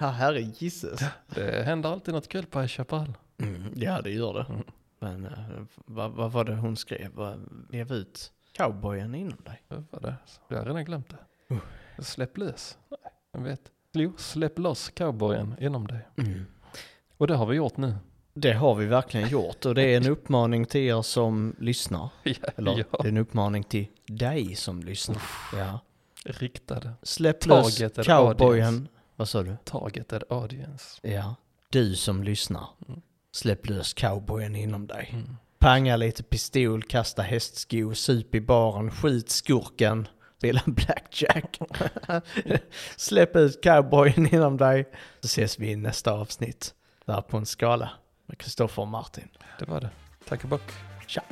Ja, 0.00 0.06
herre 0.08 0.40
gisses. 0.40 1.00
Det 1.34 1.62
händer 1.64 1.92
alltid 1.92 2.14
något 2.14 2.28
kul 2.28 2.46
på 2.46 2.60
High 2.60 2.68
Chaparral. 2.68 3.12
Mm, 3.38 3.72
ja, 3.76 4.00
det 4.00 4.10
gör 4.10 4.34
det. 4.34 4.46
Mm. 4.48 4.62
Men 4.98 5.26
eh, 5.26 5.62
vad, 5.74 6.10
vad 6.12 6.32
var 6.32 6.44
det 6.44 6.54
hon 6.54 6.76
skrev? 6.76 7.36
Lev 7.70 7.92
ut 7.92 8.32
cowboyen 8.52 9.14
inom 9.14 9.38
dig. 9.44 9.62
Vad 9.68 9.84
var 9.90 10.00
det? 10.00 10.14
Jag 10.48 10.58
har 10.58 10.64
redan 10.64 10.84
glömt 10.84 11.08
det. 11.10 11.54
Uh. 11.54 11.60
Släpp 11.98 12.38
lös. 12.38 12.78
Nej, 12.90 12.98
jag 13.32 13.40
vet. 13.40 13.60
Jo, 13.92 14.12
släpp 14.16 14.58
loss 14.58 14.90
cowboyen 14.90 15.54
inom 15.60 15.86
dig. 15.86 16.08
Mm. 16.16 16.46
Och 17.16 17.26
det 17.26 17.34
har 17.36 17.46
vi 17.46 17.56
gjort 17.56 17.76
nu. 17.76 17.94
Det 18.36 18.52
har 18.52 18.74
vi 18.74 18.86
verkligen 18.86 19.28
gjort 19.28 19.64
och 19.64 19.74
det 19.74 19.82
är 19.82 19.96
en 19.96 20.06
uppmaning 20.08 20.66
till 20.66 20.80
er 20.80 21.02
som 21.02 21.56
lyssnar. 21.58 22.08
Ja, 22.22 22.34
Eller 22.56 22.78
ja. 22.78 22.98
det 23.02 23.04
är 23.04 23.08
en 23.08 23.16
uppmaning 23.16 23.64
till 23.64 23.86
dig 24.06 24.54
som 24.54 24.82
lyssnar. 24.82 25.22
Ja. 25.52 25.80
riktade. 26.24 26.92
Släpp 27.02 27.46
lös 27.46 27.76
Targeted 27.76 28.04
cowboyen. 28.04 28.64
audience. 28.66 28.90
Vad 29.16 29.28
sa 29.28 29.42
du? 29.42 29.56
Targeted 29.64 30.22
audience. 30.28 31.00
Ja. 31.02 31.34
Du 31.70 31.94
som 31.96 32.24
lyssnar. 32.24 32.66
Mm. 32.88 33.00
Släpp 33.32 33.68
lös 33.68 33.94
cowboyen 33.94 34.56
inom 34.56 34.86
dig. 34.86 35.10
Mm. 35.12 35.36
Panga 35.58 35.96
lite 35.96 36.22
pistol, 36.22 36.82
kasta 36.82 37.22
hästsko, 37.22 37.94
sup 37.94 38.34
i 38.34 38.40
baren, 38.40 38.90
skjut 38.90 39.30
skurken, 39.30 40.08
spela 40.38 40.60
blackjack. 40.66 41.58
Släpp 42.96 43.36
ut 43.36 43.62
cowboyen 43.62 44.34
inom 44.34 44.56
dig. 44.56 44.88
Så 45.20 45.26
ses 45.26 45.58
vi 45.58 45.70
i 45.70 45.76
nästa 45.76 46.12
avsnitt. 46.12 46.74
Där 47.06 47.20
på 47.20 47.36
en 47.36 47.46
skala 47.46 47.90
med 48.26 48.38
Kristoffer 48.38 48.82
och 48.82 48.88
Martin. 48.88 49.28
Det 49.58 49.68
var 49.68 49.80
det. 49.80 49.90
Tack 50.28 50.44
och 50.44 50.50
bock. 50.50 50.72
Tja! 51.06 51.22